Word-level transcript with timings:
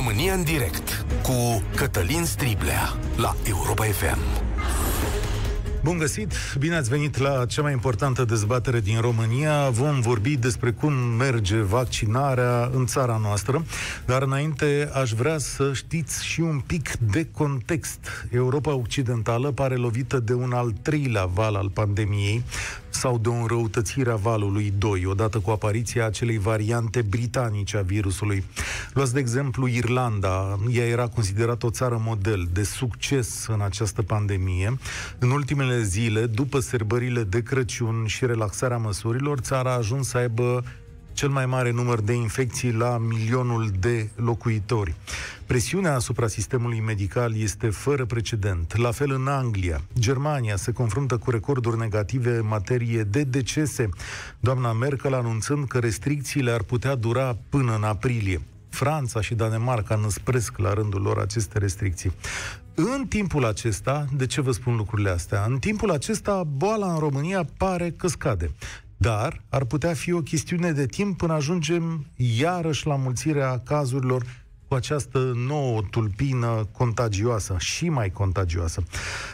România 0.00 0.34
în 0.34 0.44
direct 0.44 1.06
cu 1.22 1.62
Cătălin 1.76 2.24
Striblea 2.24 2.96
la 3.16 3.36
Europa 3.48 3.84
FM. 3.84 4.18
Bun 5.82 5.98
găsit! 5.98 6.32
Bine 6.58 6.76
ați 6.76 6.88
venit 6.88 7.16
la 7.16 7.46
cea 7.46 7.62
mai 7.62 7.72
importantă 7.72 8.24
dezbatere 8.24 8.80
din 8.80 9.00
România. 9.00 9.68
Vom 9.70 10.00
vorbi 10.00 10.36
despre 10.36 10.70
cum 10.70 10.92
merge 10.92 11.56
vaccinarea 11.56 12.70
în 12.72 12.86
țara 12.86 13.20
noastră, 13.22 13.64
dar 14.06 14.22
înainte 14.22 14.90
aș 14.92 15.12
vrea 15.12 15.38
să 15.38 15.72
știți 15.72 16.24
și 16.24 16.40
un 16.40 16.60
pic 16.66 16.96
de 16.96 17.28
context. 17.32 18.26
Europa 18.30 18.74
Occidentală 18.74 19.50
pare 19.50 19.74
lovită 19.74 20.18
de 20.18 20.32
un 20.32 20.52
al 20.52 20.72
treilea 20.82 21.24
val 21.24 21.54
al 21.54 21.68
pandemiei 21.68 22.44
sau 22.90 23.18
de 23.18 23.28
o 23.28 23.32
înrăutățire 23.32 24.10
a 24.10 24.16
valului 24.16 24.72
2, 24.78 25.06
odată 25.06 25.38
cu 25.38 25.50
apariția 25.50 26.06
acelei 26.06 26.38
variante 26.38 27.02
britanice 27.02 27.76
a 27.76 27.82
virusului. 27.82 28.44
Luați 28.92 29.12
de 29.12 29.18
exemplu 29.18 29.66
Irlanda. 29.66 30.58
Ea 30.70 30.86
era 30.86 31.06
considerată 31.08 31.66
o 31.66 31.70
țară 31.70 32.02
model 32.04 32.48
de 32.52 32.62
succes 32.62 33.46
în 33.46 33.60
această 33.60 34.02
pandemie. 34.02 34.78
În 35.18 35.30
ultimele 35.30 35.82
zile, 35.82 36.26
după 36.26 36.60
serbările 36.60 37.22
de 37.22 37.42
Crăciun 37.42 38.04
și 38.06 38.26
relaxarea 38.26 38.76
măsurilor, 38.76 39.38
țara 39.38 39.70
a 39.70 39.76
ajuns 39.76 40.08
să 40.08 40.16
aibă 40.16 40.64
cel 41.20 41.28
mai 41.28 41.46
mare 41.46 41.70
număr 41.70 42.00
de 42.00 42.12
infecții 42.12 42.72
la 42.72 42.98
milionul 42.98 43.70
de 43.78 44.08
locuitori. 44.16 44.94
Presiunea 45.46 45.94
asupra 45.94 46.26
sistemului 46.26 46.80
medical 46.80 47.36
este 47.36 47.70
fără 47.70 48.04
precedent. 48.04 48.76
La 48.76 48.90
fel 48.90 49.10
în 49.10 49.26
Anglia. 49.26 49.80
Germania 49.98 50.56
se 50.56 50.72
confruntă 50.72 51.16
cu 51.16 51.30
recorduri 51.30 51.78
negative 51.78 52.30
în 52.36 52.46
materie 52.46 53.02
de 53.02 53.22
decese. 53.22 53.88
Doamna 54.38 54.72
Merkel 54.72 55.14
anunțând 55.14 55.68
că 55.68 55.78
restricțiile 55.78 56.50
ar 56.50 56.62
putea 56.62 56.94
dura 56.94 57.36
până 57.48 57.74
în 57.74 57.82
aprilie. 57.82 58.40
Franța 58.68 59.20
și 59.20 59.34
Danemarca 59.34 59.94
năspresc 59.94 60.58
la 60.58 60.72
rândul 60.72 61.02
lor 61.02 61.18
aceste 61.18 61.58
restricții. 61.58 62.12
În 62.74 63.06
timpul 63.08 63.44
acesta, 63.44 64.06
de 64.16 64.26
ce 64.26 64.40
vă 64.40 64.50
spun 64.50 64.76
lucrurile 64.76 65.10
astea? 65.10 65.44
În 65.48 65.58
timpul 65.58 65.90
acesta, 65.90 66.42
boala 66.56 66.92
în 66.92 66.98
România 66.98 67.44
pare 67.56 67.90
că 67.90 68.08
scade. 68.08 68.50
Dar 69.02 69.42
ar 69.48 69.64
putea 69.64 69.94
fi 69.94 70.12
o 70.12 70.20
chestiune 70.20 70.72
de 70.72 70.86
timp 70.86 71.16
până 71.16 71.32
ajungem 71.32 72.06
iarăși 72.16 72.86
la 72.86 72.96
mulțirea 72.96 73.58
cazurilor 73.58 74.24
cu 74.68 74.74
această 74.74 75.32
nouă 75.34 75.80
tulpină 75.90 76.68
contagioasă 76.72 77.56
și 77.58 77.88
mai 77.88 78.10
contagioasă. 78.10 78.82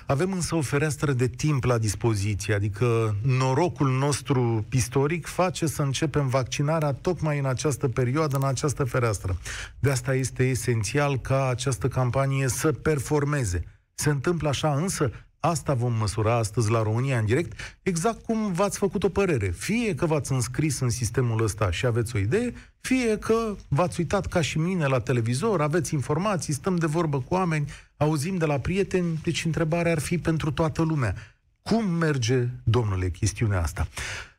Avem 0.07 0.33
însă 0.33 0.55
o 0.55 0.61
fereastră 0.61 1.13
de 1.13 1.29
timp 1.29 1.65
la 1.65 1.79
dispoziție, 1.79 2.55
adică 2.55 3.17
norocul 3.23 3.99
nostru 3.99 4.67
istoric 4.71 5.27
face 5.27 5.67
să 5.67 5.83
începem 5.83 6.29
vaccinarea 6.29 6.93
tocmai 6.93 7.39
în 7.39 7.47
această 7.47 7.89
perioadă, 7.89 8.37
în 8.37 8.45
această 8.45 8.85
fereastră. 8.85 9.37
De 9.79 9.91
asta 9.91 10.15
este 10.15 10.49
esențial 10.49 11.19
ca 11.19 11.49
această 11.49 11.89
campanie 11.89 12.49
să 12.49 12.73
performeze. 12.73 13.65
Se 13.95 14.11
întâmplă 14.11 14.49
așa 14.49 14.75
însă 14.75 15.11
Asta 15.47 15.75
vom 15.75 15.93
măsura 15.93 16.37
astăzi 16.37 16.71
la 16.71 16.83
România 16.83 17.19
în 17.19 17.25
direct, 17.25 17.79
exact 17.83 18.25
cum 18.25 18.53
v-ați 18.53 18.79
făcut 18.79 19.03
o 19.03 19.09
părere. 19.09 19.49
Fie 19.49 19.95
că 19.95 20.07
v-ați 20.07 20.33
înscris 20.33 20.81
în 20.81 20.91
sistemul 20.91 21.43
ăsta 21.43 21.71
și 21.71 21.87
aveți 21.87 22.17
o 22.17 22.19
idee, 22.19 22.53
fie 22.81 23.19
că 23.19 23.55
v-ați 23.69 24.01
uitat 24.01 24.27
ca 24.27 24.41
și 24.41 24.59
mine 24.59 24.87
la 24.87 25.01
televizor, 25.01 25.61
aveți 25.61 25.95
informații, 25.95 26.53
stăm 26.53 26.77
de 26.77 26.87
vorbă 26.87 27.21
cu 27.21 27.35
oameni, 27.35 27.71
auzim 27.97 28.37
de 28.37 28.45
la 28.45 28.59
prieteni, 28.59 29.21
deci 29.23 29.45
întrebarea 29.45 29.93
ar 29.93 29.99
fi 29.99 30.19
pentru 30.19 30.51
toată 30.53 30.83
lumea. 30.83 31.15
Cum 31.63 31.85
merge, 31.91 32.49
domnule, 32.65 33.11
chestiunea 33.11 33.63
asta? 33.63 33.89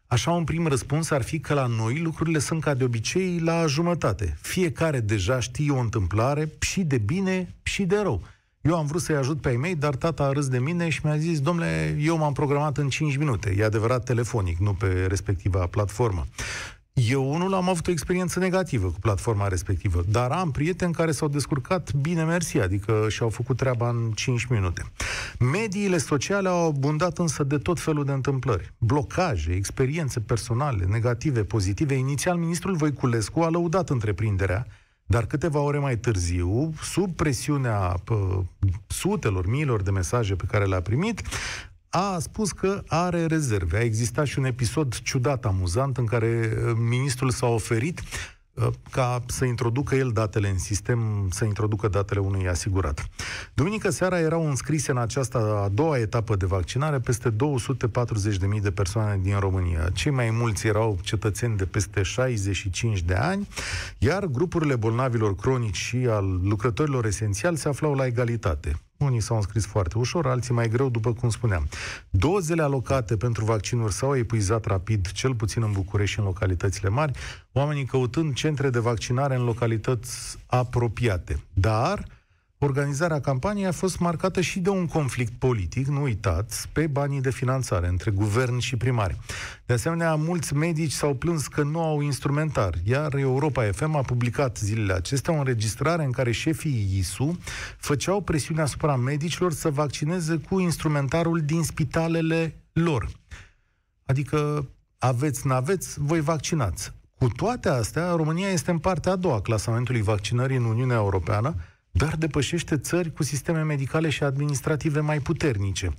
Așa, 0.08 0.32
un 0.32 0.44
prim 0.44 0.68
răspuns 0.68 1.10
ar 1.10 1.22
fi 1.22 1.40
că 1.40 1.54
la 1.54 1.66
noi 1.66 2.00
lucrurile 2.00 2.40
sunt 2.40 2.62
ca 2.62 2.74
de 2.74 2.84
obicei 2.84 3.40
la 3.40 3.66
jumătate. 3.66 4.38
Fiecare 4.42 5.00
deja 5.00 5.40
știe 5.40 5.72
o 5.72 5.80
întâmplare 5.80 6.52
și 6.60 6.82
de 6.82 6.98
bine 6.98 7.56
și 7.64 7.84
de 7.84 8.00
rău. 8.00 8.22
Eu 8.62 8.78
am 8.78 8.86
vrut 8.86 9.02
să-i 9.02 9.16
ajut 9.16 9.42
pe 9.42 9.50
ei 9.50 9.58
mei, 9.58 9.76
dar 9.76 9.96
tata 9.96 10.24
a 10.24 10.32
râs 10.32 10.48
de 10.48 10.60
mine 10.60 10.90
și 10.90 11.00
mi-a 11.04 11.18
zis, 11.18 11.40
domnule, 11.40 11.98
eu 12.00 12.18
m-am 12.18 12.34
programat 12.34 12.78
în 12.78 12.90
5 12.90 13.18
minute. 13.18 13.56
E 13.58 13.64
adevărat 13.64 14.04
telefonic, 14.04 14.58
nu 14.58 14.74
pe 14.74 15.06
respectiva 15.08 15.66
platformă. 15.66 16.26
Eu 16.94 17.34
unul 17.34 17.54
am 17.54 17.70
avut 17.70 17.88
o 17.88 17.92
experiență 17.92 18.40
negativă 18.40 18.88
cu 18.88 19.00
platforma 19.00 19.48
respectivă, 19.48 20.04
dar 20.10 20.32
am 20.32 20.52
prieteni 20.52 20.94
care 20.94 21.12
s-au 21.12 21.28
descurcat 21.28 21.94
bine 21.94 22.24
mersi, 22.24 22.60
adică 22.60 23.06
și-au 23.10 23.30
făcut 23.30 23.58
treaba 23.58 23.90
în 23.90 24.12
5 24.16 24.46
minute. 24.46 24.92
Mediile 25.40 25.98
sociale 25.98 26.50
au 26.50 26.68
abundat 26.68 27.18
însă 27.18 27.44
de 27.44 27.58
tot 27.58 27.80
felul 27.80 28.06
de 28.06 28.12
întâmplări. 28.12 28.74
Blocaje, 28.78 29.52
experiențe 29.52 30.20
personale, 30.20 30.86
negative, 30.86 31.44
pozitive. 31.44 31.94
Inițial, 31.94 32.38
ministrul 32.38 32.76
Voiculescu 32.76 33.42
a 33.42 33.50
lăudat 33.50 33.90
întreprinderea, 33.90 34.68
dar 35.08 35.26
câteva 35.26 35.60
ore 35.60 35.78
mai 35.78 35.98
târziu, 35.98 36.74
sub 36.82 37.16
presiunea 37.16 37.78
pă, 38.04 38.44
sutelor, 38.88 39.48
miilor 39.48 39.82
de 39.82 39.92
mesaje 39.92 40.36
pe 40.36 40.46
care 40.48 40.66
le-a 40.66 40.82
primit, 40.82 41.22
a 41.90 42.20
spus 42.20 42.52
că 42.52 42.84
are 42.88 43.26
rezerve. 43.26 43.78
A 43.78 43.82
existat 43.82 44.26
și 44.26 44.40
un 44.40 44.46
episod 44.46 45.00
ciudat, 45.00 45.46
amuzant, 45.46 45.98
în 45.98 46.06
care 46.06 46.54
uh, 46.68 46.74
ministrul 46.76 47.30
s-a 47.30 47.48
oferit 47.48 48.00
Uh, 48.00 48.37
ca 48.92 49.24
să 49.28 49.46
introducă 49.46 49.96
el 49.96 50.12
datele 50.12 50.50
în 50.50 50.58
sistem, 50.58 51.28
să 51.32 51.46
introducă 51.46 51.88
datele 51.88 52.20
unui 52.20 52.48
asigurat. 52.48 53.06
Duminică 53.54 53.90
seara 53.90 54.20
erau 54.20 54.48
înscrise 54.48 54.92
în 54.92 54.98
această 54.98 55.38
a 55.64 55.70
doua 55.70 55.98
etapă 55.98 56.36
de 56.36 56.46
vaccinare 56.46 57.00
peste 57.00 57.30
240.000 57.30 58.62
de 58.62 58.72
persoane 58.72 59.20
din 59.22 59.40
România. 59.40 59.90
Cei 59.94 60.12
mai 60.12 60.30
mulți 60.30 60.68
erau 60.68 60.98
cetățeni 61.02 61.58
de 61.58 61.66
peste 61.66 62.02
65 62.02 63.02
de 63.02 63.14
ani, 63.14 63.48
iar 63.98 64.26
grupurile 64.26 64.76
bolnavilor 64.76 65.36
cronici 65.36 65.76
și 65.76 65.96
al 65.96 66.40
lucrătorilor 66.44 67.06
esențiali 67.06 67.58
se 67.58 67.68
aflau 67.68 67.94
la 67.94 68.06
egalitate. 68.06 68.80
Unii 68.98 69.20
s-au 69.20 69.36
înscris 69.36 69.66
foarte 69.66 69.98
ușor, 69.98 70.28
alții 70.28 70.54
mai 70.54 70.70
greu, 70.70 70.90
după 70.90 71.14
cum 71.14 71.30
spuneam. 71.30 71.68
Dozele 72.10 72.62
alocate 72.62 73.18
pentru 73.18 73.46
vaccinuri 73.46 73.94
s-au 73.94 74.16
epuizat 74.16 74.66
rapid, 74.66 75.12
cel 75.12 75.36
puțin 75.36 75.64
în 75.64 75.72
București 75.72 76.14
și 76.14 76.20
în 76.20 76.26
localitățile 76.26 76.90
mari, 76.90 77.12
oamenii 77.52 77.86
căutând 77.86 78.34
centre 78.34 78.70
de 78.70 78.80
vaccinare 78.80 79.36
în 79.36 79.44
localități 79.44 80.38
apropiate. 80.46 81.44
Dar 81.54 82.17
Organizarea 82.60 83.20
campaniei 83.20 83.66
a 83.66 83.72
fost 83.72 84.00
marcată 84.00 84.42
și 84.42 84.60
de 84.60 84.70
un 84.70 84.88
conflict 84.88 85.34
politic, 85.40 85.88
nu 85.88 86.02
uitați, 86.02 86.70
pe 86.70 86.88
banii 86.88 87.22
de 87.22 87.32
finanțare 87.32 87.88
între 87.88 88.12
guvern 88.12 88.58
și 88.58 88.76
primari. 88.76 89.18
De 89.66 89.74
asemenea, 89.74 90.16
mulți 90.16 90.54
medici 90.54 90.92
s-au 90.92 91.14
plâns 91.14 91.48
că 91.48 91.64
nu 91.64 91.82
au 91.82 92.02
instrumentar, 92.02 92.74
iar 92.84 93.16
Europa 93.16 93.72
FM 93.72 93.96
a 93.96 94.02
publicat 94.02 94.58
zilele 94.58 94.94
acestea 94.94 95.34
o 95.34 95.38
înregistrare 95.38 96.04
în 96.04 96.12
care 96.12 96.32
șefii 96.32 96.98
ISU 96.98 97.40
făceau 97.78 98.22
presiune 98.22 98.62
asupra 98.62 98.96
medicilor 98.96 99.54
să 99.54 99.70
vaccineze 99.70 100.38
cu 100.50 100.60
instrumentarul 100.60 101.42
din 101.42 101.64
spitalele 101.64 102.56
lor. 102.74 103.10
Adică 104.06 104.70
aveți, 104.98 105.48
n-aveți, 105.48 106.00
voi 106.00 106.22
vaccinați. 106.22 106.94
Cu 107.18 107.28
toate 107.28 107.70
astea, 107.70 108.12
România 108.12 108.50
este 108.50 108.72
în 108.72 108.80
partea 108.80 109.12
a 109.12 109.16
doua 109.16 109.42
clasamentului 109.42 110.02
vaccinării 110.02 110.58
în 110.58 110.64
Uniunea 110.64 110.96
Europeană, 110.96 111.56
dar 111.98 112.16
depășește 112.16 112.78
țări 112.78 113.14
cu 113.14 113.24
sisteme 113.24 113.62
medicale 113.62 114.10
și 114.10 114.24
administrative 114.24 115.00
mai 115.00 115.20
puternice. 115.20 115.94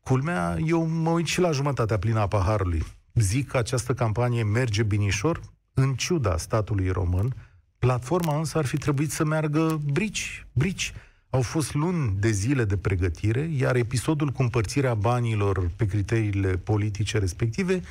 Culmea, 0.00 0.56
eu 0.66 0.86
mă 0.86 1.10
uit 1.10 1.26
și 1.26 1.40
la 1.40 1.50
jumătatea 1.50 1.98
plină 1.98 2.20
a 2.20 2.26
paharului. 2.26 2.84
Zic 3.14 3.48
că 3.48 3.56
această 3.56 3.94
campanie 3.94 4.42
merge 4.42 4.82
binișor, 4.82 5.40
în 5.74 5.94
ciuda 5.94 6.36
statului 6.36 6.88
român. 6.88 7.34
Platforma 7.78 8.38
însă 8.38 8.58
ar 8.58 8.64
fi 8.66 8.76
trebuit 8.76 9.10
să 9.10 9.24
meargă 9.24 9.80
brici, 9.92 10.46
brici. 10.52 10.92
Au 11.30 11.42
fost 11.42 11.74
luni 11.74 12.16
de 12.18 12.30
zile 12.30 12.64
de 12.64 12.76
pregătire, 12.76 13.50
iar 13.56 13.76
episodul 13.76 14.28
cu 14.28 14.42
împărțirea 14.42 14.94
banilor 14.94 15.70
pe 15.76 15.86
criteriile 15.86 16.56
politice 16.56 17.18
respective 17.18 17.82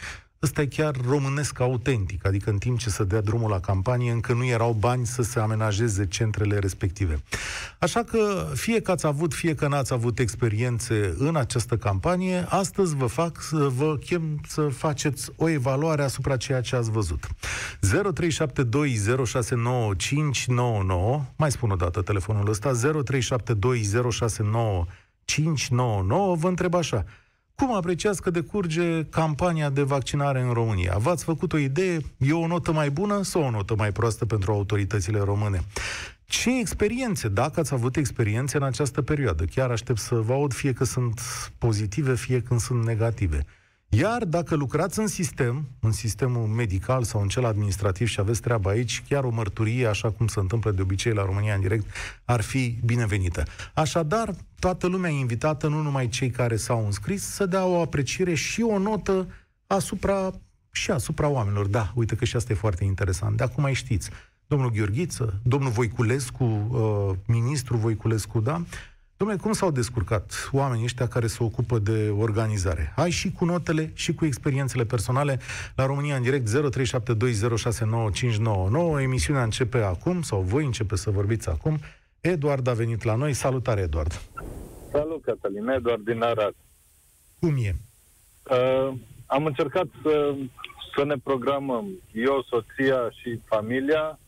ăsta 0.43 0.61
e 0.61 0.65
chiar 0.65 0.95
românesc 1.07 1.59
autentic, 1.59 2.25
adică 2.25 2.49
în 2.49 2.57
timp 2.57 2.79
ce 2.79 2.89
se 2.89 3.03
dea 3.03 3.21
drumul 3.21 3.49
la 3.49 3.59
campanie, 3.59 4.11
încă 4.11 4.33
nu 4.33 4.45
erau 4.45 4.73
bani 4.79 5.05
să 5.05 5.21
se 5.21 5.39
amenajeze 5.39 6.07
centrele 6.07 6.59
respective. 6.59 7.23
Așa 7.79 8.03
că, 8.03 8.47
fie 8.53 8.81
că 8.81 8.91
ați 8.91 9.05
avut, 9.05 9.33
fie 9.33 9.55
că 9.55 9.67
n-ați 9.67 9.93
avut 9.93 10.19
experiențe 10.19 11.15
în 11.17 11.35
această 11.35 11.77
campanie, 11.77 12.45
astăzi 12.49 12.95
vă 12.95 13.05
fac, 13.05 13.49
vă 13.51 13.97
chem 13.97 14.41
să 14.47 14.61
faceți 14.61 15.31
o 15.35 15.49
evaluare 15.49 16.03
asupra 16.03 16.37
ceea 16.37 16.61
ce 16.61 16.75
ați 16.75 16.91
văzut. 16.91 17.27
0372069599, 17.27 17.33
mai 21.35 21.51
spun 21.51 21.71
o 21.71 21.75
dată 21.75 22.01
telefonul 22.01 22.49
ăsta, 22.49 22.71
0372069599, 22.71 22.77
vă 26.35 26.47
întreb 26.47 26.73
așa, 26.73 27.05
cum 27.55 27.75
apreciați 27.75 28.21
că 28.21 28.29
decurge 28.29 29.03
campania 29.03 29.69
de 29.69 29.81
vaccinare 29.81 30.41
în 30.41 30.53
România? 30.53 30.97
V-ați 30.97 31.23
făcut 31.23 31.53
o 31.53 31.57
idee? 31.57 31.99
E 32.17 32.33
o 32.33 32.47
notă 32.47 32.71
mai 32.71 32.89
bună 32.89 33.23
sau 33.23 33.41
o 33.41 33.49
notă 33.49 33.75
mai 33.75 33.91
proastă 33.91 34.25
pentru 34.25 34.51
autoritățile 34.51 35.19
române? 35.19 35.63
Ce 36.25 36.59
experiențe, 36.59 37.27
dacă 37.27 37.59
ați 37.59 37.73
avut 37.73 37.95
experiențe 37.95 38.57
în 38.57 38.63
această 38.63 39.01
perioadă? 39.01 39.45
Chiar 39.45 39.71
aștept 39.71 39.99
să 39.99 40.15
vă 40.15 40.33
aud 40.33 40.53
fie 40.53 40.73
că 40.73 40.83
sunt 40.83 41.21
pozitive, 41.57 42.15
fie 42.15 42.41
când 42.41 42.59
sunt 42.59 42.83
negative. 42.83 43.45
Iar 43.93 44.25
dacă 44.25 44.55
lucrați 44.55 44.99
în 44.99 45.07
sistem, 45.07 45.67
în 45.79 45.91
sistemul 45.91 46.47
medical 46.47 47.03
sau 47.03 47.21
în 47.21 47.27
cel 47.27 47.45
administrativ 47.45 48.07
și 48.07 48.19
aveți 48.19 48.41
treaba 48.41 48.69
aici, 48.69 49.03
chiar 49.07 49.23
o 49.23 49.29
mărturie, 49.29 49.87
așa 49.87 50.11
cum 50.11 50.27
se 50.27 50.39
întâmplă 50.39 50.71
de 50.71 50.81
obicei 50.81 51.13
la 51.13 51.25
România 51.25 51.53
în 51.53 51.61
direct, 51.61 51.85
ar 52.25 52.41
fi 52.41 52.79
binevenită. 52.85 53.43
Așadar, 53.73 54.33
toată 54.59 54.87
lumea 54.87 55.11
e 55.11 55.19
invitată, 55.19 55.67
nu 55.67 55.81
numai 55.81 56.07
cei 56.07 56.29
care 56.29 56.55
s-au 56.55 56.85
înscris, 56.85 57.23
să 57.23 57.45
dea 57.45 57.65
o 57.65 57.81
apreciere 57.81 58.33
și 58.33 58.61
o 58.61 58.77
notă 58.77 59.27
asupra 59.67 60.31
și 60.71 60.91
asupra 60.91 61.27
oamenilor. 61.27 61.67
Da, 61.67 61.91
uite 61.95 62.15
că 62.15 62.25
și 62.25 62.35
asta 62.35 62.53
e 62.53 62.55
foarte 62.55 62.83
interesant. 62.83 63.37
De 63.37 63.43
acum 63.43 63.63
mai 63.63 63.73
știți. 63.73 64.09
Domnul 64.47 64.71
Gheorghiță, 64.71 65.39
domnul 65.43 65.71
Voiculescu, 65.71 66.43
uh, 66.43 67.17
ministrul 67.27 67.79
Voiculescu, 67.79 68.39
da, 68.39 68.63
Dom'le, 69.21 69.37
cum 69.41 69.51
s-au 69.51 69.71
descurcat 69.71 70.49
oamenii 70.51 70.83
ăștia 70.83 71.07
care 71.07 71.27
se 71.27 71.43
ocupă 71.43 71.79
de 71.79 72.09
organizare? 72.09 72.93
Hai 72.95 73.09
și 73.09 73.31
cu 73.31 73.45
notele 73.45 73.91
și 73.93 74.13
cu 74.13 74.25
experiențele 74.25 74.83
personale 74.83 75.39
la 75.75 75.85
România 75.85 76.15
în 76.15 76.21
direct 76.21 76.47
0372069599. 76.47 79.01
Emisiunea 79.01 79.43
începe 79.43 79.77
acum 79.77 80.21
sau 80.21 80.41
voi 80.41 80.65
începe 80.65 80.95
să 80.95 81.09
vorbiți 81.09 81.49
acum. 81.49 81.79
Eduard 82.21 82.67
a 82.67 82.73
venit 82.73 83.03
la 83.03 83.15
noi. 83.15 83.33
Salutare, 83.33 83.81
Eduard! 83.81 84.21
Salut, 84.91 85.23
Cătălin. 85.23 85.67
Eduard 85.67 86.03
din 86.03 86.21
Arad. 86.21 86.55
Cum 87.39 87.55
e? 87.57 87.75
Uh, 88.49 88.93
am 89.25 89.45
încercat 89.45 89.85
să, 90.01 90.35
să 90.95 91.03
ne 91.03 91.15
programăm 91.23 91.89
eu, 92.11 92.45
soția 92.49 93.09
și 93.09 93.39
familia. 93.45 94.19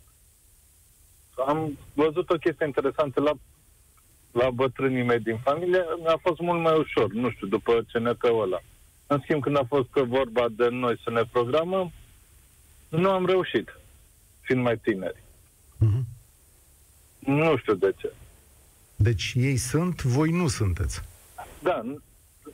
Am 1.47 1.77
văzut 1.93 2.29
o 2.29 2.35
chestie 2.35 2.65
interesantă 2.65 3.21
la 3.21 3.31
la 4.33 4.49
bătrânii 4.49 5.03
mei 5.03 5.19
din 5.19 5.37
familie, 5.43 5.83
mi-a 5.99 6.17
fost 6.21 6.39
mult 6.39 6.61
mai 6.61 6.77
ușor, 6.77 7.11
nu 7.11 7.29
știu, 7.31 7.47
după 7.47 7.85
CNP-ul 7.91 8.41
ăla. 8.41 8.61
În 9.07 9.19
schimb, 9.23 9.41
când 9.41 9.57
a 9.57 9.65
fost 9.67 9.89
vorba 9.89 10.45
de 10.51 10.67
noi 10.67 10.99
să 11.03 11.09
ne 11.09 11.21
programăm, 11.31 11.91
nu 12.89 13.09
am 13.09 13.25
reușit, 13.25 13.79
fiind 14.41 14.63
mai 14.63 14.77
tineri. 14.77 15.23
Uh-huh. 15.85 16.03
Nu 17.19 17.57
știu 17.57 17.73
de 17.73 17.93
ce. 17.97 18.11
Deci 18.95 19.33
ei 19.35 19.57
sunt, 19.57 20.03
voi 20.03 20.29
nu 20.29 20.47
sunteți. 20.47 21.01
Da, 21.59 21.83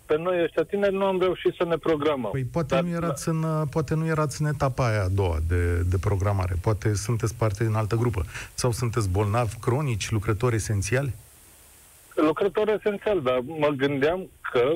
pe 0.06 0.18
noi 0.18 0.44
ăștia 0.44 0.64
tineri 0.64 0.96
nu 0.96 1.06
am 1.06 1.20
reușit 1.20 1.54
să 1.54 1.64
ne 1.66 1.78
programăm. 1.78 2.32
Păi 2.32 2.44
poate, 2.44 2.76
Dar, 2.76 2.84
nu, 2.84 2.90
erați 2.90 3.26
da. 3.26 3.32
în, 3.32 3.68
poate 3.68 3.94
nu 3.96 4.06
erați 4.06 4.42
în 4.42 4.48
etapa 4.48 4.88
aia 4.88 5.04
a 5.04 5.08
doua 5.08 5.40
de, 5.48 5.82
de 5.82 5.98
programare. 5.98 6.56
Poate 6.62 6.94
sunteți 6.94 7.36
parte 7.36 7.64
din 7.64 7.74
altă 7.74 7.96
grupă. 7.96 8.26
Sau 8.54 8.72
sunteți 8.72 9.10
bolnavi 9.10 9.56
cronici, 9.56 10.12
lucrători 10.12 10.56
esențiali? 10.56 11.14
Lucrător 12.22 12.70
esențial, 12.70 13.22
dar 13.22 13.40
mă 13.46 13.68
gândeam 13.68 14.30
că 14.52 14.76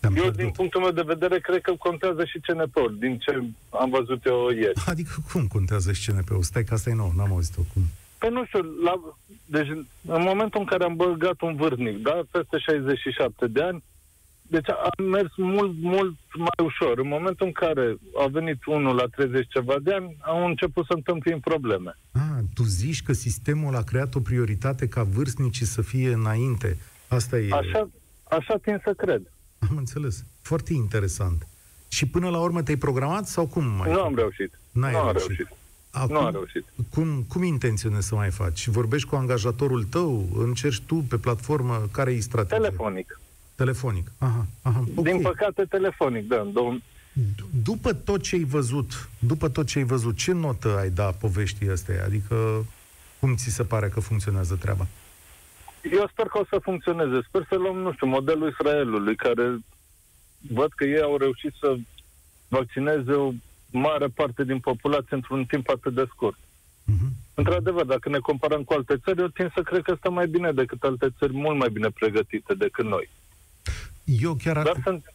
am 0.00 0.16
eu, 0.16 0.30
din 0.30 0.50
punctul 0.50 0.80
meu 0.80 0.90
de 0.90 1.02
vedere, 1.02 1.38
cred 1.38 1.60
că 1.60 1.72
contează 1.78 2.24
și 2.24 2.38
CNP-ul, 2.38 2.96
din 2.98 3.18
ce 3.18 3.42
am 3.70 3.90
văzut 3.90 4.24
eu 4.24 4.48
ieri. 4.50 4.82
Adică 4.86 5.14
cum 5.32 5.46
contează 5.46 5.92
și 5.92 6.10
CNP-ul? 6.10 6.42
Stai 6.42 6.64
că 6.64 6.74
asta 6.74 6.90
e 6.90 6.94
nou, 6.94 7.12
n-am 7.16 7.32
auzit-o. 7.32 7.60
Cum? 7.72 7.82
Păi 8.18 8.30
nu 8.30 8.44
știu, 8.44 8.60
la, 8.84 9.00
deci 9.46 9.68
în 10.06 10.22
momentul 10.22 10.60
în 10.60 10.66
care 10.66 10.84
am 10.84 10.96
băgat 10.96 11.40
un 11.40 11.56
vârnic, 11.56 12.02
da, 12.02 12.20
peste 12.30 12.58
67 12.58 13.46
de 13.46 13.62
ani, 13.62 13.82
deci 14.52 14.68
a 14.68 15.02
mers 15.02 15.32
mult, 15.36 15.72
mult 15.80 16.16
mai 16.36 16.66
ușor. 16.66 16.98
În 16.98 17.08
momentul 17.08 17.46
în 17.46 17.52
care 17.52 17.96
a 18.24 18.26
venit 18.26 18.64
unul 18.66 18.94
la 18.94 19.06
30 19.06 19.46
ceva 19.48 19.74
de 19.82 19.92
ani, 19.94 20.16
au 20.20 20.46
început 20.46 20.84
să 20.86 20.92
întâmple 20.92 21.38
probleme. 21.44 21.98
Ah, 22.12 22.38
tu 22.54 22.62
zici 22.62 23.02
că 23.02 23.12
sistemul 23.12 23.76
a 23.76 23.82
creat 23.82 24.14
o 24.14 24.20
prioritate 24.20 24.88
ca 24.88 25.02
vârstnicii 25.02 25.66
să 25.66 25.82
fie 25.82 26.12
înainte. 26.12 26.78
Asta 27.08 27.38
e... 27.38 27.48
Așa, 27.52 27.88
așa 28.24 28.56
tin 28.62 28.80
să 28.84 28.92
cred. 28.96 29.22
Am 29.70 29.76
înțeles. 29.76 30.24
Foarte 30.42 30.72
interesant. 30.72 31.46
Și 31.88 32.06
până 32.06 32.28
la 32.28 32.40
urmă 32.40 32.62
te-ai 32.62 32.76
programat 32.76 33.26
sau 33.26 33.46
cum 33.46 33.64
mai? 33.64 33.90
Nu 33.92 34.00
am 34.00 34.14
reușit. 34.14 34.58
N-ai 34.70 34.92
nu 34.92 34.98
reușit. 34.98 35.20
am 35.20 35.26
reușit. 35.26 35.56
Acum, 35.90 36.14
nu 36.14 36.20
am 36.20 36.32
reușit. 36.32 36.64
Cum, 36.90 37.24
cum 37.28 37.42
intenționezi 37.42 38.06
să 38.06 38.14
mai 38.14 38.30
faci? 38.30 38.68
Vorbești 38.68 39.08
cu 39.08 39.14
angajatorul 39.14 39.84
tău? 39.84 40.28
Încerci 40.36 40.80
tu 40.80 40.94
pe 41.08 41.16
platformă? 41.16 41.88
Care 41.92 42.12
e 42.12 42.20
strategia? 42.20 42.62
Telefonic. 42.62 43.20
Telefonic. 43.62 44.06
Aha, 44.18 44.46
aha. 44.62 44.84
Okay. 44.94 45.12
Din 45.12 45.22
păcate, 45.22 45.64
telefonic, 45.64 46.28
da. 46.28 46.50
Dom- 46.52 46.82
după 47.62 47.92
tot 47.92 48.22
ce 48.22 48.36
ai 48.36 48.44
văzut, 48.44 49.08
după 49.18 49.48
tot 49.48 49.66
ce 49.66 49.78
ai 49.78 49.84
văzut, 49.84 50.16
ce 50.16 50.32
notă 50.32 50.78
ai 50.78 50.90
da 50.90 51.10
poveștii 51.10 51.70
astea? 51.70 52.04
Adică, 52.04 52.66
cum 53.20 53.34
ți 53.34 53.50
se 53.50 53.64
pare 53.64 53.88
că 53.88 54.00
funcționează 54.00 54.54
treaba? 54.56 54.86
Eu 55.92 56.08
sper 56.12 56.26
că 56.26 56.38
o 56.38 56.44
să 56.48 56.58
funcționeze. 56.62 57.20
Sper 57.28 57.46
să 57.48 57.56
luăm, 57.56 57.76
nu 57.76 57.92
știu, 57.92 58.06
modelul 58.06 58.48
Israelului, 58.50 59.16
care 59.16 59.58
văd 60.38 60.72
că 60.72 60.84
ei 60.84 61.00
au 61.00 61.16
reușit 61.16 61.52
să 61.60 61.76
vaccineze 62.48 63.12
o 63.12 63.32
mare 63.70 64.06
parte 64.06 64.44
din 64.44 64.58
populație 64.58 65.16
într-un 65.16 65.44
timp 65.44 65.68
atât 65.68 65.94
de 65.94 66.06
scurt. 66.08 66.38
Uh-huh. 66.38 67.10
Într-adevăr, 67.34 67.84
dacă 67.84 68.08
ne 68.08 68.18
comparăm 68.18 68.62
cu 68.62 68.72
alte 68.72 68.96
țări, 69.04 69.20
eu 69.20 69.26
tind 69.26 69.52
să 69.54 69.62
cred 69.62 69.82
că 69.82 69.94
stă 69.98 70.10
mai 70.10 70.26
bine 70.26 70.52
decât 70.52 70.82
alte 70.82 71.08
țări 71.18 71.32
mult 71.32 71.58
mai 71.58 71.70
bine 71.70 71.88
pregătite 71.90 72.54
decât 72.54 72.84
noi. 72.84 73.10
Eu 74.20 74.34
chiar... 74.34 74.62
Dar 74.62 74.80
sunt... 74.82 75.14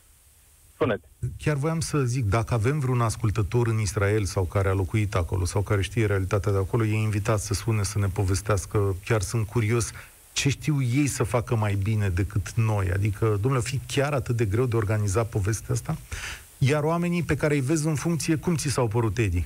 Spuneți. 0.74 1.04
Chiar 1.38 1.56
voiam 1.56 1.80
să 1.80 2.04
zic, 2.04 2.26
dacă 2.26 2.54
avem 2.54 2.80
vreun 2.80 3.02
ascultător 3.02 3.68
în 3.68 3.80
Israel 3.80 4.26
sau 4.26 4.44
care 4.44 4.70
a 4.70 4.74
locuit 4.74 5.16
acolo 5.16 5.46
sau 5.46 5.62
care 5.62 5.82
știe 5.82 6.06
realitatea 6.06 6.52
de 6.52 6.58
acolo, 6.58 6.86
e 6.86 6.94
invitat 6.94 7.40
să 7.40 7.54
sune 7.54 7.84
să 7.84 8.00
ne 8.00 8.08
povestească. 8.08 8.96
Chiar 9.06 9.22
sunt 9.22 9.48
curios 9.48 9.92
ce 10.34 10.50
știu 10.50 10.82
ei 10.82 11.08
să 11.08 11.24
facă 11.24 11.56
mai 11.56 11.76
bine 11.76 12.10
decât 12.10 12.52
noi. 12.52 12.92
Adică, 12.92 13.38
domnule, 13.42 13.64
fi 13.64 13.80
chiar 13.88 14.14
atât 14.14 14.36
de 14.36 14.46
greu 14.46 14.66
de 14.66 14.76
organizat 14.76 15.30
povestea 15.30 15.74
asta? 15.74 15.98
Iar 16.58 16.84
oamenii 16.84 17.24
pe 17.24 17.36
care 17.36 17.54
îi 17.54 17.62
vezi 17.62 17.88
în 17.88 17.96
funcție, 17.96 18.36
cum 18.36 18.56
ți 18.56 18.70
s-au 18.70 18.88
părut, 18.88 19.18
Edi? 19.18 19.46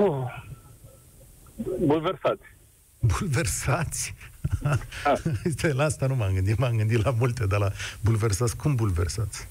Oh. 0.00 0.46
Bulversați. 1.86 2.42
Bulversați? 2.98 4.14
Stai, 5.56 5.72
la 5.72 5.84
asta 5.84 6.06
nu 6.06 6.14
m-am 6.14 6.34
gândit, 6.34 6.58
m-am 6.58 6.76
gândit 6.76 7.04
la 7.04 7.10
multe, 7.10 7.46
dar 7.46 7.58
la 7.58 7.70
bulversați, 8.00 8.56
cum 8.56 8.74
bulversați? 8.74 9.48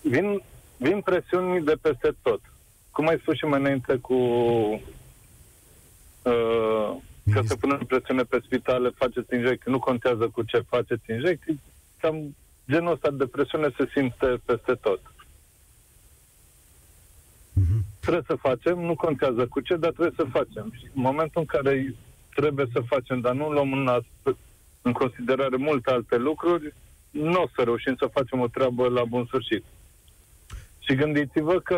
Vin, 0.00 0.42
vin 0.76 1.00
presiuni 1.00 1.64
de 1.64 1.76
peste 1.80 2.14
tot. 2.22 2.40
Cum 2.90 3.08
ai 3.08 3.18
spus 3.20 3.36
și 3.36 3.44
mai 3.44 3.60
înainte 3.60 3.96
cu 3.96 4.14
uh, 6.22 6.96
că 7.32 7.40
se 7.46 7.54
pune 7.54 7.78
presiune 7.86 8.22
pe 8.22 8.40
spitale, 8.44 8.90
faceți 8.94 9.34
injecții, 9.34 9.70
nu 9.70 9.78
contează 9.78 10.28
cu 10.28 10.42
ce 10.42 10.58
faceți 10.68 11.10
injecții, 11.10 11.60
cam 12.00 12.36
genul 12.70 12.92
ăsta 12.92 13.10
de 13.10 13.26
presiune 13.26 13.68
se 13.76 13.88
simte 13.94 14.40
peste 14.44 14.74
tot. 14.74 15.00
Uh-huh. 17.54 17.80
Trebuie 18.00 18.22
să 18.26 18.34
facem, 18.34 18.78
nu 18.78 18.94
contează 18.94 19.46
cu 19.46 19.60
ce, 19.60 19.76
dar 19.76 19.90
trebuie 19.90 20.14
să 20.16 20.24
facem. 20.30 20.72
Și 20.76 20.84
în 20.84 21.02
momentul 21.02 21.40
în 21.40 21.46
care 21.46 21.94
trebuie 22.34 22.66
să 22.72 22.80
facem, 22.86 23.20
dar 23.20 23.34
nu 23.34 23.50
luăm 23.50 23.72
în, 23.72 23.88
în 24.82 24.92
considerare 24.92 25.56
multe 25.56 25.90
alte 25.90 26.16
lucruri, 26.16 26.74
nu 27.10 27.42
o 27.42 27.48
să 27.54 27.62
reușim 27.62 27.94
să 27.98 28.10
facem 28.12 28.40
o 28.40 28.46
treabă 28.48 28.88
la 28.88 29.04
bun 29.04 29.24
sfârșit. 29.26 29.64
Și 30.78 30.94
gândiți-vă 30.94 31.60
că 31.60 31.76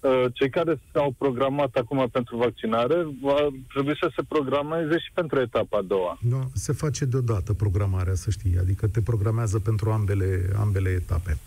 uh, 0.00 0.24
cei 0.32 0.50
care 0.50 0.80
s-au 0.92 1.14
programat 1.18 1.74
acum 1.74 2.08
pentru 2.12 2.36
vaccinare 2.36 3.06
va 3.20 3.48
trebui 3.72 3.96
să 4.00 4.12
se 4.16 4.22
programeze 4.28 4.98
și 4.98 5.10
pentru 5.14 5.40
etapa 5.40 5.78
a 5.78 5.82
doua. 5.82 6.18
Nu, 6.20 6.50
se 6.54 6.72
face 6.72 7.04
deodată 7.04 7.52
programarea, 7.52 8.14
să 8.14 8.30
știi, 8.30 8.58
adică 8.58 8.86
te 8.86 9.02
programează 9.02 9.58
pentru 9.58 9.90
ambele, 9.90 10.50
ambele 10.58 10.88
etape. 10.88 11.38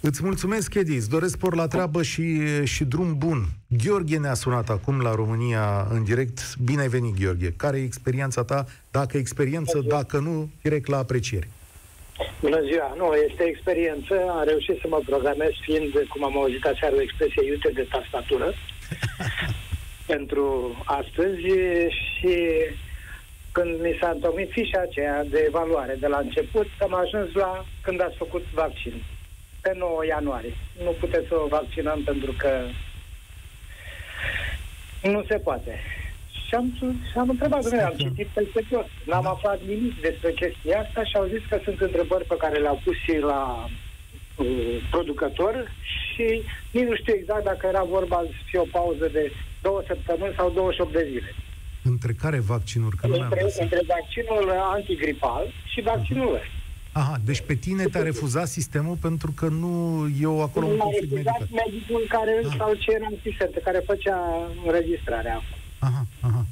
Îți 0.00 0.24
mulțumesc, 0.24 0.74
Edi, 0.74 0.94
îți 0.94 1.10
doresc 1.10 1.32
spor 1.32 1.54
la 1.54 1.66
treabă 1.66 2.02
și, 2.02 2.24
și 2.64 2.84
drum 2.84 3.18
bun. 3.18 3.44
Gheorghe 3.66 4.18
ne-a 4.18 4.34
sunat 4.34 4.68
acum 4.68 5.00
la 5.00 5.14
România 5.14 5.86
în 5.90 6.04
direct. 6.04 6.56
Bine 6.64 6.80
ai 6.80 6.88
venit, 6.88 7.14
Gheorghe. 7.20 7.52
Care 7.56 7.78
e 7.78 7.82
experiența 7.84 8.44
ta? 8.44 8.64
Dacă 8.90 9.16
experiență, 9.16 9.78
dacă 9.78 10.18
nu, 10.18 10.48
direct 10.62 10.86
la 10.86 10.96
apreciere. 10.96 11.48
Bună 12.40 12.60
ziua! 12.60 12.94
Nu, 12.96 13.14
este 13.28 13.42
experiență. 13.42 14.14
Am 14.30 14.44
reușit 14.46 14.78
să 14.80 14.86
mă 14.88 15.00
programez 15.06 15.52
fiind, 15.62 15.92
cum 16.08 16.24
am 16.24 16.36
auzit 16.36 16.64
aseară, 16.64 16.94
o 16.96 17.00
expresie 17.00 17.46
iute 17.46 17.70
de 17.74 17.88
tastatură 17.90 18.52
pentru 20.12 20.76
astăzi 20.84 21.46
și 22.14 22.34
când 23.52 23.80
mi 23.80 23.96
s-a 24.00 24.10
întocmit 24.14 24.50
fișa 24.50 24.80
aceea 24.80 25.24
de 25.24 25.44
evaluare 25.46 25.96
de 26.00 26.06
la 26.06 26.18
început, 26.18 26.66
am 26.80 26.94
ajuns 26.94 27.32
la 27.32 27.64
când 27.82 28.00
ați 28.00 28.16
făcut 28.16 28.44
vaccin 28.54 29.02
pe 29.68 29.78
9 29.78 30.04
ianuarie. 30.04 30.54
Nu 30.84 30.92
puteți 31.02 31.28
să 31.28 31.34
o 31.44 31.52
vaccinăm 31.56 31.98
pentru 32.10 32.32
că 32.42 32.50
nu 35.02 35.24
se 35.28 35.36
poate. 35.46 35.72
Și 36.46 36.54
am, 36.54 36.66
și 37.10 37.16
am 37.22 37.28
întrebat, 37.28 37.62
domnule, 37.62 37.82
am 37.82 37.96
citit 37.96 38.26
peste 38.26 38.60
tot. 38.70 38.88
N-am 39.04 39.22
da. 39.22 39.30
aflat 39.30 39.58
nimic 39.66 40.00
despre 40.00 40.30
chestia 40.40 40.80
asta 40.80 41.04
și 41.04 41.16
au 41.16 41.26
zis 41.34 41.42
că 41.48 41.56
sunt 41.64 41.80
întrebări 41.80 42.24
pe 42.24 42.36
care 42.38 42.58
le-au 42.58 42.80
pus 42.84 42.96
și 42.96 43.14
la 43.32 43.68
uh, 44.36 44.76
producător 44.90 45.54
și 46.00 46.26
nici 46.70 46.88
nu 46.88 46.96
știu 46.96 47.14
exact 47.16 47.44
dacă 47.44 47.66
era 47.66 47.82
vorba 47.82 48.18
să 48.26 48.42
fie 48.48 48.58
o 48.58 48.72
pauză 48.78 49.06
de 49.12 49.32
două 49.62 49.82
săptămâni 49.86 50.34
sau 50.36 50.50
28 50.50 50.92
de 50.92 51.06
zile. 51.10 51.34
Între 51.82 52.12
care 52.12 52.38
vaccinuri? 52.38 52.96
Că 52.96 53.06
între, 53.06 53.42
între 53.58 53.80
vaccinul 53.94 54.50
antigripal 54.76 55.44
și 55.72 55.80
vaccinul 55.80 56.34
ăsta. 56.34 56.57
Aha, 57.00 57.16
deci 57.24 57.40
pe 57.40 57.54
tine 57.54 57.84
te-a 57.84 58.02
refuzat 58.02 58.48
sistemul 58.48 58.96
pentru 59.00 59.32
că 59.32 59.48
nu 59.48 59.72
eu 60.20 60.42
acolo 60.42 60.66
un 60.66 60.76
conflict 60.76 61.12
medical. 61.12 61.48
medicul 61.50 62.04
care 62.08 62.42
ah. 62.44 62.54
sau 62.58 62.74
ce 62.74 62.90
era 62.92 63.08
asistent, 63.18 63.54
care 63.64 63.82
făcea 63.86 64.18
înregistrarea. 64.66 65.42
Aha, 65.78 66.06
aha. 66.20 66.46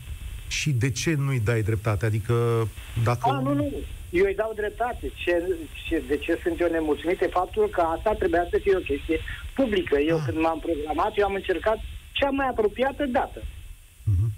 Și 0.48 0.70
de 0.70 0.90
ce 0.90 1.14
nu-i 1.14 1.40
dai 1.40 1.62
dreptate? 1.62 2.06
Adică 2.06 2.68
dacă... 3.04 3.28
A, 3.30 3.40
nu, 3.40 3.54
nu. 3.54 3.72
Eu 4.10 4.24
îi 4.24 4.34
dau 4.34 4.52
dreptate. 4.56 5.12
Ce, 5.14 5.58
ce, 5.88 6.02
de 6.08 6.16
ce 6.16 6.38
sunt 6.42 6.60
eu 6.60 6.70
nemulțumit 6.70 7.20
e 7.20 7.26
faptul 7.26 7.68
că 7.68 7.80
asta 7.80 8.12
trebuia 8.12 8.46
să 8.50 8.58
fie 8.62 8.76
o 8.76 8.86
chestie 8.90 9.18
publică. 9.54 9.98
Eu 9.98 10.16
ah. 10.16 10.22
când 10.24 10.38
m-am 10.38 10.58
programat, 10.58 11.12
eu 11.18 11.26
am 11.26 11.34
încercat 11.34 11.78
cea 12.12 12.30
mai 12.30 12.48
apropiată 12.48 13.06
dată. 13.06 13.40
Uh-huh. 13.40 14.30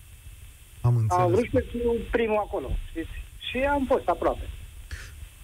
Am 0.81 0.97
înțeles. 0.97 1.25
Am 1.25 1.31
vrut 1.31 1.49
să 1.53 1.65
fiu 1.71 1.93
primul 2.11 2.43
acolo. 2.47 2.69
Știți? 2.91 3.15
Și 3.51 3.59
am 3.59 3.85
fost 3.89 4.09
aproape. 4.09 4.47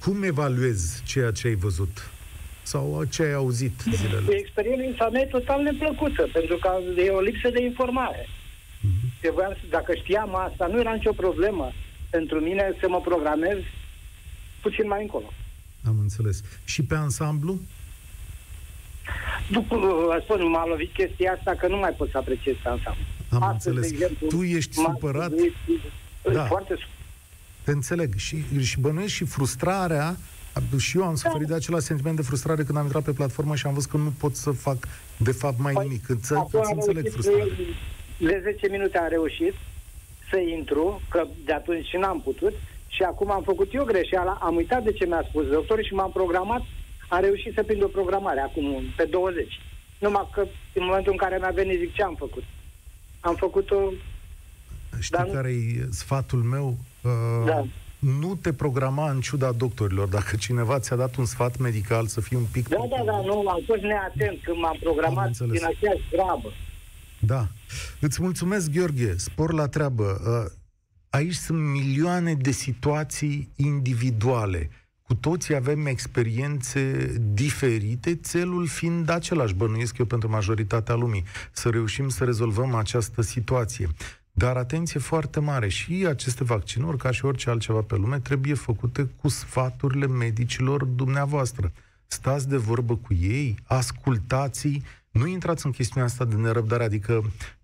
Cum 0.05 0.23
evaluezi 0.23 1.03
ceea 1.05 1.31
ce 1.31 1.47
ai 1.47 1.55
văzut? 1.55 2.11
Sau 2.63 3.05
ce 3.11 3.23
ai 3.23 3.33
auzit 3.33 3.81
zilele? 3.91 4.37
Experiența 4.37 5.09
mea 5.09 5.21
e 5.21 5.27
total 5.27 5.63
neplăcută, 5.63 6.29
pentru 6.33 6.57
că 6.57 6.79
e 6.97 7.11
o 7.11 7.21
lipsă 7.21 7.51
de 7.51 7.63
informare. 7.63 8.29
Uh-huh. 8.29 9.71
dacă 9.71 9.95
știam 9.95 10.35
asta, 10.35 10.67
nu 10.67 10.81
era 10.81 10.93
nicio 10.93 11.13
problemă 11.13 11.73
pentru 12.11 12.41
mine 12.41 12.77
să 12.81 12.89
mă 12.89 13.01
programez 13.01 13.59
puțin 14.63 14.87
mai 14.87 15.03
încolo. 15.03 15.33
Am 15.87 15.97
înțeles. 16.01 16.43
Și 16.65 16.83
pe 16.83 16.95
ansamblu? 16.95 17.61
După, 19.51 19.77
spun, 20.23 20.51
m-a 20.51 20.67
lovit 20.67 20.93
chestia 20.93 21.33
asta 21.33 21.55
că 21.55 21.67
nu 21.67 21.77
mai 21.77 21.91
pot 21.91 22.11
să 22.11 22.19
apreciez 22.19 22.55
pe 22.63 22.69
ansamblu. 22.69 23.05
Am 23.31 23.43
Astăzi, 23.43 23.69
înțeles. 23.69 23.91
exemplu, 23.91 24.27
tu 24.27 24.43
ești 24.43 24.75
supărat? 24.75 25.33
Da. 26.33 26.45
Foarte 26.45 26.77
te 27.65 27.71
înțeleg. 27.71 28.15
Și, 28.17 28.45
și 28.61 28.81
bănuiesc 28.81 29.13
și 29.13 29.25
frustrarea 29.25 30.17
și 30.79 30.99
eu 30.99 31.05
am 31.05 31.15
suferit 31.15 31.47
de 31.47 31.55
același 31.55 31.85
sentiment 31.85 32.17
de 32.17 32.23
frustrare 32.23 32.63
când 32.63 32.79
am 32.79 32.85
intrat 32.85 33.03
pe 33.03 33.13
platformă 33.13 33.57
și 33.57 33.67
am 33.67 33.75
văzut 33.75 33.91
că 33.91 33.97
nu 33.97 34.13
pot 34.19 34.35
să 34.35 34.51
fac, 34.51 34.77
de 35.17 35.33
fapt, 35.33 35.59
mai 35.59 35.73
păi, 35.73 35.87
nimic. 35.87 36.09
Îți, 36.09 36.33
îți 36.33 36.73
înțeleg 36.73 37.11
frustrarea. 37.11 37.47
De 38.19 38.41
10 38.43 38.69
minute 38.71 38.99
am 38.99 39.09
reușit 39.09 39.55
să 40.31 40.39
intru, 40.39 41.01
că 41.11 41.27
de 41.45 41.53
atunci 41.53 41.87
și 41.87 41.97
n-am 41.97 42.21
putut, 42.21 42.53
și 42.87 43.03
acum 43.03 43.31
am 43.31 43.43
făcut 43.43 43.75
eu 43.75 43.85
greșeala, 43.85 44.39
am 44.43 44.57
uitat 44.57 44.83
de 44.83 44.93
ce 44.93 45.07
mi-a 45.07 45.25
spus 45.29 45.47
doctorul 45.47 45.85
și 45.85 45.95
m-am 45.95 46.13
programat, 46.13 46.63
am 47.09 47.21
reușit 47.21 47.55
să 47.55 47.63
prind 47.63 47.83
o 47.83 47.87
programare 47.87 48.41
acum, 48.41 48.83
pe 48.97 49.05
20. 49.05 49.61
Numai 49.99 50.29
că 50.33 50.41
în 50.75 50.85
momentul 50.85 51.13
în 51.13 51.19
care 51.19 51.37
mi-a 51.39 51.51
venit, 51.55 51.79
zic 51.79 51.95
ce 51.95 52.03
am 52.03 52.15
făcut. 52.19 52.43
Am 53.21 53.35
făcut-o... 53.35 53.93
Știi 55.01 55.17
dar 55.17 55.27
care 55.27 55.51
e 55.51 55.87
sfatul 55.91 56.43
meu? 56.43 56.77
Uh, 57.05 57.47
da. 57.47 57.67
Nu 57.99 58.35
te 58.35 58.53
programa 58.53 59.11
în 59.11 59.21
ciuda 59.21 59.53
doctorilor. 59.53 60.09
Dacă 60.09 60.37
cineva 60.37 60.79
ți-a 60.79 60.97
dat 60.97 61.17
un 61.17 61.25
sfat 61.25 61.57
medical 61.57 62.07
să 62.07 62.21
fii 62.21 62.37
un 62.37 62.47
pic... 62.53 62.69
Da, 62.69 62.77
da, 62.91 63.03
da, 63.05 63.21
nu, 63.21 63.49
am 63.49 63.63
fost 63.67 63.83
neatent 63.83 64.43
când 64.43 64.57
m-am 64.57 64.77
programat 64.81 65.31
din 65.31 65.65
aceeași 65.65 66.09
grabă. 66.11 66.53
Da. 67.19 67.47
Îți 68.01 68.23
mulțumesc, 68.23 68.71
Gheorghe. 68.71 69.17
Spor 69.17 69.53
la 69.53 69.69
treabă. 69.69 70.21
Uh, 70.27 70.53
aici 71.11 71.35
sunt 71.35 71.59
milioane 71.59 72.35
de 72.35 72.51
situații 72.51 73.49
individuale. 73.57 74.71
Cu 75.03 75.15
toții 75.15 75.55
avem 75.55 75.87
experiențe 75.87 77.15
diferite, 77.33 78.15
țelul 78.15 78.67
fiind 78.67 79.09
același, 79.09 79.55
bănuiesc 79.55 79.99
eu 79.99 80.07
pentru 80.07 80.31
majoritatea 80.31 80.95
lumii, 80.95 81.25
să 81.53 81.69
reușim 81.69 82.09
să 82.09 82.25
rezolvăm 82.25 82.75
această 82.75 83.23
situație. 83.23 83.89
Dar 84.37 84.57
atenție 84.57 85.01
foarte 85.01 85.41
mare, 85.41 85.69
și 85.69 86.07
aceste 86.09 86.45
vaccinuri, 86.45 86.97
ca 86.97 87.11
și 87.11 87.25
orice 87.25 87.51
altceva 87.51 87.81
pe 87.81 87.97
lume, 87.97 88.19
trebuie 88.19 88.55
făcute 88.55 89.11
cu 89.21 89.29
sfaturile 89.29 90.07
medicilor 90.07 90.85
dumneavoastră. 90.85 91.73
Stați 92.07 92.49
de 92.49 92.57
vorbă 92.57 92.97
cu 92.97 93.15
ei, 93.15 93.57
ascultați 93.65 94.83
nu 95.11 95.27
intrați 95.27 95.67
în 95.67 95.73
chestiunea 95.73 96.09
asta 96.09 96.25
de 96.25 96.35
nerăbdare, 96.35 96.85
adică 96.85 97.13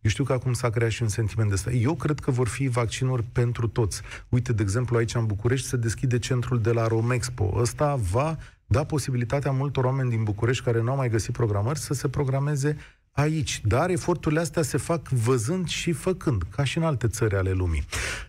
eu 0.01 0.11
știu 0.11 0.25
că 0.25 0.33
acum 0.33 0.53
s-a 0.53 0.71
creat 0.71 0.91
și 0.91 1.03
un 1.03 1.09
sentiment 1.09 1.49
de 1.49 1.55
asta. 1.55 1.71
Eu 1.71 1.95
cred 1.95 2.19
că 2.19 2.31
vor 2.31 2.49
fi 2.49 2.69
vaccinuri 2.69 3.23
pentru 3.23 3.69
toți. 3.69 4.03
Uite, 4.29 4.53
de 4.53 4.63
exemplu, 4.63 4.97
aici 4.97 5.15
în 5.15 5.27
București 5.27 5.67
se 5.67 5.77
deschide 5.77 6.19
centrul 6.19 6.61
de 6.61 6.73
la 6.73 6.87
Romexpo. 6.87 7.53
Ăsta 7.57 7.95
va 7.95 8.37
da 8.67 8.85
posibilitatea 8.85 9.51
multor 9.51 9.85
oameni 9.85 10.11
din 10.11 10.23
București 10.23 10.65
care 10.65 10.83
nu 10.83 10.91
au 10.91 10.97
mai 10.97 11.09
găsit 11.09 11.33
programări 11.33 11.79
să 11.79 11.95
se 11.95 12.09
programeze 12.09 12.77
aici. 13.21 13.61
Dar 13.65 13.91
eforturile 13.91 14.41
astea 14.41 14.63
se 14.63 14.79
fac 14.79 15.09
văzând 15.09 15.69
și 15.69 15.93
făcând, 15.93 16.43
ca 16.57 16.65
și 16.65 16.79
în 16.79 16.85
alte 16.85 17.09
țări 17.09 17.35
ale 17.35 17.51
lumii. 17.51 17.83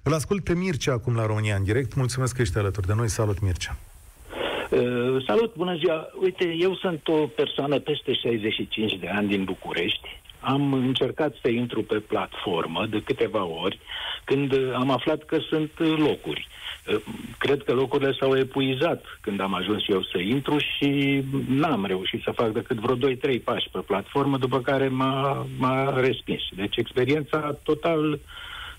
Îl 0.03 0.13
ascult 0.13 0.43
pe 0.43 0.53
Mircea 0.53 0.93
acum 0.93 1.15
la 1.15 1.25
România 1.25 1.55
în 1.55 1.63
direct. 1.63 1.95
Mulțumesc 1.95 2.35
că 2.35 2.41
ești 2.41 2.57
alături 2.57 2.87
de 2.87 2.93
noi. 2.93 3.09
Salut, 3.09 3.39
Mircea! 3.41 3.77
Uh, 4.69 5.23
salut, 5.27 5.55
bună 5.55 5.75
ziua! 5.75 6.07
Uite, 6.21 6.55
eu 6.59 6.75
sunt 6.75 7.07
o 7.07 7.27
persoană 7.27 7.79
peste 7.79 8.13
65 8.13 8.99
de 8.99 9.07
ani 9.07 9.27
din 9.27 9.43
București. 9.43 10.21
Am 10.39 10.73
încercat 10.73 11.33
să 11.41 11.49
intru 11.49 11.83
pe 11.83 11.95
platformă 11.99 12.85
de 12.89 13.01
câteva 13.03 13.43
ori 13.43 13.79
când 14.23 14.53
am 14.73 14.91
aflat 14.91 15.23
că 15.23 15.37
sunt 15.49 15.71
locuri. 15.79 16.47
Uh, 16.49 16.60
cred 17.37 17.63
că 17.63 17.73
locurile 17.73 18.15
s-au 18.19 18.37
epuizat 18.37 19.05
când 19.21 19.41
am 19.41 19.53
ajuns 19.53 19.83
eu 19.87 20.03
să 20.03 20.17
intru 20.17 20.57
și 20.57 21.23
n-am 21.47 21.85
reușit 21.85 22.21
să 22.21 22.31
fac 22.31 22.51
decât 22.51 22.77
vreo 22.77 23.09
2-3 23.37 23.43
pași 23.43 23.69
pe 23.71 23.79
platformă, 23.79 24.37
după 24.37 24.59
care 24.61 24.87
m-a, 24.87 25.47
m-a 25.57 25.99
respins. 25.99 26.41
Deci 26.55 26.77
experiența 26.77 27.57
total 27.63 28.19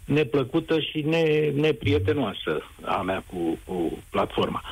neplăcută 0.05 0.81
și 0.81 1.01
ne, 1.01 1.51
neprietenoasă 1.55 2.63
a 2.83 3.03
mea 3.03 3.25
cu, 3.27 3.59
cu 3.65 4.03
platforma. 4.11 4.63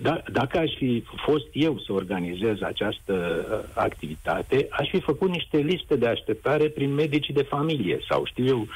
Da, 0.00 0.22
dacă 0.32 0.58
aș 0.58 0.70
fi 0.76 1.04
fost 1.24 1.46
eu 1.52 1.78
să 1.78 1.92
organizez 1.92 2.62
această 2.62 3.12
uh, 3.50 3.70
activitate, 3.74 4.66
aș 4.70 4.88
fi 4.88 5.00
făcut 5.00 5.30
niște 5.30 5.56
liste 5.56 5.96
de 5.96 6.06
așteptare 6.06 6.68
prin 6.68 6.94
medicii 6.94 7.34
de 7.34 7.42
familie 7.42 7.98
sau 8.08 8.24
știu 8.24 8.46
eu, 8.46 8.66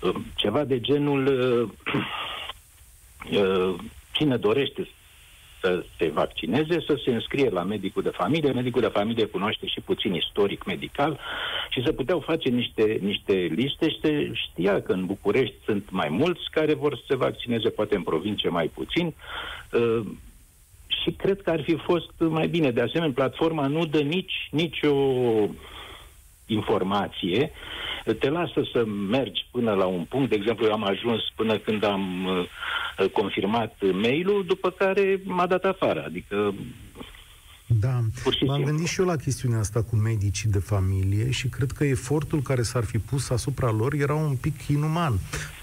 uh, 0.00 0.14
ceva 0.34 0.64
de 0.64 0.80
genul 0.80 1.26
uh, 1.26 1.94
cine 4.12 4.36
dorește 4.36 4.88
să 5.64 5.84
se 5.98 6.08
vaccineze, 6.08 6.80
să 6.86 7.00
se 7.04 7.10
înscrie 7.10 7.48
la 7.48 7.62
medicul 7.62 8.02
de 8.02 8.08
familie. 8.08 8.52
Medicul 8.52 8.80
de 8.80 8.86
familie 8.86 9.24
cunoaște 9.24 9.66
și 9.66 9.80
puțin 9.80 10.14
istoric 10.14 10.64
medical 10.64 11.18
și 11.70 11.82
să 11.84 11.92
puteau 11.92 12.20
face 12.20 12.48
niște, 12.48 12.98
niște 13.00 13.32
liste 13.32 13.88
și 13.88 13.98
se 14.02 14.30
știa 14.32 14.82
că 14.82 14.92
în 14.92 15.06
București 15.06 15.54
sunt 15.64 15.90
mai 15.90 16.08
mulți 16.08 16.42
care 16.50 16.74
vor 16.74 16.96
să 16.96 17.02
se 17.08 17.16
vaccineze, 17.16 17.68
poate 17.68 17.96
în 17.96 18.02
provincie 18.02 18.48
mai 18.48 18.66
puțin. 18.66 19.14
Uh, 19.72 20.00
și 21.02 21.10
cred 21.10 21.42
că 21.42 21.50
ar 21.50 21.62
fi 21.62 21.76
fost 21.76 22.10
mai 22.18 22.46
bine. 22.46 22.70
De 22.70 22.80
asemenea, 22.80 23.14
platforma 23.14 23.66
nu 23.66 23.86
dă 23.86 24.00
nici, 24.00 24.48
nici 24.50 24.82
o 24.82 24.96
informație 26.46 27.50
te 28.18 28.28
lasă 28.28 28.62
să 28.72 28.84
mergi 29.10 29.48
până 29.50 29.72
la 29.72 29.84
un 29.84 30.04
punct. 30.04 30.28
De 30.28 30.34
exemplu, 30.34 30.66
eu 30.66 30.72
am 30.72 30.84
ajuns 30.84 31.20
până 31.34 31.58
când 31.58 31.84
am 31.84 32.24
uh, 32.24 33.10
confirmat 33.10 33.76
mail-ul, 33.92 34.44
după 34.46 34.70
care 34.70 35.20
m-a 35.24 35.46
dat 35.46 35.64
afară. 35.64 36.04
Adică 36.06 36.54
da, 37.66 38.00
m-am 38.46 38.62
gândit 38.62 38.86
și 38.86 39.00
eu 39.00 39.06
la 39.06 39.16
chestiunea 39.16 39.58
asta 39.58 39.82
cu 39.82 39.96
medicii 39.96 40.50
de 40.50 40.58
familie 40.58 41.30
și 41.30 41.48
cred 41.48 41.70
că 41.70 41.84
efortul 41.84 42.42
care 42.42 42.62
s-ar 42.62 42.84
fi 42.84 42.98
pus 42.98 43.30
asupra 43.30 43.70
lor 43.70 43.94
era 43.94 44.14
un 44.14 44.36
pic 44.36 44.66
inuman. 44.68 45.12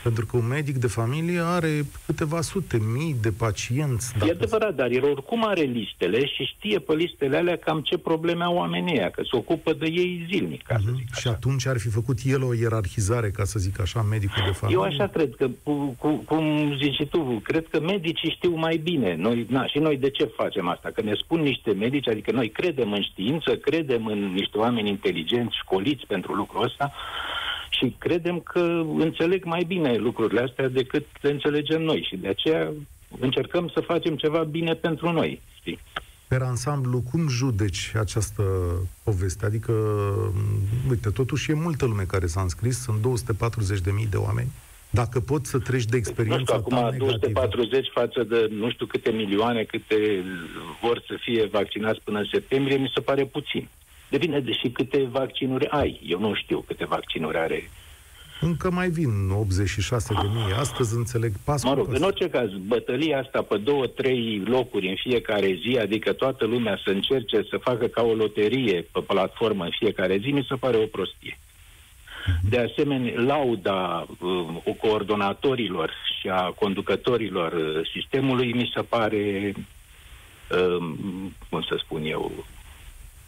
Pentru 0.03 0.25
că 0.25 0.38
un 0.38 0.48
medic 0.48 0.75
de 0.75 0.88
familie 0.88 1.39
are 1.39 1.86
câteva 2.05 2.41
sute 2.41 2.77
mii 2.93 3.15
de 3.22 3.31
pacienți. 3.38 4.13
Dacă... 4.17 4.25
E 4.25 4.31
adevărat, 4.31 4.75
dar 4.75 4.89
el 4.89 5.03
oricum 5.03 5.46
are 5.46 5.62
listele 5.62 6.25
și 6.25 6.43
știe 6.43 6.79
pe 6.79 6.93
listele 6.93 7.38
alea 7.38 7.58
cam 7.58 7.81
ce 7.81 7.98
probleme 7.98 8.43
au 8.43 8.55
oamenii 8.55 9.00
aia, 9.00 9.10
că 9.10 9.22
se 9.24 9.36
ocupă 9.36 9.74
de 9.74 9.86
ei 9.86 10.27
zilnic, 10.31 10.63
ca 10.63 10.75
uh-huh. 10.75 10.84
să 10.84 10.89
mhm. 10.89 10.98
zic 10.98 11.08
așa. 11.12 11.20
Și 11.20 11.27
atunci 11.27 11.67
ar 11.67 11.77
fi 11.79 11.89
făcut 11.89 12.17
el 12.24 12.43
o 12.43 12.53
ierarhizare, 12.53 13.29
ca 13.29 13.43
să 13.43 13.60
zic 13.60 13.79
așa, 13.79 14.01
medicul 14.01 14.43
de 14.46 14.51
familie? 14.51 14.79
Eu 14.79 14.86
așa 14.86 15.08
cred 15.08 15.36
că, 15.36 15.50
cu, 15.63 15.96
cu, 15.98 16.10
cum 16.10 16.75
zici 16.81 16.96
și 16.96 17.05
tu, 17.05 17.41
cred 17.43 17.67
că 17.67 17.79
medicii 17.79 18.36
știu 18.36 18.55
mai 18.55 18.77
bine. 18.77 19.15
Noi, 19.15 19.46
na, 19.50 19.65
și 19.65 19.77
noi 19.77 19.98
de 19.98 20.10
ce 20.10 20.25
facem 20.25 20.67
asta? 20.67 20.89
Că 20.93 21.01
ne 21.01 21.13
spun 21.13 21.41
niște 21.41 21.72
medici, 21.72 22.08
adică 22.08 22.31
noi 22.31 22.50
credem 22.50 22.91
în 22.91 23.01
știință, 23.01 23.55
credem 23.55 24.05
în 24.05 24.31
niște 24.34 24.58
oameni 24.58 24.89
inteligenți, 24.89 25.58
școliți 25.63 26.05
pentru 26.08 26.34
lucrul 26.34 26.63
ăsta, 26.63 26.93
și 27.82 27.96
credem 27.98 28.40
că 28.40 28.84
înțeleg 28.98 29.44
mai 29.44 29.64
bine 29.68 29.96
lucrurile 29.98 30.42
astea 30.42 30.70
decât 30.70 31.06
le 31.22 31.32
înțelegem 31.32 31.82
noi 31.82 32.06
și 32.10 32.16
de 32.16 32.28
aceea 32.28 32.72
încercăm 33.20 33.68
să 33.74 33.80
facem 33.80 34.16
ceva 34.16 34.44
bine 34.44 34.74
pentru 34.74 35.12
noi, 35.12 35.42
știi? 35.56 35.80
Per 36.28 36.42
ansamblu, 36.42 37.04
cum 37.12 37.28
judeci 37.28 37.92
această 37.96 38.44
poveste? 39.04 39.46
Adică, 39.46 39.74
uite, 40.90 41.10
totuși 41.10 41.52
e 41.52 41.54
multă 41.54 41.86
lume 41.86 42.04
care 42.04 42.26
s-a 42.26 42.42
înscris, 42.42 42.82
sunt 42.82 43.00
240.000 44.04 44.10
de 44.10 44.18
oameni. 44.18 44.52
Dacă 44.90 45.20
poți 45.20 45.50
să 45.50 45.60
treci 45.60 45.86
de 45.86 45.98
experiența 45.98 46.54
nu 46.56 46.62
știu, 46.62 46.78
acum 46.78 46.98
240 46.98 47.88
față 47.94 48.24
de 48.24 48.48
nu 48.52 48.70
știu 48.70 48.86
câte 48.86 49.12
milioane, 49.12 49.64
câte 49.64 50.24
vor 50.82 51.04
să 51.08 51.18
fie 51.20 51.46
vaccinați 51.46 52.02
până 52.04 52.20
în 52.20 52.28
septembrie, 52.32 52.78
mi 52.78 52.92
se 52.96 53.02
pare 53.02 53.26
puțin. 53.26 53.70
Depinde 54.12 54.39
de 54.39 54.51
și 54.51 54.70
câte 54.70 55.08
vaccinuri 55.12 55.68
ai. 55.68 56.01
Eu 56.06 56.20
nu 56.20 56.34
știu 56.34 56.60
câte 56.60 56.86
vaccinuri 56.86 57.38
are 57.38 57.70
încă 58.41 58.72
mai 58.72 58.89
vin 58.89 59.30
86 59.30 60.13
de 60.13 60.27
mii. 60.34 60.53
Astăzi 60.53 60.96
înțeleg 60.96 61.34
pas 61.44 61.63
Mă 61.63 61.74
rog, 61.74 61.88
pas. 61.88 61.98
în 61.98 62.03
orice 62.03 62.30
caz, 62.30 62.50
bătălia 62.68 63.20
asta 63.20 63.41
pe 63.41 63.58
două, 63.58 63.88
trei 63.88 64.41
locuri 64.46 64.88
în 64.89 64.96
fiecare 64.96 65.60
zi, 65.62 65.77
adică 65.77 66.13
toată 66.13 66.46
lumea 66.46 66.80
să 66.84 66.89
încerce 66.89 67.46
să 67.50 67.58
facă 67.58 67.86
ca 67.86 68.01
o 68.01 68.13
loterie 68.13 68.88
pe 68.91 69.00
platformă 69.00 69.63
în 69.63 69.72
fiecare 69.80 70.18
zi, 70.18 70.32
mi 70.32 70.46
se 70.50 70.56
pare 70.56 70.77
o 70.77 70.86
prostie. 70.86 71.39
De 72.50 72.60
asemenea, 72.60 73.22
lauda 73.22 74.08
uh, 74.20 74.75
coordonatorilor 74.77 75.94
și 76.20 76.30
a 76.30 76.41
conducătorilor 76.41 77.51
uh, 77.51 77.89
sistemului 77.94 78.53
mi 78.53 78.72
se 78.75 78.82
pare, 78.82 79.53
uh, 80.51 80.77
cum 81.50 81.62
să 81.62 81.80
spun 81.84 82.03
eu, 82.06 82.46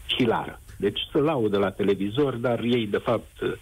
hilară. 0.07 0.61
Deci 0.83 0.99
să 1.11 1.17
laudă 1.17 1.57
la 1.57 1.71
televizor, 1.71 2.33
dar 2.35 2.59
ei, 2.59 2.87
de 2.87 2.97
fapt, 2.97 3.41
uh, 3.41 3.53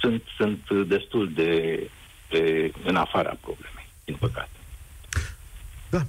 sunt, 0.00 0.22
sunt 0.36 0.88
destul 0.88 1.32
de, 1.34 1.50
de 2.30 2.72
în 2.84 2.96
afara 2.96 3.36
problemei, 3.40 3.88
din 4.04 4.16
păcate. 4.18 4.56
Da. 5.90 6.02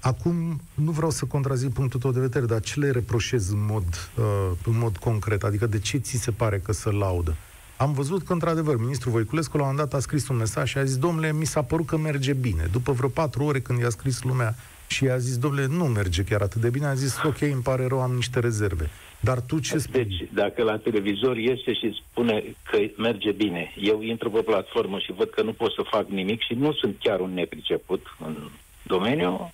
Acum, 0.00 0.60
nu 0.74 0.90
vreau 0.90 1.10
să 1.10 1.24
contrazic 1.24 1.72
punctul 1.72 2.00
tău 2.00 2.12
de 2.12 2.20
vedere, 2.20 2.46
dar 2.46 2.60
ce 2.60 2.80
le 2.80 2.90
reproșez 2.90 3.50
în 3.50 3.64
mod, 3.64 4.10
uh, 4.16 4.50
în 4.64 4.78
mod 4.78 4.96
concret? 4.96 5.42
Adică 5.42 5.66
de 5.66 5.78
ce 5.78 5.96
ți 5.96 6.16
se 6.16 6.30
pare 6.30 6.58
că 6.58 6.72
să 6.72 6.90
laudă? 6.90 7.36
Am 7.76 7.92
văzut 7.92 8.22
că, 8.22 8.32
într-adevăr, 8.32 8.76
ministrul 8.76 9.12
Voiculescu 9.12 9.56
la 9.56 9.68
un 9.68 9.76
dat 9.76 9.94
a 9.94 9.98
scris 10.00 10.28
un 10.28 10.36
mesaj 10.36 10.68
și 10.68 10.78
a 10.78 10.84
zis, 10.84 10.96
domnule, 10.96 11.32
mi 11.32 11.44
s-a 11.44 11.62
părut 11.62 11.86
că 11.86 11.96
merge 11.96 12.32
bine. 12.32 12.68
După 12.72 12.92
vreo 12.92 13.08
patru 13.08 13.44
ore 13.44 13.60
când 13.60 13.80
i-a 13.80 13.90
scris 13.90 14.22
lumea 14.22 14.54
și 14.86 15.04
i-a 15.04 15.18
zis, 15.18 15.38
domnule, 15.38 15.66
nu 15.66 15.84
merge 15.84 16.22
chiar 16.22 16.40
atât 16.40 16.60
de 16.60 16.70
bine, 16.70 16.86
a 16.86 16.94
zis, 16.94 17.22
ok, 17.22 17.40
îmi 17.40 17.62
pare 17.62 17.86
rău, 17.86 18.02
am 18.02 18.12
niște 18.14 18.40
rezerve. 18.40 18.90
Dar 19.20 19.40
tu 19.40 19.58
ce 19.58 19.78
spui? 19.78 20.04
Deci, 20.04 20.28
dacă 20.32 20.62
la 20.62 20.78
televizor 20.78 21.36
iese 21.36 21.72
și 21.72 22.02
spune 22.10 22.44
că 22.70 22.78
merge 22.96 23.32
bine, 23.32 23.72
eu 23.80 24.02
intru 24.02 24.30
pe 24.30 24.40
platformă 24.42 24.98
și 24.98 25.12
văd 25.12 25.30
că 25.30 25.42
nu 25.42 25.52
pot 25.52 25.72
să 25.72 25.82
fac 25.90 26.08
nimic 26.08 26.40
și 26.40 26.54
nu 26.54 26.72
sunt 26.72 26.96
chiar 27.00 27.20
un 27.20 27.34
nepriceput 27.34 28.06
în 28.26 28.36
domeniu, 28.82 29.52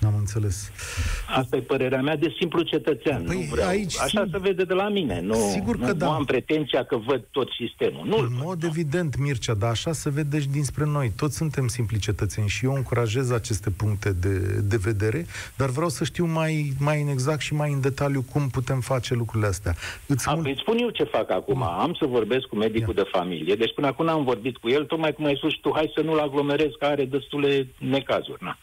N-am 0.00 0.14
înțeles. 0.18 0.70
Asta 1.28 1.56
e 1.56 1.60
părerea 1.60 2.00
mea 2.02 2.16
de 2.16 2.34
simplu 2.38 2.62
cetățean. 2.62 3.22
Păi, 3.24 3.36
nu 3.36 3.42
vreau. 3.50 3.68
aici 3.68 3.98
Așa 3.98 4.22
sim- 4.26 4.30
se 4.30 4.38
vede 4.38 4.64
de 4.64 4.74
la 4.74 4.88
mine. 4.88 5.20
Nu, 5.20 5.34
Sigur 5.52 5.78
că 5.78 5.86
nu, 5.86 5.92
da. 5.92 6.06
nu 6.06 6.12
am 6.12 6.24
pretenția 6.24 6.84
că 6.84 6.96
văd 6.96 7.24
tot 7.30 7.48
sistemul. 7.58 8.06
Nu 8.06 8.16
În 8.16 8.28
mod 8.42 8.62
evident, 8.62 9.16
Mircea, 9.18 9.54
dar 9.54 9.70
așa 9.70 9.92
se 9.92 10.10
vede 10.10 10.40
și 10.40 10.48
dinspre 10.48 10.84
noi. 10.84 11.12
Toți 11.16 11.36
suntem 11.36 11.66
simpli 11.68 11.98
cetățeni 11.98 12.48
și 12.48 12.64
eu 12.64 12.74
încurajez 12.74 13.30
aceste 13.30 13.70
puncte 13.70 14.12
de, 14.12 14.38
de 14.62 14.76
vedere, 14.76 15.26
dar 15.56 15.68
vreau 15.68 15.88
să 15.88 16.04
știu 16.04 16.26
mai, 16.26 16.72
mai 16.78 17.02
în 17.02 17.08
exact 17.08 17.40
și 17.40 17.54
mai 17.54 17.72
în 17.72 17.80
detaliu 17.80 18.24
cum 18.32 18.48
putem 18.48 18.80
face 18.80 19.14
lucrurile 19.14 19.48
astea. 19.48 19.74
Îți 20.06 20.28
A, 20.28 20.34
mul- 20.34 20.46
îți 20.48 20.60
spun 20.60 20.76
eu 20.78 20.90
ce 20.90 21.04
fac 21.04 21.30
acum. 21.30 21.62
Am 21.62 21.94
să 22.00 22.06
vorbesc 22.06 22.46
cu 22.46 22.56
medicul 22.56 22.94
de 22.94 23.04
familie. 23.12 23.54
Deci 23.54 23.74
până 23.74 23.86
acum 23.86 24.08
am 24.08 24.24
vorbit 24.24 24.56
cu 24.56 24.68
el, 24.68 24.84
tocmai 24.84 25.12
cum 25.12 25.24
ai 25.24 25.36
spus 25.36 25.52
și 25.52 25.60
tu, 25.60 25.70
hai 25.74 25.92
să 25.94 26.00
nu-l 26.02 26.18
aglomerez, 26.18 26.70
că 26.78 26.84
are 26.84 27.04
destule 27.04 27.66
necazuri. 27.78 28.44
Na. 28.44 28.58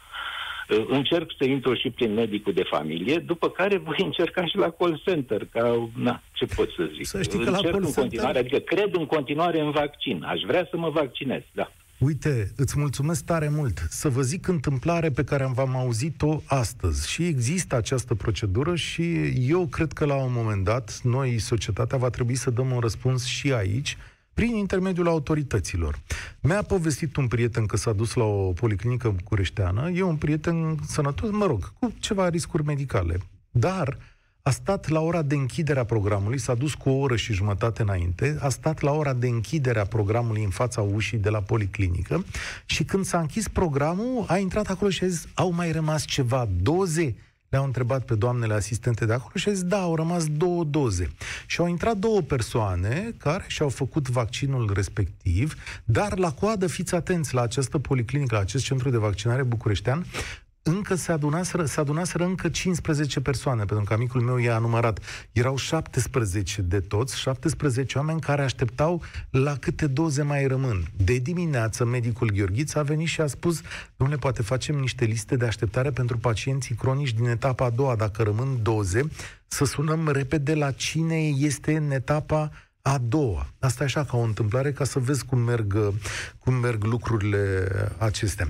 Uh, 0.69 0.85
Încerc 0.89 1.31
să 1.37 1.45
intru 1.45 1.73
și 1.73 1.89
prin 1.89 2.13
medicul 2.13 2.53
de 2.53 2.63
familie, 2.69 3.17
după 3.17 3.49
care 3.49 3.77
voi 3.77 3.97
încerca 3.99 4.45
și 4.45 4.57
la 4.57 4.69
call 4.69 5.01
center, 5.05 5.45
ca, 5.51 5.89
na, 5.95 6.23
ce 6.33 6.45
pot 6.45 6.69
să 6.69 6.89
zic. 6.95 7.05
Să 7.05 7.21
știi 7.21 7.39
că 7.43 7.49
la 7.49 7.55
Încerc 7.55 7.71
call 7.71 7.83
în 7.83 7.89
center- 7.91 8.01
continuare, 8.01 8.39
adică 8.39 8.57
cred 8.57 8.95
în 8.95 9.05
continuare 9.05 9.59
în 9.59 9.71
vaccin. 9.71 10.23
Aș 10.23 10.41
vrea 10.47 10.67
să 10.71 10.77
mă 10.77 10.89
vaccinez, 10.89 11.41
da. 11.53 11.71
Uite, 11.99 12.51
îți 12.55 12.79
mulțumesc 12.79 13.25
tare 13.25 13.49
mult. 13.49 13.77
Să 13.89 14.09
vă 14.09 14.21
zic 14.21 14.47
întâmplare 14.47 15.09
pe 15.09 15.23
care 15.23 15.43
am 15.43 15.53
v-am 15.53 15.75
auzit-o 15.75 16.41
astăzi. 16.45 17.11
Și 17.11 17.23
există 17.25 17.75
această 17.75 18.15
procedură 18.15 18.75
și 18.75 19.03
eu 19.49 19.65
cred 19.67 19.91
că 19.91 20.05
la 20.05 20.15
un 20.15 20.31
moment 20.35 20.63
dat, 20.63 20.99
noi, 21.03 21.39
societatea, 21.39 21.97
va 21.97 22.09
trebui 22.09 22.35
să 22.35 22.49
dăm 22.49 22.71
un 22.71 22.79
răspuns 22.79 23.25
și 23.25 23.53
aici, 23.53 23.97
prin 24.37 24.55
intermediul 24.55 25.07
autorităților. 25.07 25.99
Mi-a 26.39 26.61
povestit 26.61 27.15
un 27.15 27.27
prieten 27.27 27.65
că 27.65 27.77
s-a 27.77 27.93
dus 27.93 28.13
la 28.13 28.23
o 28.23 28.51
policlinică 28.51 29.09
bucureșteană, 29.09 29.89
e 29.89 30.01
un 30.01 30.15
prieten 30.15 30.77
sănătos, 30.87 31.29
mă 31.31 31.45
rog, 31.45 31.73
cu 31.79 31.93
ceva 31.99 32.29
riscuri 32.29 32.63
medicale. 32.63 33.19
Dar 33.51 33.97
a 34.41 34.49
stat 34.49 34.89
la 34.89 34.99
ora 34.99 35.21
de 35.21 35.35
închidere 35.35 35.79
a 35.79 35.83
programului, 35.83 36.37
s-a 36.37 36.53
dus 36.53 36.73
cu 36.73 36.89
o 36.89 36.93
oră 36.93 37.15
și 37.15 37.33
jumătate 37.33 37.81
înainte, 37.81 38.37
a 38.39 38.49
stat 38.49 38.81
la 38.81 38.91
ora 38.91 39.13
de 39.13 39.27
închidere 39.27 39.79
a 39.79 39.85
programului 39.85 40.43
în 40.43 40.49
fața 40.49 40.81
ușii 40.81 41.17
de 41.17 41.29
la 41.29 41.41
policlinică 41.41 42.25
și 42.65 42.83
când 42.83 43.05
s-a 43.05 43.19
închis 43.19 43.47
programul, 43.47 44.25
a 44.27 44.37
intrat 44.37 44.69
acolo 44.69 44.89
și 44.89 45.03
a 45.03 45.07
zis, 45.07 45.27
au 45.33 45.51
mai 45.51 45.71
rămas 45.71 46.05
ceva 46.05 46.47
doze? 46.61 47.15
Le-au 47.49 47.63
întrebat 47.63 48.05
pe 48.05 48.15
doamnele 48.15 48.53
asistente 48.53 49.05
de 49.05 49.13
acolo 49.13 49.31
și 49.35 49.49
a 49.49 49.51
zis, 49.51 49.63
da, 49.63 49.81
au 49.81 49.95
rămas 49.95 50.25
două 50.25 50.63
doze. 50.63 51.09
Și 51.45 51.59
au 51.59 51.67
intrat 51.67 51.97
două 51.97 52.21
persoane 52.21 53.13
care 53.17 53.43
și-au 53.47 53.69
făcut 53.69 54.09
vaccinul 54.09 54.71
respectiv, 54.73 55.55
dar 55.83 56.17
la 56.17 56.31
coadă, 56.31 56.67
fiți 56.67 56.95
atenți, 56.95 57.33
la 57.33 57.41
această 57.41 57.79
policlinică, 57.79 58.35
la 58.35 58.41
acest 58.41 58.63
centru 58.63 58.89
de 58.89 58.97
vaccinare 58.97 59.43
bucureștean, 59.43 60.05
încă 60.67 60.95
se 60.95 61.11
adunaseră, 61.11 61.65
se 61.65 61.79
adunaseră 61.79 62.23
încă 62.25 62.49
15 62.49 63.19
persoane, 63.19 63.65
pentru 63.65 63.85
că 63.85 63.93
amicul 63.93 64.21
meu 64.21 64.37
i-a 64.37 64.57
numărat. 64.57 64.99
Erau 65.31 65.55
17 65.55 66.61
de 66.61 66.79
toți, 66.79 67.19
17 67.19 67.97
oameni 67.97 68.21
care 68.21 68.41
așteptau 68.41 69.01
la 69.29 69.55
câte 69.55 69.87
doze 69.87 70.21
mai 70.21 70.47
rămân. 70.47 70.83
De 70.95 71.17
dimineață, 71.17 71.85
medicul 71.85 72.31
Gheorghiț 72.31 72.75
a 72.75 72.81
venit 72.81 73.07
și 73.07 73.21
a 73.21 73.27
spus, 73.27 73.61
domnule, 73.97 74.19
poate 74.19 74.41
facem 74.41 74.75
niște 74.75 75.05
liste 75.05 75.35
de 75.35 75.45
așteptare 75.45 75.91
pentru 75.91 76.17
pacienții 76.17 76.75
cronici 76.75 77.13
din 77.13 77.25
etapa 77.25 77.65
a 77.65 77.69
doua, 77.69 77.95
dacă 77.95 78.23
rămân 78.23 78.59
doze, 78.61 79.09
să 79.47 79.65
sunăm 79.65 80.07
repede 80.07 80.53
la 80.53 80.71
cine 80.71 81.17
este 81.27 81.75
în 81.75 81.91
etapa 81.91 82.51
a 82.93 82.97
doua. 83.01 83.41
Asta 83.59 83.83
e 83.83 83.85
așa 83.85 84.03
ca 84.03 84.17
o 84.17 84.21
întâmplare 84.21 84.71
ca 84.71 84.83
să 84.83 84.99
vezi 84.99 85.25
cum 85.25 85.39
merg, 85.39 85.73
cum 86.39 86.53
merg 86.53 86.83
lucrurile 86.83 87.67
acestea. 87.99 88.45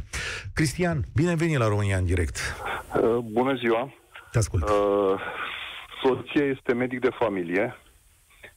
Cristian, 0.53 0.97
bine 1.15 1.35
venit 1.35 1.57
la 1.57 1.67
România 1.67 1.97
în 1.97 2.05
direct. 2.05 2.37
Uh, 3.01 3.17
Bună 3.17 3.53
ziua! 3.55 3.93
Te 4.31 4.37
ascult. 4.37 4.63
Uh, 4.69 5.19
soția 6.03 6.45
este 6.45 6.73
medic 6.73 6.99
de 6.99 7.09
familie. 7.19 7.75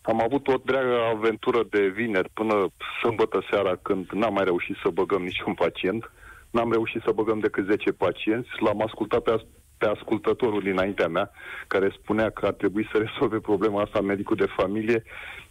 Am 0.03 0.23
avut 0.23 0.49
o 0.49 0.55
dreagă 0.65 0.97
aventură 1.17 1.61
de 1.71 1.87
vineri 1.89 2.29
până 2.29 2.67
sâmbătă 3.03 3.47
seara 3.51 3.77
când 3.83 4.11
n-am 4.11 4.33
mai 4.33 4.45
reușit 4.45 4.77
să 4.83 4.89
băgăm 4.89 5.23
niciun 5.23 5.55
pacient. 5.55 6.11
N-am 6.51 6.73
reușit 6.73 7.03
să 7.05 7.13
băgăm 7.15 7.39
decât 7.39 7.67
10 7.67 7.93
pacienți. 7.93 8.49
L-am 8.59 8.83
ascultat 8.83 9.21
pe, 9.21 9.31
as- 9.31 9.47
pe 9.79 9.87
ascultătorul 9.87 10.63
dinaintea 10.63 11.09
mea, 11.09 11.31
care 11.67 11.97
spunea 12.03 12.31
că 12.31 12.47
ar 12.47 12.53
trebui 12.53 12.89
să 12.93 12.99
rezolve 12.99 13.39
problema 13.39 13.83
asta 13.83 14.01
medicul 14.01 14.37
de 14.37 14.55
familie. 14.57 15.03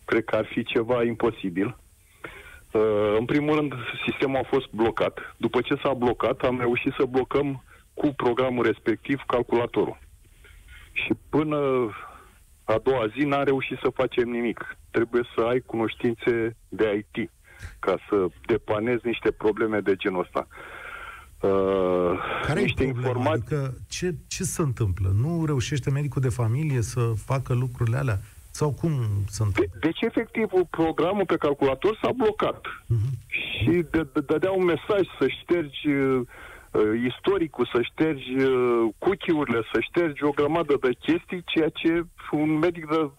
Cred 0.09 0.23
că 0.23 0.35
ar 0.35 0.45
fi 0.53 0.63
ceva 0.63 1.03
imposibil. 1.03 1.77
Uh, 2.71 3.15
în 3.19 3.25
primul 3.25 3.55
rând, 3.55 3.73
sistemul 4.07 4.37
a 4.37 4.47
fost 4.47 4.67
blocat. 4.71 5.35
După 5.37 5.61
ce 5.61 5.75
s-a 5.83 5.93
blocat, 5.93 6.41
am 6.41 6.59
reușit 6.59 6.93
să 6.99 7.05
blocăm 7.05 7.63
cu 7.93 8.07
programul 8.15 8.65
respectiv 8.65 9.19
calculatorul. 9.27 9.97
Și 10.91 11.11
până 11.29 11.57
a 12.63 12.77
doua 12.83 13.07
zi 13.17 13.25
n-am 13.25 13.43
reușit 13.43 13.77
să 13.83 13.89
facem 13.93 14.29
nimic. 14.29 14.77
Trebuie 14.91 15.23
să 15.35 15.41
ai 15.41 15.59
cunoștințe 15.59 16.55
de 16.69 17.05
IT 17.13 17.29
ca 17.79 17.95
să 18.09 18.27
depanezi 18.45 19.05
niște 19.05 19.31
probleme 19.31 19.79
de 19.79 19.95
genul 19.95 20.19
ăsta. 20.21 20.47
Uh, 21.39 22.19
Care 22.45 22.59
e 22.59 22.63
niște 22.63 22.83
problema? 22.83 23.07
informații. 23.07 23.55
Adică 23.55 23.73
ce, 23.89 24.15
ce 24.27 24.43
se 24.43 24.61
întâmplă? 24.61 25.11
Nu 25.21 25.45
reușește 25.45 25.89
medicul 25.91 26.21
de 26.21 26.29
familie 26.29 26.81
să 26.81 27.13
facă 27.25 27.53
lucrurile 27.53 27.97
alea? 27.97 28.19
Sau 28.59 28.71
cum 28.81 28.91
se 29.27 29.43
întâmplă? 29.43 29.77
De- 29.79 29.87
Deci, 29.87 30.01
efectiv, 30.01 30.47
programul 30.69 31.25
pe 31.25 31.37
calculator 31.37 31.97
s-a 32.01 32.11
blocat. 32.11 32.61
Uh-huh. 32.67 33.11
Și 33.27 33.69
de- 33.91 34.07
de- 34.13 34.25
dădea 34.25 34.51
un 34.51 34.63
mesaj 34.63 35.01
să 35.19 35.25
ștergi 35.27 35.87
uh, 35.89 36.21
uh, 36.71 36.81
istoricul, 37.11 37.69
să 37.73 37.81
ștergi 37.81 38.33
uh, 38.35 38.89
cookie-urile, 38.97 39.61
să 39.71 39.79
ștergi 39.79 40.23
o 40.23 40.31
grămadă 40.31 40.73
de 40.81 40.89
chestii, 40.99 41.43
ceea 41.45 41.69
ce 41.69 42.03
un 42.31 42.57
medic 42.57 42.85
de 42.89 43.09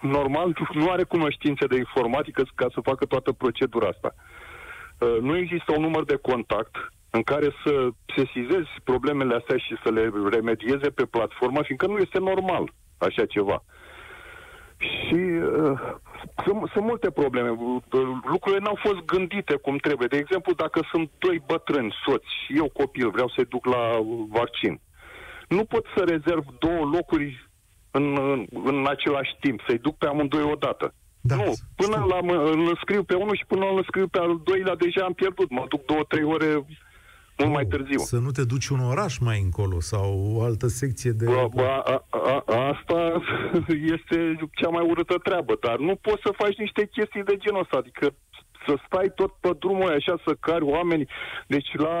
normal 0.00 0.48
nu 0.80 0.90
are 0.90 1.02
cunoștințe 1.04 1.66
de 1.66 1.76
informatică 1.76 2.42
ca 2.54 2.66
să 2.74 2.80
facă 2.90 3.04
toată 3.04 3.32
procedura 3.32 3.88
asta. 3.88 4.14
Uh, 4.14 5.16
nu 5.20 5.36
există 5.36 5.72
un 5.76 5.82
număr 5.82 6.04
de 6.04 6.16
contact 6.30 6.74
în 7.10 7.22
care 7.22 7.48
să 7.64 7.88
sesizezi 8.16 8.70
problemele 8.84 9.34
astea 9.34 9.56
și 9.56 9.74
să 9.84 9.90
le 9.90 10.12
remedieze 10.30 10.88
pe 10.90 11.04
platformă, 11.04 11.62
fiindcă 11.62 11.86
nu 11.86 11.96
este 11.98 12.18
normal 12.18 12.72
așa 12.98 13.24
ceva. 13.26 13.64
Și 14.84 15.14
uh, 15.14 15.78
sunt, 16.44 16.70
sunt 16.72 16.84
multe 16.84 17.10
probleme. 17.10 17.48
Uh, 17.48 17.82
Lucrurile 18.24 18.60
n-au 18.62 18.78
fost 18.82 19.00
gândite 19.04 19.54
cum 19.54 19.76
trebuie. 19.76 20.08
De 20.08 20.16
exemplu, 20.16 20.52
dacă 20.52 20.80
sunt 20.90 21.10
doi 21.18 21.42
bătrâni, 21.46 21.94
soți 22.06 22.26
și 22.44 22.56
eu 22.56 22.68
copil, 22.68 23.10
vreau 23.10 23.28
să-i 23.28 23.44
duc 23.44 23.64
la 23.66 23.96
uh, 23.98 24.06
vaccin. 24.28 24.80
Nu 25.48 25.64
pot 25.64 25.84
să 25.96 26.04
rezerv 26.04 26.44
două 26.58 26.84
locuri 26.96 27.48
în, 27.90 28.18
în, 28.32 28.46
în 28.64 28.86
același 28.88 29.36
timp, 29.40 29.60
să-i 29.66 29.78
duc 29.78 29.96
pe 29.96 30.06
amândoi 30.06 30.42
odată. 30.42 30.94
Da, 31.20 31.34
nu, 31.34 31.52
până 31.76 31.96
știu. 31.96 32.06
la, 32.06 32.20
mă- 32.20 32.50
îl 32.52 32.68
înscriu 32.68 33.02
pe 33.02 33.14
unul 33.14 33.36
și 33.36 33.46
până 33.46 33.64
îl 33.66 33.76
înscriu 33.76 34.08
pe 34.08 34.18
al 34.18 34.40
doilea, 34.44 34.74
deja 34.74 35.04
am 35.04 35.12
pierdut. 35.12 35.50
Mă 35.50 35.64
duc 35.68 35.84
două, 35.84 36.02
trei 36.08 36.24
ore 36.24 36.66
mult 37.38 37.52
mai 37.52 37.66
Nu, 37.68 37.76
târziu. 37.76 37.98
Să 37.98 38.18
nu 38.18 38.30
te 38.30 38.44
duci 38.44 38.68
un 38.68 38.80
oraș 38.80 39.18
mai 39.18 39.40
încolo 39.40 39.80
sau 39.80 40.32
o 40.36 40.42
altă 40.42 40.66
secție 40.66 41.10
de... 41.10 41.24
Bă, 41.24 41.46
bă, 41.54 41.62
a, 41.62 42.04
a, 42.10 42.44
a, 42.46 42.68
asta 42.68 43.22
este 43.94 44.38
cea 44.54 44.68
mai 44.68 44.86
urâtă 44.90 45.14
treabă, 45.22 45.58
dar 45.60 45.78
nu 45.78 45.94
poți 45.94 46.22
să 46.24 46.32
faci 46.36 46.56
niște 46.56 46.88
chestii 46.92 47.24
de 47.24 47.36
genul 47.36 47.60
ăsta, 47.60 47.76
adică 47.76 48.14
să 48.66 48.74
stai 48.86 49.12
tot 49.14 49.32
pe 49.40 49.50
drumul 49.58 49.86
ăia 49.86 49.96
așa 49.96 50.16
să 50.26 50.36
cari 50.40 50.64
oameni. 50.64 51.08
Deci 51.46 51.70
la 51.72 51.96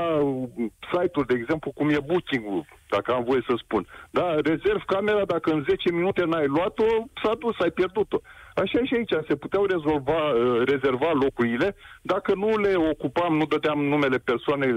site-uri, 0.92 1.26
de 1.26 1.34
exemplu, 1.34 1.70
cum 1.70 1.88
e 1.88 2.00
booking 2.06 2.44
dacă 2.88 3.12
am 3.12 3.24
voie 3.24 3.42
să 3.48 3.54
spun. 3.56 3.86
Da, 4.10 4.26
rezerv 4.34 4.82
camera, 4.86 5.24
dacă 5.24 5.50
în 5.50 5.64
10 5.68 5.92
minute 5.92 6.24
n-ai 6.24 6.46
luat-o, 6.46 6.86
s-a 7.22 7.34
dus, 7.38 7.56
ai 7.58 7.70
pierdut-o. 7.70 8.18
Așa 8.54 8.78
și 8.84 8.94
aici, 8.94 9.26
se 9.28 9.36
puteau 9.36 9.64
rezolva, 9.64 10.20
uh, 10.30 10.62
rezerva 10.64 11.10
locurile, 11.12 11.76
dacă 12.02 12.34
nu 12.34 12.56
le 12.56 12.74
ocupam, 12.92 13.36
nu 13.36 13.44
dădeam 13.44 13.84
numele 13.84 14.18
persoanei 14.18 14.72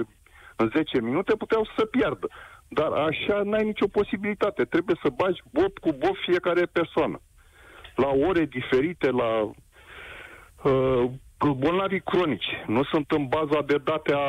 în 0.57 0.71
10 0.75 1.01
minute, 1.01 1.35
puteau 1.35 1.63
să 1.63 1.71
se 1.77 1.85
piardă. 1.85 2.27
Dar 2.67 2.91
așa 2.91 3.41
n-ai 3.43 3.63
nicio 3.63 3.87
posibilitate. 3.87 4.63
Trebuie 4.63 4.95
să 5.03 5.09
bagi 5.09 5.41
bob 5.51 5.79
cu 5.79 5.91
bob 5.91 6.15
fiecare 6.25 6.65
persoană. 6.65 7.21
La 7.95 8.07
ore 8.27 8.45
diferite, 8.45 9.09
la 9.09 9.51
uh, 10.63 11.09
bolnavii 11.45 12.01
cronici 12.01 12.51
nu 12.67 12.83
sunt 12.83 13.11
în 13.11 13.27
baza 13.27 13.61
de 13.61 13.77
date 13.83 14.13
a 14.13 14.27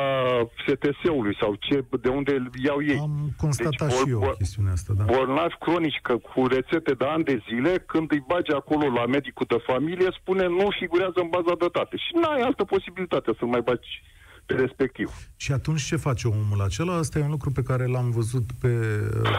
STS-ului 0.67 1.35
sau 1.39 1.55
ce, 1.55 1.85
de 2.01 2.09
unde 2.09 2.49
iau 2.63 2.83
ei. 2.83 2.99
Am 3.01 3.29
constatat 3.37 3.87
deci, 3.87 3.97
și 3.97 4.09
eu 4.09 4.33
chestiunea 4.37 4.71
asta, 4.71 4.93
da. 4.97 5.03
Bolnavi 5.03 5.55
cronici 5.59 5.99
că 6.01 6.17
cu 6.17 6.47
rețete 6.47 6.93
de 6.93 7.05
ani 7.05 7.23
de 7.23 7.43
zile, 7.47 7.83
când 7.85 8.11
îi 8.11 8.23
bagi 8.27 8.51
acolo 8.51 8.89
la 8.89 9.05
medicul 9.05 9.45
de 9.49 9.63
familie, 9.65 10.07
spune 10.19 10.47
nu 10.47 10.67
figurează 10.79 11.19
în 11.21 11.29
baza 11.29 11.55
de 11.59 11.67
date. 11.71 11.97
Și 11.97 12.11
n-ai 12.21 12.41
altă 12.41 12.63
posibilitate 12.63 13.31
să 13.39 13.45
mai 13.45 13.61
bagi 13.61 14.01
pe 14.01 14.18
respectiv. 14.55 15.11
Și 15.35 15.51
atunci 15.51 15.81
ce 15.81 15.95
face 15.95 16.27
omul 16.27 16.61
acela? 16.61 16.95
Asta 16.95 17.19
e 17.19 17.23
un 17.23 17.29
lucru 17.29 17.51
pe 17.51 17.63
care 17.63 17.85
l-am 17.85 18.11
văzut 18.11 18.43
pe 18.61 18.69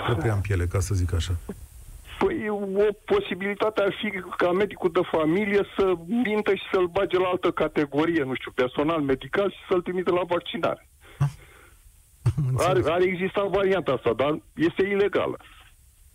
propria 0.07 0.35
în 0.35 0.41
piele, 0.41 0.67
ca 0.67 0.81
să 0.81 0.95
zic 0.95 1.13
așa. 1.13 1.33
Păi 2.19 2.49
o 2.49 2.93
posibilitate 3.05 3.83
ar 3.83 3.95
fi 4.01 4.11
ca 4.37 4.53
medicul 4.53 4.91
de 4.93 5.01
familie 5.11 5.63
să 5.77 5.93
mintă 6.07 6.55
și 6.55 6.63
să-l 6.73 6.87
bage 6.87 7.19
la 7.19 7.29
altă 7.29 7.51
categorie, 7.51 8.23
nu 8.23 8.35
știu, 8.35 8.51
personal 8.51 9.01
medical 9.01 9.51
și 9.51 9.59
să-l 9.69 9.83
trimite 9.83 10.11
la 10.11 10.23
vaccinare. 10.29 10.89
Ar, 12.57 12.81
ar 12.85 13.01
exista 13.01 13.43
varianta 13.43 13.93
asta, 13.93 14.13
dar 14.13 14.41
este 14.55 14.83
ilegală. 14.83 15.37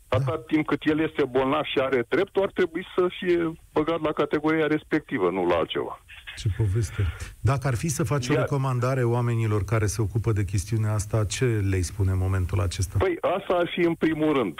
Atâta 0.07 0.31
da. 0.31 0.43
timp 0.47 0.65
cât 0.65 0.81
el 0.83 0.99
este 0.99 1.23
bolnav 1.25 1.63
și 1.63 1.79
are 1.79 2.05
dreptul, 2.09 2.41
ar 2.41 2.51
trebui 2.51 2.85
să 2.95 3.07
fie 3.19 3.53
băgat 3.73 4.01
la 4.01 4.11
categoria 4.11 4.67
respectivă, 4.67 5.29
nu 5.29 5.45
la 5.45 5.55
altceva. 5.55 6.04
Ce 6.35 6.49
poveste. 6.57 7.05
Dacă 7.41 7.67
ar 7.67 7.75
fi 7.75 7.87
să 7.87 8.03
faci 8.03 8.27
Iar... 8.27 8.37
o 8.37 8.39
recomandare 8.39 9.03
oamenilor 9.03 9.63
care 9.63 9.85
se 9.85 10.01
ocupă 10.01 10.31
de 10.31 10.43
chestiunea 10.43 10.93
asta, 10.93 11.25
ce 11.25 11.45
le 11.45 11.81
spune 11.81 12.11
în 12.11 12.17
momentul 12.17 12.59
acesta? 12.59 12.97
Păi 12.97 13.17
asta 13.21 13.53
ar 13.53 13.69
fi 13.73 13.79
în 13.79 13.93
primul 13.93 14.33
rând 14.33 14.59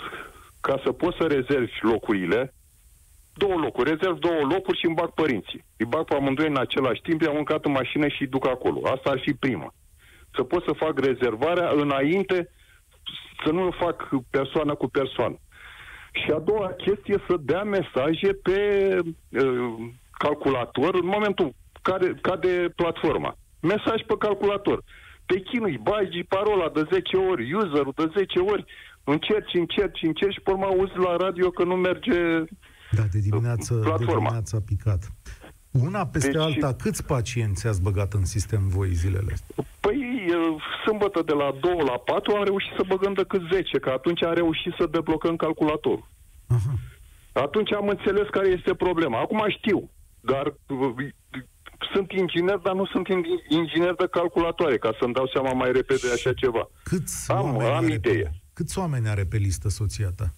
ca 0.62 0.82
să 0.84 0.92
poți 0.92 1.18
să 1.20 1.28
rezervi 1.28 1.72
locurile, 1.82 2.54
două 3.34 3.56
locuri, 3.56 3.90
rezerv 3.90 4.18
două 4.18 4.42
locuri 4.42 4.78
și 4.78 4.86
îmi 4.86 4.96
bag 4.96 5.10
părinții. 5.10 5.64
Îi 5.78 5.86
bag 5.86 6.04
pe 6.06 6.16
amândoi 6.16 6.48
în 6.48 6.58
același 6.58 7.02
timp, 7.02 7.22
i-am 7.22 7.36
mâncat 7.36 7.66
în 7.66 7.72
mașină 7.72 8.08
și 8.08 8.22
îi 8.22 8.28
duc 8.28 8.48
acolo. 8.48 8.80
Asta 8.84 9.10
ar 9.10 9.20
fi 9.20 9.34
prima. 9.34 9.74
Să 10.36 10.44
pot 10.44 10.64
să 10.64 10.74
fac 10.74 11.00
rezervarea 11.00 11.70
înainte, 11.70 12.50
să 13.44 13.52
nu 13.52 13.72
fac 13.80 14.10
persoană 14.30 14.76
cu 14.76 14.88
persoană. 14.88 15.38
Și 16.12 16.32
a 16.32 16.40
doua 16.40 16.68
chestie, 16.68 17.24
să 17.28 17.36
dea 17.40 17.64
mesaje 17.64 18.34
pe 18.44 18.60
uh, 19.30 19.76
calculator 20.12 20.94
în 20.94 21.06
momentul 21.06 21.54
care 21.90 22.08
cade 22.22 22.54
platforma. 22.76 23.32
Mesaj 23.72 24.00
pe 24.10 24.16
calculator. 24.26 24.78
Te 25.26 25.38
chinui, 25.40 25.78
bagi 25.92 26.24
parola 26.36 26.68
de 26.78 26.84
10 26.92 27.18
ori, 27.32 27.54
userul 27.54 27.94
de 27.96 28.08
10 28.18 28.40
ori, 28.40 28.64
încerci, 29.04 29.54
încerci, 29.54 30.02
încerci 30.02 30.34
și 30.34 30.42
pe 30.42 30.52
urmă 30.52 30.66
auzi 30.66 30.98
la 31.08 31.16
radio 31.26 31.50
că 31.50 31.64
nu 31.64 31.76
merge 31.76 32.20
Da, 32.98 33.04
de 33.12 33.20
dimineață, 33.20 33.74
platforma. 33.74 34.14
de 34.14 34.14
dimineață 34.16 34.56
a 34.56 34.64
picat. 34.72 35.02
Una 35.88 36.06
peste 36.06 36.32
deci, 36.32 36.42
alta, 36.42 36.74
câți 36.84 37.06
pacienți 37.06 37.68
ați 37.68 37.82
băgat 37.82 38.14
în 38.14 38.26
sistem 38.26 38.62
voi 38.68 38.94
zilele 38.94 39.32
astea? 39.34 39.66
Păi, 39.80 40.00
sâmbătă 40.86 41.22
de 41.26 41.34
la 41.34 41.50
2 41.62 41.78
la 41.92 41.98
4 41.98 42.36
am 42.36 42.44
reușit 42.44 42.74
să 42.78 42.84
băgăm 42.88 43.14
decât 43.14 43.42
10, 43.52 43.80
că 43.80 43.90
atunci 43.90 44.24
am 44.24 44.34
reușit 44.34 44.74
să 44.80 44.86
deblocăm 44.92 45.36
calculatorul. 45.36 46.08
Aha. 46.48 46.74
Atunci 47.34 47.72
am 47.74 47.88
înțeles 47.88 48.28
care 48.32 48.48
este 48.48 48.74
problema. 48.74 49.20
Acum 49.20 49.46
știu, 49.58 49.90
dar 50.20 50.46
sunt 51.94 52.12
inginer, 52.12 52.58
dar 52.58 52.74
nu 52.74 52.86
sunt 52.86 53.08
inginer 53.50 53.94
de 53.94 54.08
calculatoare, 54.12 54.78
ca 54.78 54.92
să-mi 55.00 55.14
dau 55.14 55.28
seama 55.34 55.54
mai 55.54 55.72
repede 55.72 56.08
așa 56.14 56.34
ceva. 56.34 56.70
Câți 56.84 57.32
am, 57.32 57.60
am 57.60 57.88
idee. 57.88 58.32
Câți 58.54 58.80
oameni 58.80 59.08
are 59.08 59.24
pe 59.24 59.38
listă 59.38 59.70
soția 59.70 60.10
ta? 60.16 60.34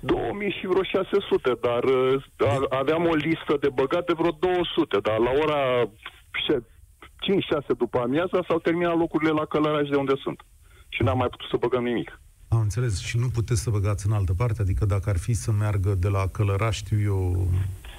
2000 0.00 0.50
și 0.58 0.66
vreo 0.66 0.82
600, 0.82 1.58
dar 1.60 1.84
uh, 1.84 2.22
aveam 2.70 3.04
o 3.06 3.14
listă 3.14 3.56
de 3.60 3.68
băgate 3.74 4.12
vreo 4.12 4.30
200, 4.30 4.98
dar 5.02 5.18
la 5.18 5.30
ora 5.42 5.60
5-6 5.84 7.76
după 7.78 7.98
amiaza 7.98 8.44
s-au 8.48 8.58
terminat 8.58 8.96
locurile 8.96 9.30
la 9.30 9.44
Călăraș 9.44 9.88
de 9.88 9.96
unde 9.96 10.12
sunt. 10.22 10.40
Și 10.88 11.02
n-am 11.02 11.18
mai 11.18 11.28
putut 11.28 11.48
să 11.48 11.56
băgăm 11.56 11.84
nimic. 11.84 12.20
Am 12.48 12.60
înțeles. 12.60 13.00
Și 13.00 13.18
nu 13.18 13.28
puteți 13.28 13.62
să 13.62 13.70
băgați 13.70 14.06
în 14.06 14.12
altă 14.12 14.34
parte? 14.34 14.62
Adică 14.62 14.84
dacă 14.84 15.10
ar 15.10 15.18
fi 15.18 15.32
să 15.32 15.52
meargă 15.52 15.94
de 15.94 16.08
la 16.08 16.26
Călăraș, 16.26 16.76
știu 16.76 17.00
eu, 17.00 17.48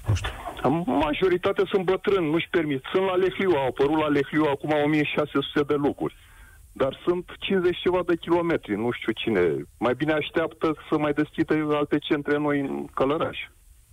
nu 0.08 0.14
știu. 0.14 0.32
Majoritatea 0.86 1.64
sunt 1.68 1.84
bătrâni, 1.84 2.30
nu-și 2.30 2.48
permit. 2.50 2.82
Sunt 2.92 3.06
la 3.06 3.16
Lehliu, 3.16 3.52
au 3.52 3.68
apărut 3.68 3.98
la 3.98 4.08
Lehliu 4.08 4.44
acum 4.44 4.72
1600 4.86 5.64
de 5.68 5.74
locuri 5.74 6.16
dar 6.78 7.00
sunt 7.06 7.26
50 7.40 7.78
ceva 7.78 8.02
de 8.06 8.16
kilometri, 8.16 8.76
nu 8.76 8.92
știu 8.92 9.12
cine. 9.12 9.42
Mai 9.78 9.94
bine 9.94 10.14
așteaptă 10.14 10.76
să 10.90 10.98
mai 10.98 11.14
deschidă 11.14 11.54
alte 11.72 11.98
centre 11.98 12.38
noi 12.38 12.60
în 12.60 12.86
Călăraș. 12.86 13.38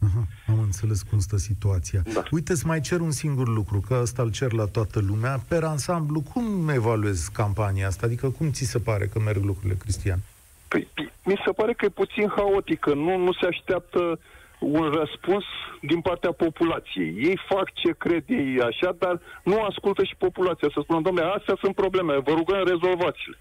Aha, 0.07 0.27
am 0.47 0.59
înțeles 0.63 1.03
cum 1.03 1.19
stă 1.19 1.37
situația. 1.37 2.03
Da. 2.15 2.23
Uite, 2.31 2.53
îți 2.53 2.67
mai 2.67 2.81
cer 2.81 3.01
un 3.01 3.11
singur 3.11 3.49
lucru, 3.49 3.81
că 3.89 3.99
ăsta 4.03 4.23
îl 4.23 4.31
cer 4.31 4.53
la 4.53 4.65
toată 4.65 5.01
lumea. 5.01 5.39
Per 5.49 5.63
ansamblu, 5.65 6.23
cum 6.33 6.69
evaluezi 6.69 7.33
campania 7.33 7.87
asta? 7.87 8.07
Adică 8.07 8.29
cum 8.31 8.51
ți 8.51 8.65
se 8.65 8.79
pare 8.79 9.07
că 9.07 9.19
merg 9.19 9.45
lucrurile, 9.45 9.75
Cristian? 9.75 10.19
Păi, 10.69 10.89
mi 11.25 11.41
se 11.45 11.53
pare 11.53 11.73
că 11.73 11.85
e 11.85 11.89
puțin 11.89 12.33
haotică. 12.37 12.95
Nu, 12.95 13.17
nu 13.17 13.33
se 13.33 13.47
așteaptă 13.47 13.99
uh, 13.99 14.19
un 14.65 14.91
răspuns 15.01 15.45
din 15.83 16.01
partea 16.01 16.33
populației. 16.33 17.15
Ei 17.29 17.39
fac 17.49 17.73
ce 17.73 17.91
cred 17.99 18.25
ei 18.27 18.61
așa, 18.61 18.97
dar 18.99 19.21
nu 19.45 19.63
ascultă 19.63 20.05
și 20.05 20.15
populația 20.19 20.69
să 20.75 20.81
spună, 20.83 21.01
domnule, 21.01 21.27
astea 21.27 21.57
sunt 21.61 21.75
probleme, 21.75 22.15
vă 22.19 22.33
rugăm, 22.33 22.63
rezolvați-le. 22.73 23.39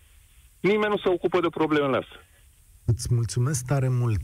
Nimeni 0.60 0.94
nu 0.96 0.98
se 0.98 1.10
ocupă 1.10 1.40
de 1.40 1.50
problemele 1.50 1.98
astea. 1.98 2.20
Îți 2.86 3.08
mulțumesc 3.14 3.66
tare 3.66 3.90
mult. 3.90 4.22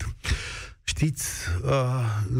Știți, 0.99 1.29
uh, 1.63 1.71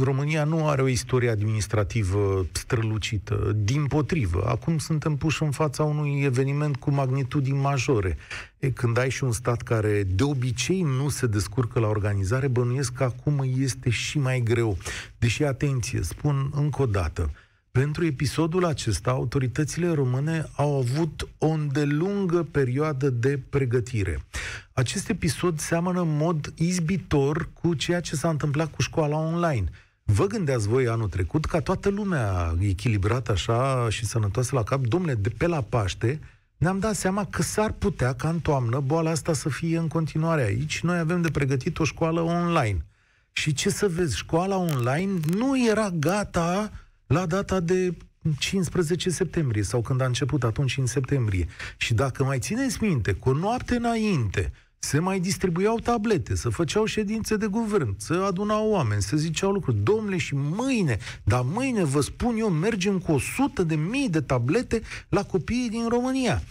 România 0.04 0.44
nu 0.44 0.68
are 0.68 0.82
o 0.82 0.88
istorie 0.88 1.30
administrativă 1.30 2.46
strălucită. 2.52 3.56
Din 3.56 3.86
potrivă, 3.86 4.44
acum 4.48 4.78
suntem 4.78 5.16
puși 5.16 5.44
în 5.44 5.52
fața 5.52 5.84
unui 5.84 6.22
eveniment 6.24 6.76
cu 6.76 6.92
magnitudini 6.92 7.58
majore. 7.58 8.18
E, 8.58 8.70
când 8.70 8.98
ai 8.98 9.10
și 9.10 9.24
un 9.24 9.32
stat 9.32 9.62
care 9.62 10.04
de 10.04 10.24
obicei 10.24 10.82
nu 10.82 11.10
se 11.10 11.28
descurcă 11.28 11.80
la 11.80 11.88
organizare, 11.88 12.48
bănuiesc 12.48 12.94
că 12.94 13.04
acum 13.04 13.46
este 13.58 13.90
și 13.90 14.18
mai 14.18 14.42
greu. 14.44 14.78
Deși, 15.18 15.44
atenție, 15.44 16.02
spun 16.02 16.52
încă 16.56 16.82
o 16.82 16.86
dată, 16.86 17.32
pentru 17.72 18.06
episodul 18.06 18.66
acesta, 18.66 19.12
autoritățile 19.12 19.92
române 19.94 20.46
au 20.56 20.78
avut 20.78 21.28
o 21.38 21.48
îndelungă 21.48 22.48
perioadă 22.52 23.10
de 23.10 23.40
pregătire. 23.50 24.26
Acest 24.74 25.10
episod 25.10 25.60
seamănă 25.60 26.02
în 26.02 26.18
mod 26.18 26.54
izbitor 26.58 27.50
cu 27.54 27.74
ceea 27.74 28.00
ce 28.00 28.16
s-a 28.16 28.30
întâmplat 28.30 28.72
cu 28.72 28.82
școala 28.82 29.18
online. 29.18 29.70
Vă 30.04 30.26
gândeați 30.26 30.68
voi 30.68 30.88
anul 30.88 31.10
trecut 31.10 31.46
ca 31.46 31.60
toată 31.60 31.90
lumea 31.90 32.56
echilibrată 32.60 33.32
așa 33.32 33.90
și 33.90 34.06
sănătoasă 34.06 34.56
la 34.56 34.64
cap, 34.64 34.80
domnule, 34.80 35.14
de 35.14 35.30
pe 35.30 35.48
la 35.48 35.62
Paște, 35.62 36.20
ne-am 36.58 36.80
dat 36.80 36.96
seama 36.96 37.26
că 37.26 37.42
s-ar 37.42 37.72
putea 37.72 38.14
ca 38.14 38.30
în 38.30 38.40
toamnă 38.40 38.80
boala 38.80 39.10
asta 39.10 39.34
să 39.34 39.50
fie 39.50 39.78
în 39.78 39.88
continuare 39.88 40.44
aici. 40.44 40.82
Noi 40.82 40.98
avem 40.98 41.22
de 41.22 41.32
pregătit 41.32 41.80
o 41.80 41.84
școală 41.84 42.22
online. 42.22 42.86
Și 43.32 43.54
ce 43.54 43.70
să 43.70 43.88
vezi, 43.88 44.18
școala 44.18 44.58
online 44.58 45.20
nu 45.28 45.68
era 45.68 45.90
gata 45.90 46.72
la 47.14 47.26
data 47.26 47.60
de 47.60 47.98
15 48.38 49.10
septembrie 49.10 49.64
sau 49.64 49.82
când 49.82 50.02
a 50.02 50.06
început 50.06 50.44
atunci 50.44 50.78
în 50.78 50.86
septembrie. 50.86 51.48
Și 51.78 51.94
dacă 51.94 52.24
mai 52.24 52.40
țineți 52.40 52.84
minte, 52.84 53.14
cu 53.14 53.30
o 53.30 53.34
noapte 53.34 53.76
înainte 53.76 54.52
se 54.80 55.00
mai 55.00 55.20
distribuiau 55.20 55.80
tablete, 55.80 56.36
să 56.36 56.50
făceau 56.50 56.86
ședințe 56.86 57.38
de 57.38 57.48
guvern, 57.48 57.96
să 57.98 58.14
adunau 58.14 58.70
oameni, 58.70 59.02
să 59.02 59.18
ziceau 59.18 59.52
lucruri. 59.52 59.78
Domnule, 59.84 60.18
și 60.18 60.36
mâine, 60.36 60.98
dar 61.24 61.42
mâine, 61.46 61.84
vă 61.84 62.02
spun 62.02 62.36
eu, 62.38 62.50
mergem 62.50 63.00
cu 63.00 63.12
100 63.12 63.64
de 63.64 63.76
mii 63.76 64.10
de 64.10 64.22
tablete 64.22 64.82
la 65.10 65.24
copiii 65.24 65.70
din 65.70 65.88
România. 65.88 66.42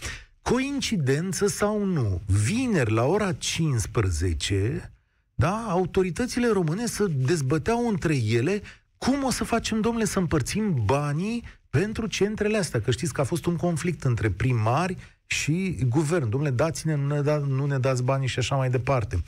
Coincidență 0.41 1.47
sau 1.47 1.83
nu, 1.83 2.21
vineri 2.25 2.91
la 2.91 3.05
ora 3.05 3.33
15, 3.33 4.93
da, 5.35 5.65
autoritățile 5.67 6.47
române 6.47 6.85
să 6.85 7.07
dezbăteau 7.25 7.87
între 7.87 8.15
ele 8.15 8.61
cum 8.99 9.23
o 9.23 9.31
să 9.31 9.43
facem, 9.43 9.81
domnule, 9.81 10.05
să 10.05 10.19
împărțim 10.19 10.81
banii 10.85 11.43
pentru 11.69 12.07
centrele 12.07 12.57
astea? 12.57 12.81
Că 12.81 12.91
știți 12.91 13.13
că 13.13 13.21
a 13.21 13.23
fost 13.23 13.45
un 13.45 13.55
conflict 13.55 14.03
între 14.03 14.29
primari 14.29 14.97
și 15.25 15.77
guvern. 15.89 16.29
Domnule, 16.29 16.51
dați-ne, 16.51 16.95
nu 16.95 17.07
ne, 17.07 17.21
da, 17.21 17.37
nu 17.37 17.65
ne 17.65 17.77
dați 17.77 18.03
banii 18.03 18.27
și 18.27 18.39
așa 18.39 18.55
mai 18.55 18.69
departe. 18.69 19.23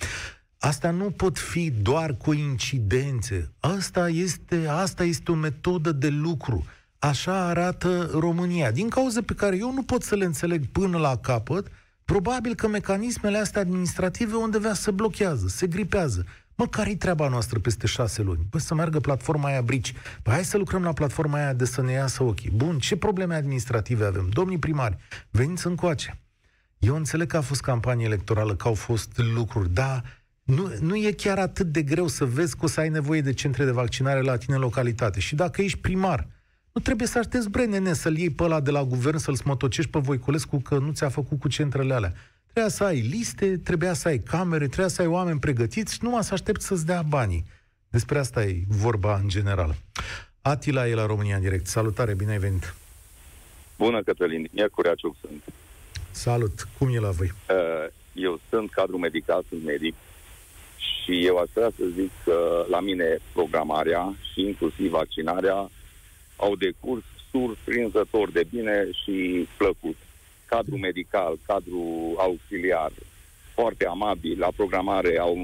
Astea 0.58 0.92
nu 0.92 1.12
pot 1.12 1.40
fi 1.40 1.72
doar 1.82 2.14
coincidențe. 2.14 3.52
Asta 3.60 4.10
este, 4.10 4.68
asta 4.68 5.04
este 5.04 5.32
o 5.32 5.36
metodă 5.36 5.92
de 5.92 6.10
lucru. 6.10 6.66
Așa 7.00 7.46
arată 7.46 8.10
România. 8.14 8.72
Din 8.72 8.90
cauze 8.90 9.22
pe 9.22 9.34
care 9.34 9.58
eu 9.58 9.74
nu 9.74 9.84
pot 9.84 10.04
să 10.04 10.16
le 10.16 10.26
înțeleg 10.26 10.66
până 10.72 10.98
la 10.98 11.18
capăt, 11.18 11.68
probabil 12.06 12.56
că 12.56 12.68
mecanismele 12.68 13.38
astea 13.38 13.62
administrative 13.62 14.36
undeva 14.36 14.74
se 14.74 14.92
blochează, 14.92 15.48
se 15.48 15.68
gripează. 15.68 16.26
Mă, 16.62 16.68
care-i 16.68 16.96
treaba 16.96 17.28
noastră 17.28 17.60
peste 17.60 17.88
șase 17.88 18.22
luni? 18.22 18.46
Păi 18.50 18.60
să 18.60 18.74
meargă 18.74 19.00
platforma 19.00 19.48
aia 19.48 19.62
brici. 19.62 19.94
Păi 20.24 20.34
hai 20.34 20.44
să 20.44 20.58
lucrăm 20.58 20.84
la 20.84 20.94
platforma 20.94 21.38
aia 21.38 21.54
de 21.54 21.66
să 21.66 21.82
ne 21.82 21.92
iasă 21.92 22.24
ochii. 22.24 22.50
Bun, 22.50 22.80
ce 22.80 22.96
probleme 22.96 23.36
administrative 23.36 24.06
avem? 24.06 24.30
Domnii 24.34 24.60
primari, 24.60 24.98
veniți 25.30 25.68
încoace. 25.68 26.22
Eu 26.80 26.96
înțeleg 26.96 27.28
că 27.28 27.38
a 27.38 27.42
fost 27.42 27.62
campanie 27.62 28.06
electorală, 28.06 28.56
că 28.56 28.68
au 28.68 28.74
fost 28.74 29.18
lucruri, 29.18 29.74
dar 29.74 30.04
nu, 30.44 30.74
nu 30.80 30.96
e 30.96 31.12
chiar 31.12 31.38
atât 31.38 31.68
de 31.68 31.82
greu 31.82 32.08
să 32.08 32.26
vezi 32.26 32.58
că 32.58 32.66
o 32.66 32.68
să 32.68 32.80
ai 32.80 32.90
nevoie 32.90 33.22
de 33.22 33.34
centre 33.34 33.66
de 33.66 33.72
vaccinare 33.72 34.22
la 34.22 34.38
tine 34.38 34.56
în 34.56 34.62
localitate. 34.62 35.20
Și 35.20 35.36
dacă 35.36 35.62
ești 35.62 35.78
primar, 35.78 36.28
nu 36.72 36.82
trebuie 36.82 37.08
să 37.08 37.18
aștepți 37.18 37.50
brenene 37.50 37.94
să-l 37.94 38.18
iei 38.18 38.30
pe 38.30 38.44
ăla 38.44 38.60
de 38.60 38.72
la 38.72 38.84
guvern, 38.84 39.18
să-l 39.18 39.36
smotocești 39.36 39.92
pe 39.92 40.00
Voiculescu 40.00 40.60
că 40.60 40.78
nu 40.78 40.92
ți-a 40.92 41.10
făcut 41.10 41.40
cu 41.40 41.48
centrele 41.48 41.94
alea. 41.94 42.14
Trebuia 42.54 42.72
să 42.72 42.84
ai 42.84 43.00
liste, 43.00 43.58
trebuia 43.58 43.94
să 43.94 44.08
ai 44.08 44.18
camere, 44.20 44.66
trebuia 44.66 44.88
să 44.88 45.02
ai 45.02 45.08
oameni 45.08 45.40
pregătiți 45.40 45.94
și 45.94 46.00
numai 46.02 46.24
să 46.24 46.34
aștepți 46.34 46.66
să-ți 46.66 46.86
dea 46.86 47.02
banii. 47.02 47.46
Despre 47.90 48.20
asta 48.20 48.44
e 48.44 48.62
vorba 48.68 49.16
în 49.16 49.28
general. 49.28 49.76
Atila 50.42 50.88
e 50.88 50.94
la 50.94 51.06
România 51.06 51.36
în 51.36 51.42
direct. 51.42 51.66
Salutare, 51.66 52.14
bine 52.14 52.32
ai 52.32 52.38
venit! 52.38 52.74
Bună, 53.78 54.02
Cătălin. 54.04 54.48
Miercurea 54.52 54.94
Ciuc 54.96 55.16
sunt. 55.22 55.44
Salut! 56.12 56.68
Cum 56.78 56.94
e 56.94 57.00
la 57.00 57.10
voi? 57.10 57.32
Uh, 57.50 57.88
eu 58.14 58.40
sunt 58.50 58.72
cadru 58.72 58.98
medical, 58.98 59.44
sunt 59.50 59.64
medic 59.64 59.96
și 61.04 61.26
eu 61.26 61.38
aș 61.38 61.50
vrea 61.54 61.72
să 61.78 61.84
zic 61.96 62.12
că 62.24 62.66
la 62.70 62.80
mine 62.80 63.18
programarea 63.34 64.14
și 64.32 64.42
inclusiv 64.42 64.90
vaccinarea 64.90 65.70
au 66.36 66.56
decurs 66.56 67.04
surprinzător 67.32 68.32
de 68.32 68.44
bine 68.50 68.90
și 69.04 69.48
plăcut. 69.58 69.98
Cadru 70.56 70.78
medical, 70.78 71.38
cadru 71.46 71.84
auxiliar, 72.18 72.92
foarte 73.54 73.86
amabil, 73.86 74.40
la 74.40 74.52
programare 74.56 75.18
au, 75.18 75.38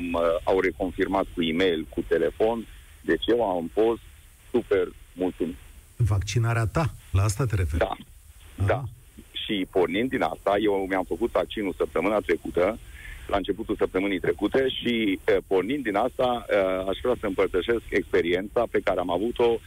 au 0.44 0.60
reconfirmat 0.60 1.26
cu 1.34 1.42
e-mail, 1.42 1.86
cu 1.90 2.02
telefon, 2.08 2.66
deci 3.02 3.24
eu 3.26 3.50
am 3.50 3.70
fost 3.74 4.02
super 4.52 4.88
mulțumit. 5.14 5.56
Vaccinarea 5.96 6.66
ta, 6.66 6.94
la 7.12 7.24
asta 7.24 7.46
te 7.46 7.56
referi? 7.56 7.78
Da, 7.78 7.96
Aha. 8.58 8.68
da. 8.68 8.84
Și 9.32 9.68
pornind 9.70 10.10
din 10.10 10.22
asta, 10.22 10.56
eu 10.62 10.86
mi-am 10.90 11.04
făcut 11.04 11.32
vaccinul 11.32 11.74
săptămâna 11.78 12.20
trecută, 12.20 12.80
la 13.28 13.38
începutul 13.38 13.76
săptămânii 13.76 14.20
trecute 14.20 14.68
și 14.70 15.20
pornind 15.48 15.84
din 15.84 15.96
asta 15.96 16.46
aș 16.90 16.98
vrea 17.02 17.16
să 17.20 17.26
împărtășesc 17.26 17.84
experiența 17.90 18.64
pe 18.72 18.80
care 18.84 19.00
am 19.00 19.10
avut-o 19.12 19.60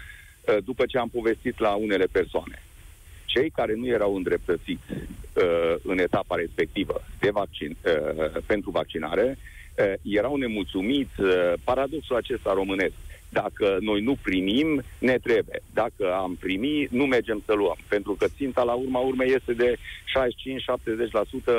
după 0.64 0.86
ce 0.86 0.98
am 0.98 1.08
povestit 1.08 1.58
la 1.58 1.74
unele 1.74 2.04
persoane. 2.04 2.62
Cei 3.32 3.50
care 3.50 3.74
nu 3.74 3.86
erau 3.86 4.14
îndreptățiți 4.16 4.86
în 5.82 5.98
etapa 5.98 6.36
respectivă 6.36 7.02
de 7.20 7.30
vaccin, 7.30 7.76
pentru 8.46 8.70
vaccinare 8.70 9.38
erau 10.02 10.36
nemulțumiți, 10.36 11.14
paradoxul 11.64 12.16
acesta 12.16 12.52
românesc. 12.52 12.92
Dacă 13.28 13.76
noi 13.80 14.00
nu 14.00 14.16
primim, 14.22 14.82
ne 14.98 15.18
trebuie. 15.18 15.62
Dacă 15.74 16.14
am 16.14 16.34
primit, 16.34 16.90
nu 16.90 17.04
mergem 17.06 17.42
să 17.46 17.52
luăm. 17.52 17.76
Pentru 17.88 18.12
că 18.12 18.26
ținta 18.36 18.62
la 18.62 18.72
urma 18.72 18.98
urmei 18.98 19.34
este 19.34 19.52
de 19.52 19.76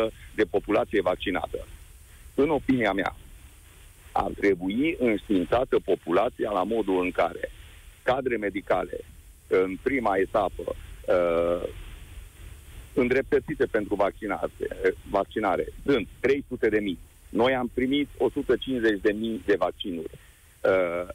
65-70% 0.10 0.12
de 0.36 0.44
populație 0.44 1.02
vaccinată 1.02 1.68
în 2.36 2.50
opinia 2.50 2.94
mea, 2.94 3.16
ar 4.12 4.32
trebui 4.40 4.96
înștiințată 5.00 5.80
populația 5.86 6.52
la 6.52 6.64
modul 6.64 7.04
în 7.04 7.12
care 7.12 7.52
cadre 8.04 8.38
medicale, 8.38 8.98
în 9.48 9.78
prima 9.82 10.18
etapă, 10.18 10.76
uh, 11.12 11.70
îndreptățite 12.94 13.66
pentru 13.66 13.96
vaccinare, 13.96 14.50
vaccinare, 15.10 15.68
sunt 15.86 16.08
300 16.20 16.70
de 16.70 16.80
mii. 16.80 17.00
Noi 17.30 17.56
am 17.56 17.72
primit 17.74 18.08
150 18.18 19.02
de 19.02 19.12
mii 19.12 19.42
de 19.46 19.56
vaccinuri. 19.58 20.12
Uh, 20.62 21.08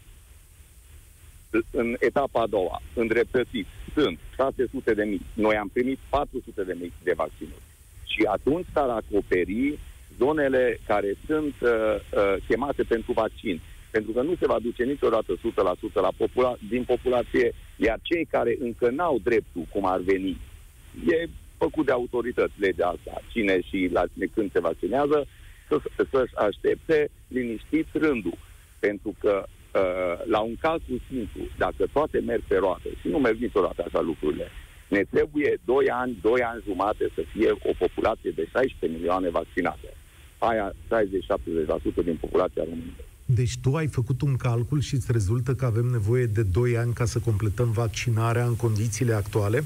în 1.70 1.96
etapa 1.98 2.40
a 2.40 2.46
doua, 2.46 2.82
îndreptățiți, 2.94 3.68
sunt 3.94 4.18
600 4.34 4.94
de 4.94 5.04
mii. 5.04 5.26
Noi 5.32 5.56
am 5.56 5.68
primit 5.68 5.98
400 6.08 6.64
de 6.64 6.76
mii 6.80 6.92
de 7.02 7.12
vaccinuri. 7.16 7.62
Și 8.06 8.22
atunci 8.24 8.66
s-ar 8.72 8.88
acoperi 8.88 9.78
zonele 10.18 10.78
care 10.86 11.14
sunt 11.26 11.54
uh, 11.60 11.70
uh, 11.70 12.36
chemate 12.48 12.82
pentru 12.82 13.12
vaccin. 13.12 13.60
Pentru 13.90 14.12
că 14.12 14.22
nu 14.22 14.34
se 14.40 14.46
va 14.46 14.58
duce 14.62 14.84
niciodată 14.84 15.32
100% 15.34 15.38
la 15.92 16.12
popula- 16.16 16.58
din 16.68 16.84
populație, 16.84 17.54
iar 17.76 17.98
cei 18.02 18.24
care 18.24 18.56
încă 18.60 18.90
n-au 18.90 19.18
dreptul, 19.22 19.62
cum 19.72 19.86
ar 19.86 20.00
veni, 20.00 20.40
e 21.06 21.28
făcut 21.56 21.86
de 21.86 21.92
autorități 21.92 22.60
legea 22.60 22.86
asta, 22.86 23.22
cine 23.32 23.60
și 23.60 23.88
la 23.92 24.02
cine 24.12 24.26
când 24.34 24.52
se 24.52 24.60
vaccinează, 24.60 25.26
să, 25.68 25.80
să-și 26.10 26.36
aștepte 26.36 27.10
liniștit 27.28 27.86
rândul. 27.92 28.38
Pentru 28.78 29.14
că 29.18 29.46
uh, 29.46 30.26
la 30.26 30.40
un 30.40 30.56
calcul 30.60 31.00
simplu, 31.08 31.40
dacă 31.58 31.86
toate 31.92 32.18
merg 32.18 32.42
pe 32.48 32.56
roate, 32.56 32.88
și 33.00 33.08
nu 33.08 33.18
merg 33.18 33.38
niciodată 33.38 33.84
așa 33.86 34.00
lucrurile, 34.00 34.48
ne 34.88 35.02
trebuie 35.10 35.58
2 35.64 35.88
ani, 35.88 36.18
2 36.22 36.42
ani 36.42 36.62
jumate 36.66 37.10
să 37.14 37.22
fie 37.32 37.50
o 37.50 37.70
populație 37.78 38.30
de 38.30 38.48
16 38.52 38.98
milioane 38.98 39.28
vaccinate 39.28 39.88
aia 40.38 40.72
60-70% 40.72 40.74
din 42.04 42.16
populația 42.20 42.62
română. 42.64 42.92
Deci 43.26 43.58
tu 43.62 43.74
ai 43.74 43.86
făcut 43.86 44.20
un 44.20 44.36
calcul 44.36 44.80
și 44.80 44.94
îți 44.94 45.12
rezultă 45.12 45.54
că 45.54 45.64
avem 45.64 45.84
nevoie 45.84 46.24
de 46.24 46.42
2 46.42 46.76
ani 46.76 46.92
ca 46.92 47.04
să 47.04 47.18
completăm 47.18 47.70
vaccinarea 47.70 48.44
în 48.44 48.56
condițiile 48.56 49.12
actuale? 49.14 49.64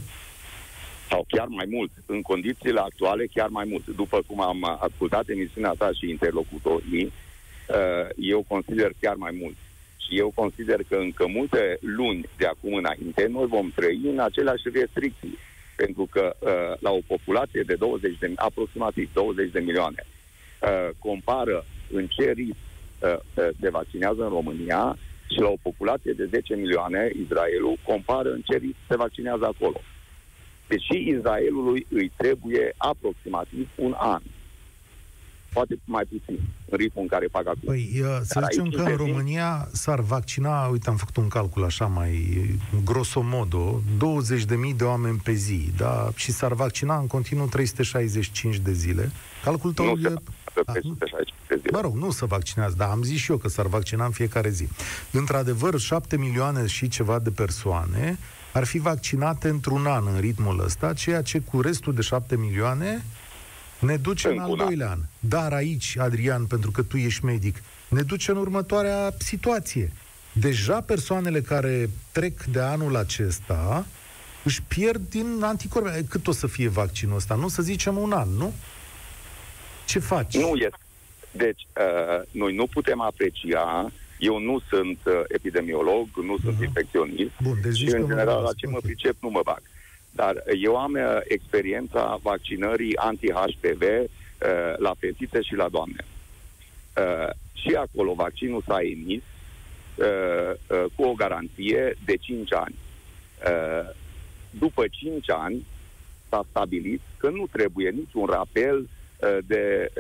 Sau 1.09 1.25
chiar 1.29 1.46
mai 1.46 1.66
mult. 1.70 1.90
În 2.07 2.23
condițiile 2.23 2.81
actuale, 2.81 3.27
chiar 3.27 3.49
mai 3.49 3.66
mult. 3.70 3.87
După 3.87 4.23
cum 4.27 4.40
am 4.40 4.79
ascultat 4.81 5.29
emisiunea 5.29 5.75
ta 5.79 5.90
și 5.92 6.09
interlocutorii, 6.09 7.05
uh, 7.05 8.09
eu 8.16 8.44
consider 8.49 8.90
chiar 9.01 9.14
mai 9.14 9.38
mult. 9.40 9.57
Și 9.96 10.18
eu 10.18 10.33
consider 10.35 10.81
că 10.88 10.96
încă 10.96 11.27
multe 11.27 11.79
luni 11.81 12.29
de 12.37 12.46
acum 12.46 12.75
înainte 12.75 13.27
noi 13.31 13.46
vom 13.46 13.70
trăi 13.75 14.01
în 14.05 14.18
aceleași 14.18 14.62
restricții. 14.73 15.38
Pentru 15.77 16.09
că 16.11 16.37
uh, 16.38 16.81
la 16.81 16.90
o 16.90 17.01
populație 17.07 17.62
de 17.62 17.75
20 17.75 18.18
de, 18.18 18.33
aproximativ 18.37 19.11
20 19.12 19.51
de 19.51 19.61
milioane, 19.61 20.07
uh, 20.07 20.88
compară 20.99 21.66
în 21.92 22.07
ce 22.07 22.31
risc 22.31 22.51
uh, 22.51 22.57
uh, 22.57 22.69
se 23.60 23.70
vaccinează 23.70 24.22
în 24.22 24.28
România 24.28 24.96
și 25.32 25.40
la 25.40 25.48
o 25.48 25.62
populație 25.62 26.12
de 26.12 26.28
10 26.30 26.54
milioane, 26.54 27.10
Israelul 27.22 27.78
compară 27.86 28.30
în 28.30 28.40
ce 28.40 28.56
risc 28.56 28.76
se 28.88 28.96
vaccinează 28.96 29.44
acolo. 29.44 29.80
Deci 30.68 30.82
și 30.82 31.08
Israelului 31.16 31.86
îi 31.88 32.12
trebuie 32.16 32.74
aproximativ 32.76 33.68
un 33.74 33.94
an 33.98 34.22
poate 35.52 35.78
mai 35.84 36.04
puțin, 36.04 36.40
în 36.68 36.78
ritmul 36.78 37.02
în 37.02 37.08
care 37.08 37.26
fac 37.30 37.46
acum. 37.46 37.60
Păi, 37.64 37.90
uh, 38.00 38.18
să 38.22 38.46
zicem 38.50 38.70
că 38.70 38.82
în 38.82 38.96
România 38.96 39.68
s-ar 39.72 40.00
vaccina, 40.00 40.66
uite, 40.66 40.88
am 40.88 40.96
făcut 40.96 41.16
un 41.16 41.28
calcul 41.28 41.64
așa 41.64 41.86
mai 41.86 42.40
grosomodo, 42.84 43.82
20.000 43.98 44.76
de 44.76 44.84
oameni 44.84 45.20
pe 45.24 45.32
zi, 45.32 45.70
da? 45.76 46.08
Și 46.14 46.32
s-ar 46.32 46.52
vaccina 46.52 46.98
în 46.98 47.06
continuu 47.06 47.46
365 47.46 48.56
de 48.56 48.72
zile. 48.72 49.10
Calculul 49.44 49.74
tău 49.74 49.96
nu 49.96 50.08
e... 50.08 50.14
Da, 50.66 50.73
365 50.73 51.35
de 51.49 51.57
zile. 51.57 51.70
Mă 51.73 51.81
rog, 51.81 51.94
nu 51.94 52.11
să 52.11 52.25
vaccinați, 52.25 52.77
dar 52.77 52.88
am 52.88 53.03
zis 53.03 53.18
și 53.18 53.31
eu 53.31 53.37
că 53.37 53.49
s-ar 53.49 53.66
vaccina 53.66 54.05
în 54.05 54.11
fiecare 54.11 54.51
zi. 54.51 54.68
Într-adevăr, 55.11 55.79
7 55.79 56.16
milioane 56.16 56.66
și 56.66 56.88
ceva 56.88 57.18
de 57.18 57.31
persoane 57.31 58.18
ar 58.53 58.64
fi 58.64 58.79
vaccinate 58.79 59.49
într-un 59.49 59.87
an 59.87 60.07
în 60.14 60.20
ritmul 60.20 60.64
ăsta, 60.64 60.92
ceea 60.92 61.23
ce 61.23 61.38
cu 61.38 61.61
restul 61.61 61.94
de 61.94 62.01
7 62.01 62.37
milioane 62.37 63.05
ne 63.79 63.96
duce 63.96 64.29
în, 64.29 64.35
în 64.35 64.40
al 64.40 64.57
doilea 64.57 64.90
an. 64.90 64.99
Dar 65.18 65.53
aici, 65.53 65.96
Adrian, 65.99 66.44
pentru 66.44 66.70
că 66.70 66.83
tu 66.83 66.96
ești 66.96 67.25
medic, 67.25 67.62
ne 67.88 68.03
duce 68.03 68.31
în 68.31 68.37
următoarea 68.37 69.14
situație. 69.18 69.92
Deja 70.33 70.81
persoanele 70.81 71.40
care 71.40 71.90
trec 72.12 72.44
de 72.44 72.61
anul 72.61 72.96
acesta 72.96 73.87
își 74.44 74.62
pierd 74.62 75.01
din 75.09 75.27
anticorpi. 75.42 76.03
Cât 76.09 76.27
o 76.27 76.33
să 76.33 76.46
fie 76.46 76.68
vaccinul 76.68 77.16
ăsta? 77.16 77.35
Nu 77.35 77.49
să 77.49 77.62
zicem 77.62 77.96
un 77.96 78.12
an, 78.12 78.29
nu? 78.29 78.53
Ce 79.90 79.98
faci? 79.98 80.37
Nu 80.37 80.55
este. 80.55 80.79
Deci, 81.33 81.66
uh, 81.76 82.26
noi 82.31 82.55
nu 82.55 82.66
putem 82.66 83.00
aprecia 83.00 83.92
eu 84.20 84.38
nu 84.38 84.61
sunt 84.68 84.98
uh, 85.07 85.20
epidemiolog, 85.29 86.09
nu 86.22 86.37
sunt 86.42 86.57
uh-huh. 86.57 86.64
infecționist 86.64 87.31
Bun, 87.42 87.59
deci 87.62 87.76
și, 87.76 87.85
în 87.85 88.07
general, 88.07 88.42
la 88.42 88.53
ce 88.57 88.66
mă 88.66 88.79
pricep, 88.83 89.16
nu 89.20 89.29
mă 89.29 89.40
bag. 89.44 89.62
Dar 90.11 90.42
eu 90.61 90.76
am 90.76 90.92
uh, 90.92 91.20
experiența 91.24 92.18
vaccinării 92.22 92.96
anti-HPV 92.96 93.83
uh, 93.83 94.09
la 94.79 94.94
fetițe 94.98 95.42
și 95.42 95.55
la 95.55 95.68
doamne. 95.68 96.05
Uh, 96.96 97.31
și 97.53 97.74
acolo 97.74 98.12
vaccinul 98.14 98.62
s-a 98.66 98.79
emis 98.81 99.22
uh, 99.94 100.07
uh, 100.66 100.85
cu 100.94 101.03
o 101.03 101.12
garanție 101.12 101.96
de 102.05 102.16
5 102.16 102.53
ani. 102.53 102.74
Uh, 103.46 103.90
după 104.50 104.85
5 104.90 105.31
ani 105.31 105.66
s-a 106.29 106.46
stabilit 106.50 107.00
că 107.16 107.29
nu 107.29 107.46
trebuie 107.53 107.90
niciun 107.90 108.26
rapel 108.26 108.88
de 109.46 109.92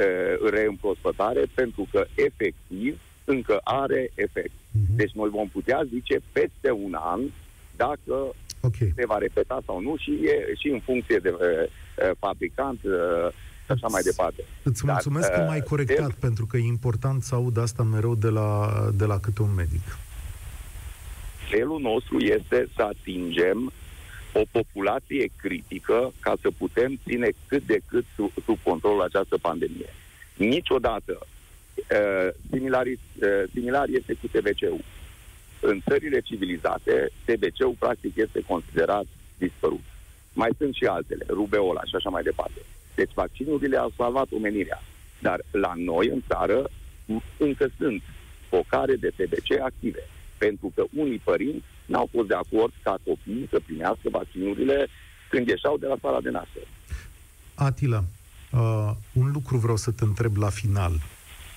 reîmprospătare, 0.50 1.44
pentru 1.54 1.88
că 1.90 2.06
efectiv 2.14 3.00
încă 3.24 3.60
are 3.64 4.10
efect. 4.14 4.50
Uh-huh. 4.50 4.96
Deci 4.96 5.12
noi 5.12 5.28
vom 5.28 5.48
putea 5.48 5.82
zice 5.92 6.20
peste 6.32 6.70
un 6.70 6.94
an 6.98 7.20
dacă 7.76 8.34
okay. 8.60 8.92
se 8.96 9.06
va 9.06 9.18
repeta 9.18 9.60
sau 9.66 9.80
nu 9.80 9.96
și 9.96 10.10
e 10.10 10.54
și 10.58 10.68
în 10.68 10.80
funcție 10.80 11.18
de 11.18 11.28
uh, 11.28 12.10
fabricant 12.18 12.80
uh, 12.82 13.32
și 13.64 13.70
așa 13.76 13.86
mai 13.88 14.02
departe. 14.02 14.44
Îți 14.62 14.86
mulțumesc 14.86 15.28
Dar, 15.28 15.38
că 15.38 15.44
m-ai 15.44 15.60
corectat, 15.60 16.06
de... 16.06 16.14
pentru 16.20 16.46
că 16.46 16.56
e 16.56 16.64
important 16.76 17.22
să 17.22 17.34
aud 17.34 17.58
asta 17.58 17.82
mereu 17.82 18.14
de 18.14 18.28
la, 18.28 18.70
de 18.94 19.04
la 19.04 19.18
câte 19.20 19.42
un 19.42 19.54
medic. 19.54 19.98
Felul 21.50 21.80
nostru 21.80 22.18
este 22.18 22.68
să 22.76 22.82
atingem 22.82 23.72
o 24.32 24.42
populație 24.50 25.30
critică 25.36 26.12
ca 26.20 26.34
să 26.40 26.48
putem 26.58 26.98
ține 27.06 27.28
cât 27.46 27.62
de 27.62 27.80
cât 27.86 28.04
sub, 28.14 28.32
sub 28.44 28.58
control 28.62 29.00
această 29.00 29.38
pandemie. 29.38 29.94
Niciodată 30.36 31.18
uh, 31.20 32.28
similar, 32.50 32.86
uh, 32.86 32.96
similar 33.52 33.88
este 33.88 34.12
cu 34.20 34.26
TBC-ul. 34.26 34.84
În 35.60 35.80
țările 35.88 36.20
civilizate, 36.20 37.10
TBC-ul 37.24 37.76
practic 37.78 38.16
este 38.16 38.42
considerat 38.46 39.04
dispărut. 39.38 39.84
Mai 40.32 40.50
sunt 40.58 40.74
și 40.74 40.84
altele, 40.84 41.24
rubeola 41.28 41.80
și 41.84 41.94
așa 41.94 42.10
mai 42.10 42.22
departe. 42.22 42.60
Deci 42.94 43.10
vaccinurile 43.14 43.76
au 43.76 43.92
salvat 43.96 44.26
omenirea. 44.32 44.82
Dar 45.18 45.40
la 45.50 45.72
noi, 45.76 46.08
în 46.08 46.22
țară, 46.26 46.70
încă 47.36 47.70
sunt 47.78 48.02
focare 48.48 48.94
de 48.94 49.12
TBC 49.16 49.60
active. 49.62 50.08
Pentru 50.44 50.72
că 50.74 50.82
unii 51.02 51.22
părinți 51.30 51.64
n-au 51.92 52.06
fost 52.12 52.28
de 52.28 52.38
acord 52.44 52.72
ca 52.82 52.94
copiii 53.04 53.48
să 53.50 53.58
primească 53.66 54.06
vaccinurile 54.18 54.88
când 55.30 55.48
ieșeau 55.48 55.76
de 55.78 55.86
la 55.86 55.96
sala 56.00 56.20
de 56.20 56.30
naștere. 56.30 56.66
Atila, 57.54 58.02
uh, 58.52 58.90
un 59.12 59.30
lucru 59.32 59.56
vreau 59.56 59.76
să 59.76 59.90
te 59.90 60.04
întreb 60.04 60.36
la 60.36 60.48
final 60.48 60.92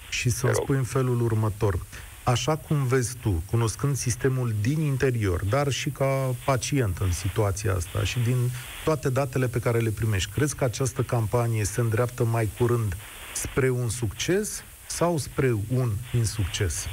și 0.10 0.30
să-mi 0.30 0.56
spui 0.56 0.78
în 0.78 0.84
felul 0.84 1.22
următor. 1.22 1.80
Așa 2.24 2.56
cum 2.56 2.84
vezi 2.84 3.18
tu, 3.22 3.44
cunoscând 3.52 3.96
sistemul 3.96 4.54
din 4.62 4.80
interior, 4.82 5.46
dar 5.46 5.72
și 5.72 5.90
ca 5.90 6.36
pacient 6.46 6.98
în 6.98 7.12
situația 7.12 7.74
asta 7.74 8.04
și 8.04 8.20
din 8.20 8.38
toate 8.84 9.10
datele 9.10 9.48
pe 9.48 9.60
care 9.60 9.80
le 9.80 9.90
primești, 9.90 10.32
crezi 10.32 10.56
că 10.56 10.64
această 10.64 11.02
campanie 11.02 11.64
se 11.64 11.82
îndreaptă 11.82 12.24
mai 12.24 12.50
curând 12.58 12.98
spre 13.34 13.70
un 13.70 13.90
succes 13.90 14.64
sau 14.88 15.18
spre 15.18 15.56
un 15.76 15.92
insucces? 16.16 16.88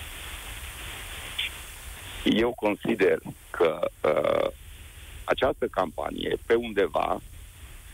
Eu 2.25 2.53
consider 2.57 3.19
că 3.51 3.91
uh, 4.03 4.51
această 5.25 5.67
campanie, 5.67 6.37
pe 6.47 6.55
undeva, 6.55 7.21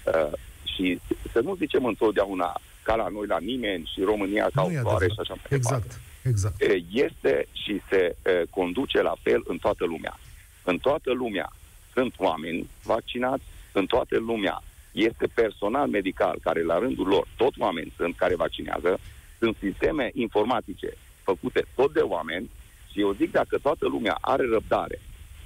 uh, 0.04 0.32
și 0.64 1.00
să 1.32 1.40
nu 1.40 1.54
zicem 1.54 1.84
întotdeauna 1.84 2.60
ca 2.82 2.94
la 2.94 3.08
noi, 3.08 3.26
la 3.26 3.38
nimeni 3.38 3.90
și 3.94 4.00
România 4.02 4.48
ca 4.54 4.62
o 4.62 4.68
floare 4.68 5.06
și 5.06 5.20
așa 5.20 5.34
mai 5.34 5.44
exact. 5.48 5.82
departe. 5.82 6.00
Exact. 6.28 6.60
Este 6.90 7.46
și 7.52 7.80
se 7.88 8.16
conduce 8.50 9.02
la 9.02 9.14
fel 9.22 9.42
în 9.46 9.58
toată 9.58 9.84
lumea. 9.84 10.18
În 10.62 10.78
toată 10.78 11.12
lumea 11.12 11.52
sunt 11.92 12.14
oameni 12.16 12.70
vaccinați, 12.82 13.44
în 13.72 13.86
toată 13.86 14.18
lumea 14.18 14.62
este 14.92 15.26
personal 15.34 15.88
medical 15.88 16.38
care 16.42 16.62
la 16.62 16.78
rândul 16.78 17.06
lor, 17.06 17.26
tot 17.36 17.52
oameni 17.58 17.92
sunt 17.96 18.16
care 18.16 18.36
vaccinează, 18.36 18.98
sunt 19.38 19.56
sisteme 19.60 20.10
informatice 20.14 20.96
făcute 21.22 21.64
tot 21.74 21.92
de 21.92 22.00
oameni 22.00 22.50
și 22.96 23.02
eu 23.02 23.12
zic 23.12 23.30
dacă 23.30 23.58
toată 23.58 23.86
lumea 23.86 24.18
are 24.20 24.44
răbdare, 24.52 24.98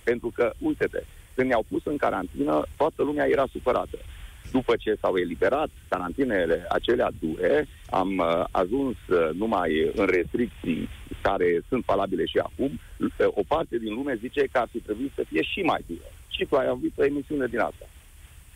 pentru 0.02 0.30
că, 0.34 0.52
uite-te, 0.58 1.02
când 1.34 1.48
ne-au 1.48 1.64
pus 1.68 1.84
în 1.84 1.96
carantină, 1.96 2.62
toată 2.76 3.02
lumea 3.02 3.26
era 3.28 3.46
supărată. 3.52 3.98
După 4.52 4.74
ce 4.76 4.96
s-au 5.00 5.16
eliberat 5.16 5.70
carantinele 5.88 6.66
acelea 6.68 7.10
dure, 7.20 7.68
am 7.90 8.18
uh, 8.18 8.44
ajuns 8.50 8.96
uh, 9.08 9.30
numai 9.34 9.90
în 9.94 10.06
restricții 10.06 10.88
care 11.22 11.60
sunt 11.68 11.84
valabile 11.84 12.24
și 12.24 12.38
acum. 12.38 12.80
Uh, 12.98 13.08
o 13.34 13.42
parte 13.48 13.78
din 13.78 13.94
lume 13.94 14.14
zice 14.14 14.42
că 14.52 14.58
ar 14.58 14.68
fi 14.70 14.78
trebuit 14.78 15.12
să 15.14 15.22
fie 15.28 15.42
și 15.42 15.60
mai 15.60 15.84
dure. 15.86 16.10
Și 16.28 16.44
tu 16.44 16.56
ai 16.56 16.66
avut 16.66 16.92
o 16.96 17.04
emisiune 17.04 17.46
din 17.46 17.58
asta. 17.58 17.86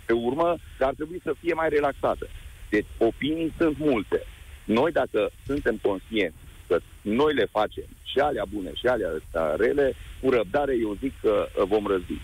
Pe 0.07 0.13
urmă, 0.13 0.57
ar 0.81 0.95
trebui 0.95 1.21
să 1.23 1.35
fie 1.41 1.55
mai 1.55 1.69
relaxată. 1.69 2.27
Deci, 2.71 2.87
opinii 2.99 3.53
sunt 3.59 3.79
multe. 3.79 4.23
Noi, 4.65 4.93
dacă 4.93 5.31
suntem 5.47 5.79
conștienți 5.83 6.44
că 6.69 6.79
noi 7.01 7.35
le 7.35 7.49
facem 7.51 7.85
și 8.03 8.19
alea 8.19 8.45
bune 8.55 8.71
și 8.75 8.87
alea 8.87 9.11
rele, 9.57 9.95
cu 10.23 10.31
răbdare, 10.31 10.75
eu 10.81 10.97
zic 11.01 11.13
că 11.21 11.47
vom 11.67 11.87
răzbi. 11.87 12.21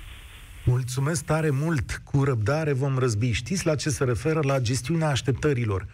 Mulțumesc 0.64 1.24
tare 1.24 1.50
mult, 1.50 2.00
cu 2.05 2.24
răbdare 2.24 2.72
vom 2.72 2.98
răzbi. 2.98 3.31
Știți 3.31 3.66
la 3.66 3.74
ce 3.74 3.90
se 3.90 4.05
referă? 4.05 4.40
La 4.42 4.61
gestiunea 4.61 5.09
așteptărilor. 5.09 5.87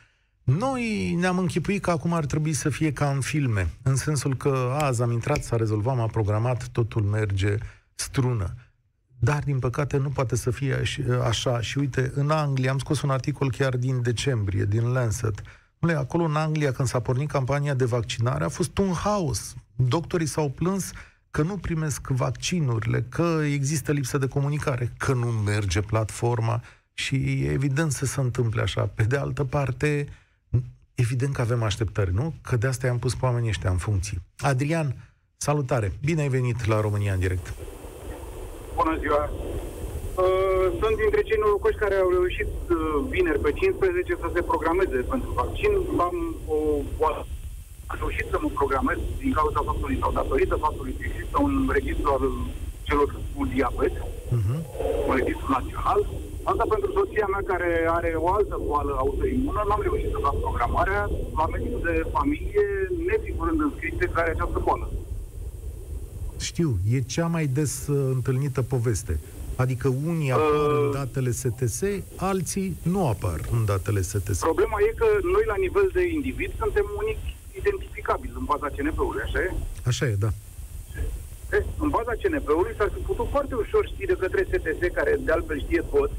Noi 0.42 1.14
ne-am 1.18 1.38
închipuit 1.38 1.82
că 1.82 1.90
acum 1.90 2.12
ar 2.12 2.24
trebui 2.24 2.52
să 2.52 2.68
fie 2.68 2.92
ca 2.92 3.10
în 3.10 3.20
filme, 3.20 3.68
în 3.82 3.96
sensul 3.96 4.36
că 4.36 4.76
azi 4.78 5.02
am 5.02 5.10
intrat, 5.10 5.42
s-a 5.42 5.56
rezolvat, 5.56 5.96
m-a 5.96 6.06
programat, 6.06 6.68
totul 6.68 7.02
merge 7.02 7.54
strună. 7.94 8.54
Dar, 9.18 9.42
din 9.44 9.58
păcate, 9.58 9.96
nu 9.96 10.08
poate 10.08 10.36
să 10.36 10.50
fie 10.50 10.82
așa. 11.22 11.60
Și 11.60 11.78
uite, 11.78 12.12
în 12.14 12.30
Anglia, 12.30 12.70
am 12.70 12.78
scos 12.78 13.02
un 13.02 13.10
articol 13.10 13.50
chiar 13.50 13.76
din 13.76 14.02
decembrie, 14.02 14.64
din 14.64 14.92
Lancet. 14.92 15.42
Acolo, 15.80 16.24
în 16.24 16.36
Anglia, 16.36 16.72
când 16.72 16.88
s-a 16.88 17.00
pornit 17.00 17.30
campania 17.30 17.74
de 17.74 17.84
vaccinare, 17.84 18.44
a 18.44 18.48
fost 18.48 18.78
un 18.78 18.92
haos. 18.92 19.54
Doctorii 19.76 20.26
s-au 20.26 20.50
plâns 20.50 20.90
că 21.30 21.42
nu 21.42 21.56
primesc 21.56 22.06
vaccinurile, 22.06 23.06
că 23.08 23.40
există 23.44 23.92
lipsă 23.92 24.18
de 24.18 24.28
comunicare, 24.28 24.92
că 24.96 25.12
nu 25.12 25.26
merge 25.26 25.80
platforma 25.80 26.62
și 26.92 27.44
evident 27.44 27.92
să 27.92 28.06
se 28.06 28.20
întâmple 28.20 28.62
așa. 28.62 28.82
Pe 28.94 29.02
de 29.02 29.16
altă 29.16 29.44
parte, 29.44 30.08
evident 30.94 31.34
că 31.34 31.40
avem 31.40 31.62
așteptări, 31.62 32.14
nu? 32.14 32.34
Că 32.42 32.56
de 32.56 32.66
asta 32.66 32.86
i-am 32.86 32.98
pus 32.98 33.14
pe 33.14 33.24
oamenii 33.24 33.48
ăștia 33.48 33.70
în 33.70 33.76
funcții. 33.76 34.22
Adrian, 34.38 34.94
salutare! 35.36 35.92
Bine 36.04 36.20
ai 36.20 36.28
venit 36.28 36.64
la 36.64 36.80
România 36.80 37.12
în 37.12 37.18
direct! 37.18 37.54
Bună 38.74 38.98
ziua! 39.00 39.30
Uh, 40.14 40.45
sunt 40.80 40.94
dintre 41.02 41.22
cei 41.28 41.42
norocoși 41.42 41.82
care 41.84 41.94
au 41.94 42.10
reușit 42.16 42.52
uh, 42.68 42.78
vineri 43.12 43.44
pe 43.44 43.50
15 43.52 44.16
să 44.22 44.28
se 44.34 44.48
programeze 44.50 44.98
pentru 45.12 45.30
vaccin. 45.40 45.72
Am 46.08 46.16
o 46.54 46.58
boală 46.98 47.22
am 47.90 47.96
reușit 47.98 48.26
să 48.30 48.38
mă 48.42 48.48
programez 48.60 48.98
din 49.22 49.32
cauza 49.32 49.60
faptului 49.68 50.00
sau 50.02 50.10
datorită 50.12 50.54
faptului 50.66 50.94
că 50.98 51.04
există 51.06 51.36
un 51.46 51.54
registru 51.76 52.08
al 52.16 52.24
celor 52.82 53.08
cu 53.34 53.46
diabet, 53.54 53.94
uh-huh. 54.36 54.58
un 55.08 55.14
registru 55.20 55.46
național. 55.58 56.00
Asta 56.50 56.64
pentru 56.72 56.88
soția 56.98 57.26
mea 57.34 57.42
care 57.52 57.70
are 57.96 58.10
o 58.24 58.28
altă 58.38 58.56
boală 58.68 58.92
autoimună, 58.98 59.60
n-am 59.68 59.82
reușit 59.82 60.10
să 60.10 60.18
fac 60.26 60.36
programarea 60.46 61.02
la 61.38 61.46
medicul 61.52 61.82
de 61.88 61.96
familie, 62.16 62.66
nefigurând 63.08 63.60
înscrise 63.60 64.04
care 64.14 64.26
are 64.26 64.36
această 64.36 64.58
boală. 64.66 64.86
Știu, 66.38 66.70
e 66.92 67.00
cea 67.00 67.26
mai 67.26 67.46
des 67.46 67.86
uh, 67.86 68.10
întâlnită 68.16 68.62
poveste. 68.62 69.20
Adică 69.56 69.88
unii 70.06 70.30
apar 70.32 70.60
uh, 70.66 70.82
în 70.82 70.90
datele 70.90 71.30
STS, 71.30 71.82
alții 72.16 72.76
nu 72.82 73.08
apar 73.08 73.40
în 73.50 73.64
datele 73.64 74.00
STS. 74.00 74.38
Problema 74.38 74.78
e 74.88 74.94
că 75.02 75.08
noi, 75.34 75.44
la 75.46 75.58
nivel 75.64 75.90
de 75.92 76.02
individ, 76.16 76.50
suntem 76.58 76.86
unici 77.02 77.26
identificabil 77.60 78.32
în 78.38 78.44
baza 78.44 78.68
CNP-ului, 78.76 79.22
așa 79.26 79.40
e? 79.46 79.50
Așa 79.90 80.06
e, 80.06 80.14
da. 80.24 80.30
E, 81.56 81.58
în 81.84 81.88
baza 81.88 82.12
CNP-ului 82.22 82.74
s-ar 82.78 82.90
fi 82.94 83.00
putut 83.10 83.28
foarte 83.30 83.54
ușor 83.54 83.82
ști 83.92 84.06
de 84.06 84.16
către 84.22 84.40
STS, 84.50 84.80
care 84.98 85.20
de 85.26 85.32
altfel 85.32 85.58
știe 85.60 85.84
tot, 85.94 86.10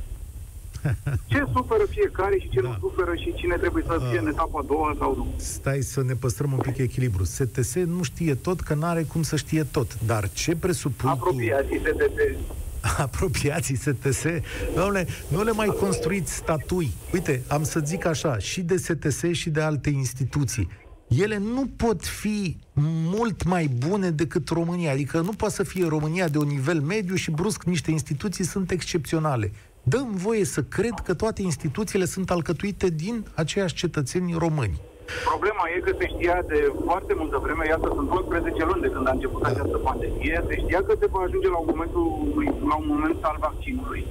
ce 1.32 1.44
suferă 1.54 1.86
fiecare 1.90 2.38
și 2.40 2.50
ce 2.50 2.62
da. 2.62 2.68
nu 2.68 2.78
suferă 2.80 3.16
și 3.16 3.34
cine 3.34 3.56
trebuie 3.56 3.84
să 3.88 3.98
fie 4.10 4.20
uh, 4.20 4.24
în 4.24 4.28
etapa 4.28 4.60
a 4.60 4.66
doua 4.68 4.96
sau 5.00 5.16
nu. 5.16 5.34
Stai 5.36 5.82
să 5.82 6.04
ne 6.04 6.14
păstrăm 6.14 6.52
un 6.52 6.60
pic 6.60 6.78
echilibru. 6.78 7.24
STS 7.24 7.74
nu 7.74 8.04
știe 8.04 8.36
tot, 8.36 8.60
că 8.62 8.74
n-are 8.74 9.04
cum 9.04 9.22
să 9.22 9.36
știe 9.36 9.64
tot. 9.64 10.00
Dar 10.06 10.30
ce 10.30 10.56
presupun 10.56 11.10
Apropiații 11.10 11.80
tu... 11.80 11.90
STS. 11.90 12.66
apropiații 12.98 13.76
STS, 13.76 14.24
doamne, 14.76 15.06
nu 15.28 15.44
le 15.44 15.52
mai 15.52 15.68
construiți 15.80 16.34
statui. 16.34 16.92
Uite, 17.14 17.42
am 17.48 17.64
să 17.64 17.82
zic 17.86 18.06
așa, 18.06 18.38
și 18.38 18.62
de 18.62 18.78
STS 18.78 19.24
și 19.32 19.50
de 19.50 19.62
alte 19.62 19.90
instituții 19.90 20.70
ele 21.08 21.38
nu 21.38 21.70
pot 21.76 22.06
fi 22.06 22.58
mult 23.14 23.44
mai 23.44 23.68
bune 23.68 24.12
decât 24.12 24.50
România. 24.50 24.92
Adică 24.92 25.22
nu 25.22 25.32
poate 25.32 25.54
să 25.54 25.64
fie 25.64 25.88
România 25.88 26.28
de 26.28 26.38
un 26.38 26.48
nivel 26.48 26.82
mediu 26.82 27.16
și 27.16 27.32
brusc 27.32 27.64
niște 27.64 27.92
instituții 27.92 28.44
sunt 28.44 28.72
excepționale. 28.72 29.52
Dăm 29.84 30.12
voie 30.14 30.46
să 30.46 30.64
cred 30.64 30.94
că 31.04 31.14
toate 31.14 31.42
instituțiile 31.42 32.06
sunt 32.06 32.32
alcătuite 32.32 32.90
din 32.90 33.26
aceiași 33.34 33.74
cetățeni 33.74 34.34
români. 34.38 34.80
Problema 35.32 35.64
e 35.76 35.86
că 35.88 35.94
se 36.00 36.08
știa 36.14 36.38
de 36.52 36.60
foarte 36.88 37.14
multă 37.22 37.38
vreme, 37.46 37.64
iată, 37.66 37.88
sunt 37.96 38.10
12 38.10 38.64
luni 38.70 38.82
de 38.86 38.90
când 38.94 39.08
a 39.08 39.16
început 39.18 39.42
da. 39.42 39.50
această 39.50 39.78
pandemie, 39.88 40.36
se 40.48 40.56
știa 40.64 40.82
că 40.88 40.94
se 41.00 41.08
va 41.14 41.22
ajunge 41.24 41.50
la 41.56 41.60
un, 41.64 41.68
momentul, 41.74 42.06
la 42.72 42.76
un 42.82 42.88
moment 42.94 43.20
al 43.30 43.38
vaccinului. 43.48 44.04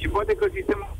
Și 0.00 0.06
poate 0.14 0.32
că 0.40 0.46
sistemul 0.56 0.90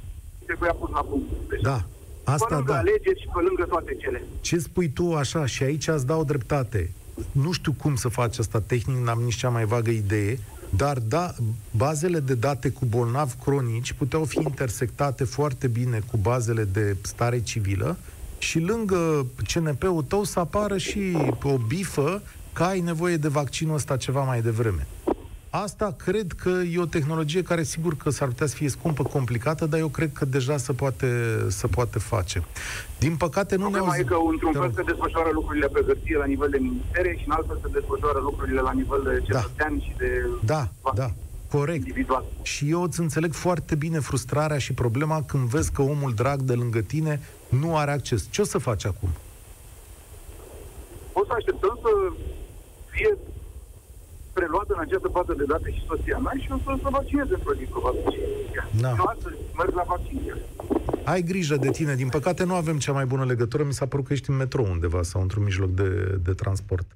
trebuia 0.49 0.73
pus 0.81 0.91
la 0.99 1.03
punct. 1.09 1.29
Deci, 1.51 1.61
da, 1.71 1.79
Asta, 2.25 2.47
pe 2.47 2.55
lângă 2.55 2.73
da. 2.73 2.79
alegeri 2.79 3.21
și 3.23 3.29
pe 3.35 3.41
lângă 3.47 3.65
toate 3.65 3.93
cele. 4.03 4.23
Ce 4.41 4.59
spui 4.59 4.89
tu 4.89 5.15
așa, 5.15 5.47
și 5.47 5.63
aici 5.63 5.89
îți 5.89 6.07
dau 6.07 6.25
dreptate, 6.25 6.91
nu 7.33 7.53
știu 7.53 7.73
cum 7.83 7.95
să 7.95 8.09
faci 8.09 8.39
asta 8.39 8.61
tehnic, 8.61 8.97
n-am 8.97 9.21
nici 9.21 9.37
cea 9.37 9.49
mai 9.49 9.65
vagă 9.65 9.91
idee, 9.91 10.39
dar 10.77 10.99
da, 10.99 11.35
bazele 11.71 12.21
de 12.21 12.35
date 12.35 12.71
cu 12.71 12.85
bolnavi 12.85 13.35
cronici 13.45 13.93
puteau 13.93 14.25
fi 14.25 14.39
intersectate 14.43 15.25
foarte 15.25 15.67
bine 15.67 16.01
cu 16.11 16.17
bazele 16.17 16.65
de 16.65 16.97
stare 17.03 17.41
civilă 17.41 17.97
și 18.41 18.59
lângă 18.61 19.27
CNP-ul 19.53 20.03
tău 20.03 20.25
să 20.25 20.39
apară 20.39 20.77
și 20.77 21.17
o 21.43 21.57
bifă 21.57 22.23
că 22.53 22.63
ai 22.63 22.81
nevoie 22.81 23.17
de 23.17 23.29
vaccinul 23.29 23.75
ăsta 23.75 23.97
ceva 23.97 24.23
mai 24.23 24.41
devreme. 24.43 24.87
Asta 25.51 25.95
cred 26.05 26.33
că 26.33 26.49
e 26.49 26.79
o 26.79 26.87
tehnologie 26.87 27.43
care 27.43 27.63
sigur 27.63 27.97
că 27.97 28.11
s-ar 28.11 28.29
putea 28.29 28.47
să 28.47 28.55
fie 28.55 28.69
scumpă, 28.69 29.03
complicată, 29.03 29.67
dar 29.67 29.79
eu 29.79 29.89
cred 29.89 30.11
că 30.13 30.25
deja 30.25 30.57
se 30.57 30.73
poate, 30.73 31.09
se 31.49 31.67
poate 31.67 31.99
face. 31.99 32.43
Din 32.99 33.17
păcate 33.17 33.57
nu 33.57 33.63
Problema 33.63 33.93
ne 33.93 33.99
e 34.01 34.05
că 34.05 34.17
într-un 34.31 34.53
fel 34.53 34.73
se 34.75 34.83
desfășoară 34.83 35.31
lucrurile 35.33 35.67
pe 35.67 35.83
hârtie 35.87 36.17
la 36.17 36.25
nivel 36.25 36.51
de 36.51 36.59
ministere 36.59 37.17
și 37.19 37.25
în 37.27 37.33
altfel 37.33 37.59
se 37.63 37.69
desfășoară 37.73 38.19
lucrurile 38.19 38.61
la 38.61 38.73
nivel 38.73 39.01
de 39.05 39.23
cetățean 39.25 39.77
da. 39.77 39.85
și 39.85 39.95
de... 39.99 40.27
Da, 40.45 40.69
da. 40.95 41.11
Corect. 41.51 41.87
Individual. 41.87 42.25
Și 42.43 42.71
eu 42.71 42.83
îți 42.83 43.01
înțeleg 43.01 43.33
foarte 43.33 43.75
bine 43.75 43.99
frustrarea 43.99 44.59
și 44.59 44.73
problema 44.73 45.23
când 45.23 45.49
vezi 45.49 45.73
că 45.73 45.83
omul 45.83 46.15
drag 46.15 46.41
de 46.41 46.55
lângă 46.55 46.81
tine 46.81 47.21
nu 47.49 47.77
are 47.77 47.91
acces. 47.91 48.27
Ce 48.31 48.41
o 48.41 48.45
să 48.45 48.59
faci 48.59 48.85
acum? 48.85 49.09
O 51.13 51.25
să 51.25 51.33
așteptăm 51.37 51.79
să 51.83 51.91
fie 52.91 53.17
preluată 54.33 54.73
în 54.75 54.81
această 54.81 55.09
bază 55.13 55.35
de 55.37 55.45
date 55.45 55.71
și 55.71 55.85
soția 55.87 56.19
mea 56.19 56.33
și 56.39 56.53
o 56.53 56.57
să 56.65 56.79
se 56.83 56.89
vaccineze 56.91 57.35
într-o 57.35 57.55
zi, 57.55 57.65
probabil. 57.65 58.01
Da. 58.81 58.89
Eu 58.89 59.05
astăzi 59.05 59.37
merg 59.57 59.75
la 59.75 59.85
vaccin. 59.87 60.35
Ai 61.05 61.23
grijă 61.23 61.57
de 61.57 61.71
tine. 61.71 61.95
Din 61.95 62.09
păcate 62.09 62.45
nu 62.45 62.55
avem 62.55 62.79
cea 62.79 62.93
mai 62.93 63.07
bună 63.07 63.25
legătură. 63.25 63.63
Mi 63.63 63.73
s-a 63.73 63.87
părut 63.87 64.07
că 64.07 64.13
ești 64.13 64.31
în 64.31 64.37
metrou 64.37 64.65
undeva 64.65 65.03
sau 65.03 65.21
într-un 65.21 65.43
mijloc 65.43 65.71
de, 65.71 66.19
de 66.23 66.33
transport. 66.33 66.87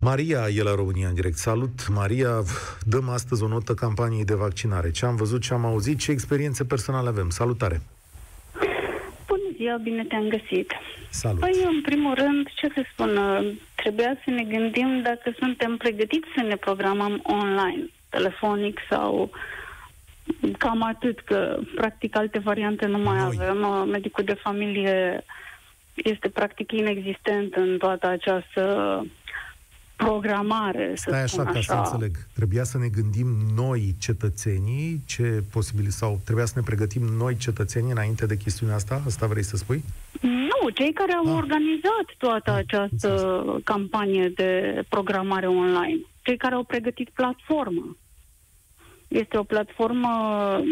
Maria 0.00 0.48
e 0.48 0.62
la 0.62 0.74
România 0.74 1.08
în 1.08 1.14
direct. 1.14 1.36
Salut, 1.36 1.88
Maria. 1.88 2.42
Dăm 2.86 3.08
astăzi 3.08 3.42
o 3.42 3.48
notă 3.48 3.74
campaniei 3.74 4.24
de 4.24 4.34
vaccinare. 4.34 4.90
Ce 4.90 5.06
am 5.06 5.16
văzut, 5.16 5.42
ce 5.42 5.52
am 5.52 5.64
auzit, 5.64 5.98
ce 5.98 6.10
experiențe 6.10 6.64
personale 6.64 7.08
avem. 7.08 7.30
Salutare! 7.30 7.80
Bună 9.26 9.48
ziua, 9.56 9.76
bine 9.76 10.04
te-am 10.04 10.28
găsit. 10.28 10.72
Salut! 11.10 11.40
Păi, 11.40 11.64
în 11.70 11.80
primul 11.82 12.14
rând, 12.14 12.48
ce 12.54 12.68
să 12.74 12.84
spun, 12.92 13.20
trebuia 13.74 14.16
să 14.24 14.30
ne 14.30 14.42
gândim 14.42 15.00
dacă 15.02 15.34
suntem 15.38 15.76
pregătiți 15.76 16.28
să 16.36 16.42
ne 16.42 16.56
programăm 16.56 17.22
online, 17.22 17.90
telefonic 18.08 18.78
sau 18.90 19.30
cam 20.58 20.82
atât, 20.82 21.20
că 21.20 21.58
practic 21.74 22.16
alte 22.16 22.38
variante 22.38 22.86
nu 22.86 22.98
mai 22.98 23.16
Noi. 23.16 23.38
avem. 23.40 23.88
Medicul 23.88 24.24
de 24.24 24.34
familie 24.42 25.24
este 25.94 26.28
practic 26.28 26.72
inexistent 26.72 27.54
în 27.54 27.78
toată 27.78 28.06
această 28.06 29.04
programare, 30.06 30.92
să 30.94 31.04
Stai 31.10 31.28
spun 31.28 31.40
așa, 31.46 31.52
ca 31.52 31.60
să 31.60 31.72
așa. 31.72 31.80
înțeleg. 31.90 32.16
Trebuia 32.34 32.64
să 32.64 32.78
ne 32.78 32.88
gândim 32.88 33.26
noi, 33.56 33.94
cetățenii, 33.98 35.00
ce 35.06 35.42
posibil 35.52 35.88
sau 35.88 36.20
trebuia 36.24 36.44
să 36.44 36.52
ne 36.56 36.62
pregătim 36.64 37.02
noi, 37.02 37.36
cetățenii, 37.36 37.90
înainte 37.90 38.26
de 38.26 38.36
chestiunea 38.36 38.74
asta? 38.74 39.02
Asta 39.06 39.26
vrei 39.26 39.42
să 39.42 39.56
spui? 39.56 39.82
Nu, 40.20 40.68
cei 40.74 40.92
care 40.92 41.12
au 41.12 41.26
Ah. 41.26 41.34
organizat 41.42 42.06
toată 42.18 42.50
această 42.52 43.42
campanie 43.64 44.28
de 44.28 44.82
programare 44.88 45.46
online. 45.48 46.00
Cei 46.22 46.36
care 46.36 46.54
au 46.54 46.62
pregătit 46.64 47.08
platforma. 47.10 47.96
Este 49.08 49.38
o 49.38 49.42
platformă 49.42 50.08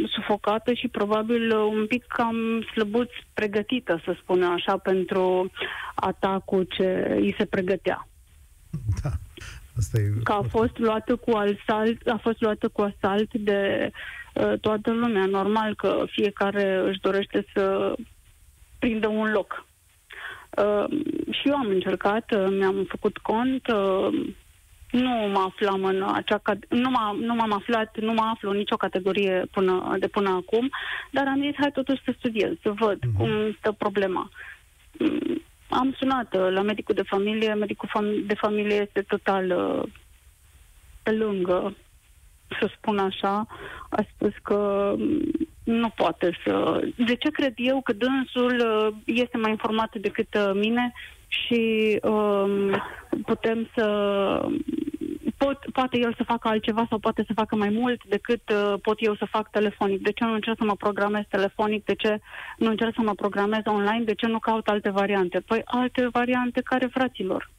sufocată 0.09 0.73
și 0.73 0.89
probabil 0.89 1.57
un 1.57 1.87
pic 1.87 2.05
cam 2.07 2.37
slăbuț 2.73 3.09
pregătită, 3.35 4.01
să 4.05 4.17
spunem 4.23 4.51
așa, 4.51 4.77
pentru 4.77 5.51
atacul 5.95 6.63
ce 6.71 7.17
îi 7.21 7.35
se 7.39 7.45
pregătea. 7.45 8.09
Da. 9.03 9.11
Asta 9.79 9.99
e... 10.01 10.11
Că 10.25 10.33
a 10.33 10.43
fost 10.43 10.79
luată 10.79 11.17
cu 11.17 11.31
asalt, 11.31 12.07
a 12.07 12.19
fost 12.23 12.41
luată 12.41 12.69
cu 12.69 12.81
asalt 12.83 13.35
de 13.35 13.91
uh, 14.35 14.53
toată 14.61 14.91
lumea. 14.93 15.25
Normal 15.27 15.75
că 15.75 16.05
fiecare 16.11 16.83
își 16.85 17.01
dorește 17.01 17.45
să 17.55 17.95
prindă 18.79 19.09
un 19.09 19.31
loc. 19.33 19.65
Uh, 20.57 20.85
și 21.31 21.49
eu 21.49 21.55
am 21.57 21.67
încercat, 21.69 22.31
uh, 22.33 22.47
mi-am 22.59 22.85
făcut 22.89 23.19
cont, 23.19 23.67
uh, 23.67 24.35
nu 24.91 25.11
mă 25.33 25.39
aflam 25.49 25.85
în 25.85 26.03
acea 26.15 26.39
cad- 26.39 26.69
nu, 26.69 26.91
m-am, 26.91 27.17
nu 27.19 27.35
m-am 27.35 27.53
aflat, 27.53 27.99
nu 28.01 28.13
mă 28.13 28.31
aflu 28.35 28.51
în 28.51 28.57
nicio 28.57 28.77
categorie 28.77 29.47
până, 29.53 29.97
de 29.99 30.07
până 30.09 30.29
acum, 30.31 30.71
dar 31.11 31.27
am 31.27 31.41
zis 31.41 31.55
hai 31.59 31.71
totuși 31.73 32.03
să 32.05 32.15
studiez, 32.19 32.53
să 32.63 32.71
văd 32.79 32.99
Mhm. 33.07 33.17
cum 33.17 33.57
stă 33.59 33.73
problema. 33.73 34.31
Mm, 35.71 35.79
Am 35.79 35.95
sunat 35.99 36.35
uh, 36.35 36.49
la 36.51 36.63
medicul 36.63 36.95
de 36.95 37.03
familie, 37.03 37.55
medicul 37.55 37.89
fam- 37.89 38.27
de 38.27 38.35
familie 38.35 38.75
este 38.75 39.03
total 39.03 39.51
uh, 39.51 39.93
pe 41.03 41.11
lângă, 41.11 41.77
să 42.61 42.71
spun 42.77 42.99
așa, 42.99 43.47
a 43.91 44.07
spus 44.15 44.33
că 44.43 44.95
mm, 44.99 45.49
nu 45.65 45.89
poate 45.89 46.39
să... 46.45 46.81
De 46.97 47.15
ce 47.15 47.31
cred 47.31 47.53
eu 47.57 47.81
că 47.81 47.93
dânsul 47.93 48.55
uh, 48.59 48.97
este 49.05 49.37
mai 49.37 49.51
informat 49.51 49.97
decât 49.97 50.35
uh, 50.35 50.51
mine 50.55 50.93
și 51.29 51.99
um, 52.03 52.83
putem 53.25 53.69
să... 53.75 53.87
Pot, 55.37 55.59
poate 55.73 55.99
el 55.99 56.15
să 56.17 56.23
facă 56.23 56.49
altceva 56.49 56.87
sau 56.89 56.99
poate 56.99 57.25
să 57.27 57.33
facă 57.35 57.57
mai 57.57 57.69
mult 57.69 58.05
decât 58.05 58.43
uh, 58.51 58.75
pot 58.83 58.97
eu 58.99 59.15
să 59.17 59.27
fac 59.31 59.51
telefonic. 59.51 60.03
De 60.03 60.13
ce 60.13 60.25
nu 60.25 60.33
încerc 60.33 60.57
să 60.59 60.65
mă 60.65 60.77
programez 60.77 61.23
telefonic? 61.29 61.85
De 61.85 61.95
ce 61.95 62.21
nu 62.59 62.71
încerc 62.71 62.95
să 62.95 63.01
mă 63.05 63.15
programez 63.15 63.63
online? 63.65 64.05
De 64.05 64.15
ce 64.15 64.27
nu 64.27 64.39
caut 64.39 64.67
alte 64.67 64.91
variante? 64.91 65.41
Păi 65.41 65.63
alte 65.65 66.09
variante 66.13 66.61
care, 66.61 66.87
fraților? 66.87 67.51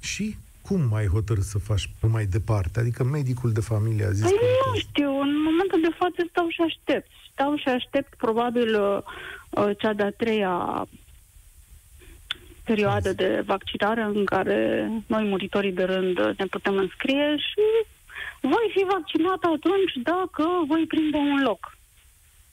Și 0.00 0.36
cum 0.62 0.94
ai 0.94 1.06
hotărât 1.06 1.42
să 1.42 1.58
faci 1.58 1.90
pe 2.00 2.06
mai 2.06 2.24
departe? 2.24 2.80
Adică 2.80 3.04
medicul 3.04 3.52
de 3.52 3.60
familie 3.60 4.04
a 4.04 4.10
zis 4.10 4.22
Păi 4.22 4.38
că... 4.38 4.70
nu 4.70 4.76
știu, 4.78 5.20
în 5.20 5.42
momentul 5.42 5.80
de 5.80 5.94
față 5.98 6.26
stau 6.30 6.48
și 6.48 6.60
aștept. 6.60 7.10
Stau 7.32 7.56
și 7.56 7.68
aștept 7.68 8.14
probabil 8.16 8.80
uh, 8.80 8.98
uh, 9.50 9.76
cea 9.78 9.92
de-a 9.92 10.10
treia 10.10 10.86
perioadă 12.72 13.12
de 13.12 13.42
vaccinare 13.46 14.02
în 14.02 14.24
care 14.24 14.88
noi, 15.06 15.24
muritorii 15.24 15.78
de 15.80 15.84
rând, 15.84 16.16
ne 16.38 16.46
putem 16.54 16.76
înscrie 16.76 17.36
și 17.48 17.64
voi 18.40 18.66
fi 18.74 18.82
vaccinat 18.96 19.40
atunci 19.54 19.94
dacă 20.02 20.44
voi 20.66 20.84
prinde 20.86 21.16
un 21.16 21.42
loc. 21.42 21.78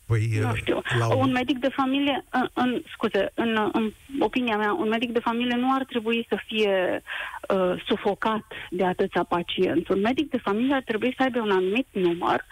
Păi, 0.08 0.40
Nu 0.42 0.56
știu. 0.56 0.82
la 1.00 1.16
Un 1.16 1.32
medic 1.32 1.58
de 1.60 1.72
familie, 1.76 2.26
în, 2.30 2.48
în, 2.54 2.82
scuze, 2.94 3.32
în, 3.34 3.70
în 3.72 3.92
opinia 4.20 4.58
mea, 4.58 4.74
un 4.74 4.88
medic 4.88 5.12
de 5.12 5.20
familie 5.20 5.56
nu 5.56 5.74
ar 5.74 5.84
trebui 5.86 6.26
să 6.30 6.38
fie 6.46 7.02
uh, 7.02 7.84
sufocat 7.88 8.46
de 8.70 8.86
atâția 8.86 9.24
pacienți. 9.24 9.92
Un 9.92 10.00
medic 10.00 10.30
de 10.30 10.38
familie 10.38 10.76
ar 10.76 10.84
trebui 10.86 11.14
să 11.18 11.24
aibă 11.24 11.40
un 11.40 11.52
anumit 11.52 11.88
număr 11.92 12.46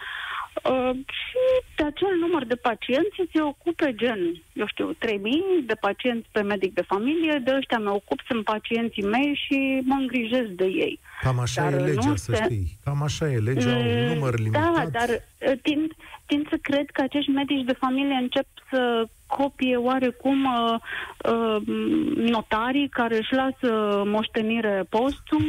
uh, 0.62 0.90
și 0.94 1.38
de 1.76 1.84
acel 1.84 2.16
număr 2.20 2.44
de 2.44 2.54
pacienți 2.54 3.16
să 3.16 3.24
se 3.32 3.40
ocupe 3.42 3.94
gen, 3.96 4.18
eu 4.52 4.66
știu, 4.66 4.92
3000 4.98 5.42
de 5.66 5.74
pacienți 5.80 6.28
pe 6.32 6.40
medic 6.42 6.74
de 6.74 6.82
familie, 6.82 7.40
de 7.44 7.54
ăștia 7.56 7.78
mă 7.78 7.90
ocup, 7.90 8.20
sunt 8.26 8.44
pacienții 8.44 9.02
mei 9.02 9.40
și 9.46 9.80
mă 9.84 9.96
îngrijesc 10.00 10.48
de 10.48 10.64
ei. 10.64 10.98
Cam 11.22 11.38
așa 11.40 11.62
Dar 11.70 11.80
e 11.80 11.84
legea, 11.84 12.08
nu 12.08 12.16
să 12.16 12.32
se- 12.34 12.42
știi. 12.44 12.78
Cam 12.84 13.02
așa 13.02 13.30
e 13.32 13.36
legea, 13.38 13.76
un 13.76 13.84
Mm, 13.86 14.12
număr 14.14 14.38
limitat. 14.38 14.74
Da, 14.74 14.84
dar 14.98 15.08
uh, 15.08 15.52
tind, 15.62 15.92
tind 16.26 16.48
să 16.48 16.56
cred 16.62 16.90
că 16.90 17.00
acești 17.02 17.30
medici 17.30 17.64
de 17.64 17.72
familie 17.72 18.14
încep 18.14 18.46
să 18.70 19.04
copie 19.26 19.76
oarecum 19.76 20.44
uh, 20.44 20.74
uh, 21.32 21.62
notarii 22.16 22.88
care 22.88 23.16
își 23.16 23.32
lasă 23.34 24.02
moștenire 24.06 24.84
postum, 24.88 25.44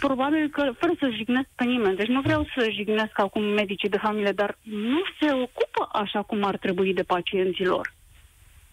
probabil 0.00 0.48
că 0.52 0.62
fără 0.78 0.92
să 0.98 1.08
jignesc 1.16 1.48
pe 1.54 1.64
nimeni. 1.64 1.96
Deci 1.96 2.06
nu 2.06 2.20
vreau 2.20 2.44
să 2.56 2.68
jignesc 2.72 3.12
acum 3.20 3.42
medicii 3.42 3.88
de 3.88 3.98
familie, 4.02 4.32
dar 4.32 4.58
nu 4.62 5.00
se 5.20 5.32
ocupă 5.32 5.88
așa 5.92 6.22
cum 6.22 6.44
ar 6.44 6.56
trebui 6.56 6.94
de 6.94 7.02
pacienții 7.02 7.64
lor. 7.66 7.92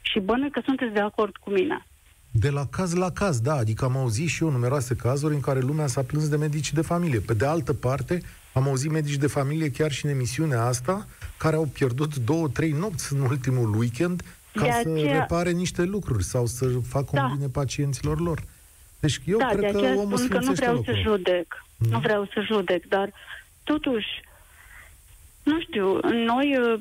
Și 0.01 0.19
bănuiesc 0.19 0.53
că 0.53 0.61
sunteți 0.65 0.93
de 0.93 0.99
acord 0.99 1.35
cu 1.37 1.49
mine. 1.49 1.85
De 2.31 2.49
la 2.49 2.65
caz 2.71 2.93
la 2.93 3.11
caz, 3.11 3.39
da, 3.39 3.53
adică 3.53 3.85
am 3.85 3.97
auzit 3.97 4.27
și 4.27 4.43
eu 4.43 4.49
numeroase 4.49 4.95
cazuri 4.95 5.33
în 5.33 5.39
care 5.39 5.59
lumea 5.59 5.87
s-a 5.87 6.01
plâns 6.01 6.27
de 6.29 6.35
medici 6.35 6.73
de 6.73 6.81
familie. 6.81 7.19
Pe 7.19 7.33
de 7.33 7.45
altă 7.45 7.73
parte, 7.73 8.21
am 8.53 8.67
auzit 8.67 8.91
medici 8.91 9.15
de 9.15 9.27
familie 9.27 9.69
chiar 9.71 9.91
și 9.91 10.05
în 10.05 10.11
emisiunea 10.11 10.61
asta, 10.65 11.07
care 11.37 11.55
au 11.55 11.65
pierdut 11.73 12.15
două, 12.15 12.47
trei 12.47 12.71
nopți 12.71 13.13
în 13.13 13.19
ultimul 13.21 13.75
weekend 13.75 14.21
ca 14.53 14.61
De 14.63 14.69
să 14.83 14.89
aceea- 14.89 15.19
repare 15.19 15.51
niște 15.51 15.83
lucruri 15.83 16.23
sau 16.23 16.45
să 16.45 16.65
facă 16.87 17.09
Da. 17.11 17.23
un 17.25 17.35
bine 17.35 17.47
pacienților 17.49 18.19
lor. 18.21 18.43
Deci 18.99 19.19
eu 19.25 19.37
da, 19.37 19.47
de 19.47 19.55
cred 19.55 19.71
că 19.71 19.77
aceea 19.77 19.97
omul 19.97 20.17
spun 20.17 20.27
că 20.27 20.35
nu 20.35 20.41
sfințește 20.41 20.61
vreau 20.65 20.75
locul. 20.75 20.93
să 20.93 20.99
judec. 21.01 21.65
Mhm. 21.77 21.91
Nu 21.91 21.99
vreau 21.99 22.25
să 22.33 22.41
judec, 22.41 22.87
dar 22.87 23.09
totuși, 23.63 24.07
nu 25.43 25.59
știu, 25.61 25.99
noi 26.11 26.57
uh, 26.57 26.79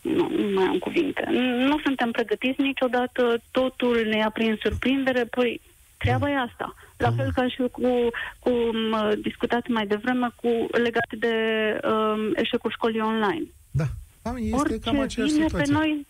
nu, 0.00 0.28
nu 0.28 0.54
mai 0.54 0.64
am 0.64 0.78
cuvinte. 0.78 1.24
Nu 1.68 1.78
suntem 1.78 2.10
pregătiți 2.10 2.60
niciodată, 2.60 3.42
totul 3.50 4.06
ne 4.08 4.16
ia 4.16 4.30
prin 4.30 4.58
surprindere, 4.62 5.24
păi 5.24 5.60
treaba 5.96 6.30
e 6.30 6.38
asta. 6.38 6.74
La 6.96 7.12
fel 7.12 7.32
ca 7.34 7.48
și 7.48 7.56
cu, 7.56 8.10
cu 8.38 8.50
um, 8.50 9.20
discutat 9.20 9.66
mai 9.68 9.86
devreme 9.86 10.28
cu 10.42 10.48
legat 10.70 11.14
de 11.18 11.34
um, 11.88 12.32
eșecul 12.34 12.70
școlii 12.70 13.00
online. 13.00 13.46
Da, 13.70 13.84
da 14.22 14.30
este 14.36 14.56
Orice 14.56 14.78
cam 14.78 15.00
aceeași 15.00 15.32
vine 15.32 15.46
situație. 15.46 15.72
pe 15.72 15.78
noi, 15.78 16.06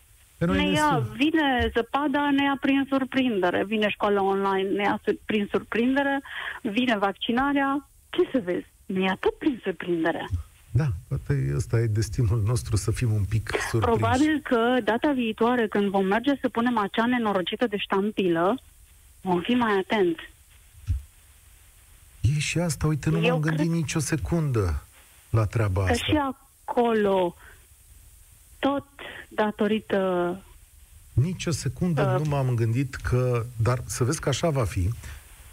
Pe 0.47 0.53
noi 0.53 0.65
ne 0.65 0.71
ne 0.71 0.77
ia, 0.77 0.89
sună. 0.89 1.13
vine 1.17 1.71
zăpada, 1.75 2.31
ne 2.31 2.43
ia 2.43 2.57
prin 2.61 2.87
surprindere. 2.89 3.65
Vine 3.65 3.89
școala 3.89 4.23
online, 4.23 4.69
ne 4.69 4.83
ia 4.83 5.01
su- 5.05 5.21
prin 5.25 5.49
surprindere. 5.51 6.21
Vine 6.63 6.99
vaccinarea. 6.99 7.89
Ce 8.11 8.29
să 8.33 8.41
vezi? 8.45 8.67
Ne 8.87 9.01
ia 9.01 9.17
tot 9.21 9.35
prin 9.39 9.61
surprindere. 9.63 10.29
Da, 10.71 10.87
poate 11.09 11.53
ăsta 11.57 11.79
e 11.79 11.87
destinul 11.87 12.43
nostru 12.47 12.77
să 12.77 12.91
fim 12.91 13.13
un 13.13 13.25
pic 13.29 13.51
surprinși. 13.71 13.99
Probabil 13.99 14.41
că 14.43 14.77
data 14.85 15.13
viitoare, 15.13 15.69
când 15.69 15.91
vom 15.91 16.07
merge 16.07 16.33
să 16.41 16.49
punem 16.49 16.79
acea 16.79 17.07
nenorocită 17.07 17.67
de 17.67 17.77
ștampilă, 17.77 18.59
vom 19.21 19.41
fi 19.41 19.55
mai 19.55 19.73
atenți. 19.79 20.23
E 22.21 22.39
și 22.39 22.59
asta, 22.59 22.87
uite, 22.87 23.11
nu 23.11 23.23
Eu 23.25 23.31
m-am 23.33 23.41
gândit 23.41 23.59
cred- 23.67 23.71
nicio 23.77 23.99
secundă 23.99 24.83
la 25.31 25.45
treaba 25.47 25.85
Că 25.85 25.91
asta. 25.91 26.05
și 26.05 26.17
acolo, 26.17 27.35
tot 28.59 28.87
datorită 29.35 30.39
Nici 31.13 31.47
o 31.47 31.51
secundă 31.51 32.03
Uh. 32.03 32.23
nu 32.25 32.29
m-am 32.29 32.55
gândit 32.55 32.95
că... 32.95 33.47
Dar 33.57 33.83
să 33.87 34.05
vezi 34.05 34.21
că 34.21 34.29
așa 34.29 34.51
va 34.51 34.65
fi. 34.65 34.91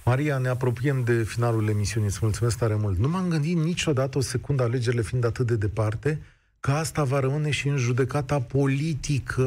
Maria, 0.05 0.37
ne 0.37 0.47
apropiem 0.47 1.03
de 1.03 1.23
finalul 1.23 1.67
emisiunii, 1.67 2.09
îți 2.09 2.19
mulțumesc 2.21 2.57
tare 2.57 2.75
mult. 2.75 2.97
Nu 2.97 3.07
m-am 3.07 3.29
gândit 3.29 3.57
niciodată 3.57 4.17
o 4.17 4.21
secundă, 4.21 4.63
alegerile 4.63 5.01
fiind 5.01 5.25
atât 5.25 5.47
de 5.47 5.55
departe, 5.55 6.21
că 6.59 6.71
asta 6.71 7.03
va 7.03 7.19
rămâne 7.19 7.49
și 7.49 7.67
în 7.67 7.77
judecata 7.77 8.41
politică 8.41 9.45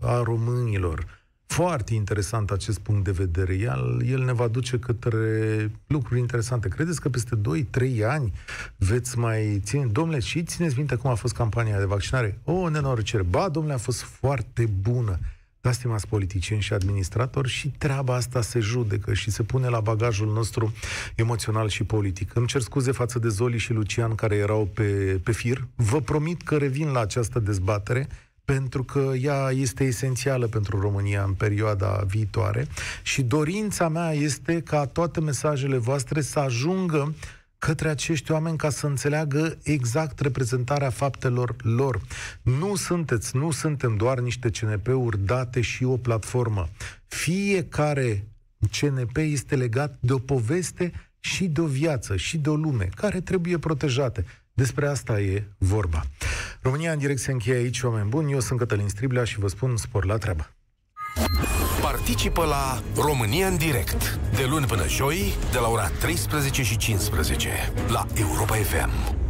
a 0.00 0.22
românilor. 0.22 1.06
Foarte 1.46 1.94
interesant 1.94 2.50
acest 2.50 2.78
punct 2.78 3.04
de 3.04 3.10
vedere. 3.10 3.54
El, 3.54 4.02
el 4.06 4.24
ne 4.24 4.32
va 4.32 4.48
duce 4.48 4.78
către 4.78 5.70
lucruri 5.86 6.20
interesante. 6.20 6.68
Credeți 6.68 7.00
că 7.00 7.08
peste 7.08 7.36
2-3 7.36 8.04
ani 8.06 8.32
veți 8.76 9.18
mai 9.18 9.60
ține... 9.64 9.86
Domnule, 9.86 10.18
și 10.18 10.42
țineți 10.42 10.76
minte 10.76 10.94
cum 10.94 11.10
a 11.10 11.14
fost 11.14 11.34
campania 11.34 11.78
de 11.78 11.84
vaccinare? 11.84 12.38
O, 12.44 12.68
nenorocere. 12.68 13.22
Ba, 13.22 13.48
domnule, 13.48 13.74
a 13.74 13.78
fost 13.78 14.02
foarte 14.02 14.66
bună. 14.80 15.18
Da, 15.64 15.72
stimați 15.72 16.08
politicieni 16.08 16.62
și 16.62 16.72
administratori, 16.72 17.48
și 17.48 17.68
treaba 17.68 18.14
asta 18.14 18.40
se 18.40 18.58
judecă 18.58 19.14
și 19.14 19.30
se 19.30 19.42
pune 19.42 19.68
la 19.68 19.80
bagajul 19.80 20.32
nostru 20.32 20.72
emoțional 21.14 21.68
și 21.68 21.84
politic. 21.84 22.34
Îmi 22.34 22.46
cer 22.46 22.60
scuze 22.60 22.92
față 22.92 23.18
de 23.18 23.28
Zoli 23.28 23.58
și 23.58 23.72
Lucian 23.72 24.14
care 24.14 24.36
erau 24.36 24.68
pe, 24.74 25.20
pe 25.22 25.32
fir. 25.32 25.66
Vă 25.74 26.00
promit 26.00 26.42
că 26.42 26.56
revin 26.56 26.88
la 26.88 27.00
această 27.00 27.38
dezbatere 27.38 28.08
pentru 28.44 28.84
că 28.84 29.12
ea 29.20 29.50
este 29.50 29.84
esențială 29.84 30.46
pentru 30.46 30.80
România 30.80 31.22
în 31.22 31.32
perioada 31.32 32.04
viitoare 32.06 32.66
și 33.02 33.22
dorința 33.22 33.88
mea 33.88 34.12
este 34.12 34.60
ca 34.60 34.86
toate 34.86 35.20
mesajele 35.20 35.76
voastre 35.76 36.20
să 36.20 36.38
ajungă 36.38 37.14
către 37.58 37.88
acești 37.88 38.32
oameni 38.32 38.56
ca 38.56 38.70
să 38.70 38.86
înțeleagă 38.86 39.58
exact 39.62 40.20
reprezentarea 40.20 40.90
faptelor 40.90 41.56
lor. 41.62 42.00
Nu 42.42 42.74
sunteți, 42.74 43.36
nu 43.36 43.50
suntem 43.50 43.96
doar 43.96 44.18
niște 44.18 44.50
CNP-uri 44.50 45.18
date 45.24 45.60
și 45.60 45.84
o 45.84 45.96
platformă. 45.96 46.68
Fiecare 47.06 48.28
CNP 48.80 49.16
este 49.16 49.56
legat 49.56 49.96
de 50.00 50.12
o 50.12 50.18
poveste 50.18 50.92
și 51.20 51.44
de 51.44 51.60
o 51.60 51.66
viață 51.66 52.16
și 52.16 52.38
de 52.38 52.50
o 52.50 52.54
lume 52.54 52.88
care 52.94 53.20
trebuie 53.20 53.58
protejate. 53.58 54.24
Despre 54.52 54.86
asta 54.86 55.20
e 55.20 55.44
vorba. 55.58 56.04
România 56.64 56.92
în 56.92 56.98
direct 56.98 57.20
se 57.20 57.32
încheie 57.32 57.56
aici, 57.56 57.82
oameni 57.82 58.08
buni. 58.08 58.32
Eu 58.32 58.40
sunt 58.40 58.58
Cătălin 58.58 58.88
Striblea 58.88 59.24
și 59.24 59.38
vă 59.38 59.48
spun 59.48 59.76
spor 59.76 60.04
la 60.04 60.16
treabă. 60.16 60.50
Participă 61.82 62.44
la 62.44 62.82
România 63.02 63.46
în 63.46 63.56
direct 63.56 64.18
de 64.36 64.44
luni 64.48 64.66
până 64.66 64.88
joi 64.88 65.34
de 65.52 65.58
la 65.58 65.68
ora 65.68 65.88
13 65.88 66.62
și 66.62 66.76
15 66.76 67.48
la 67.88 68.06
Europa 68.14 68.54
FM. 68.54 69.23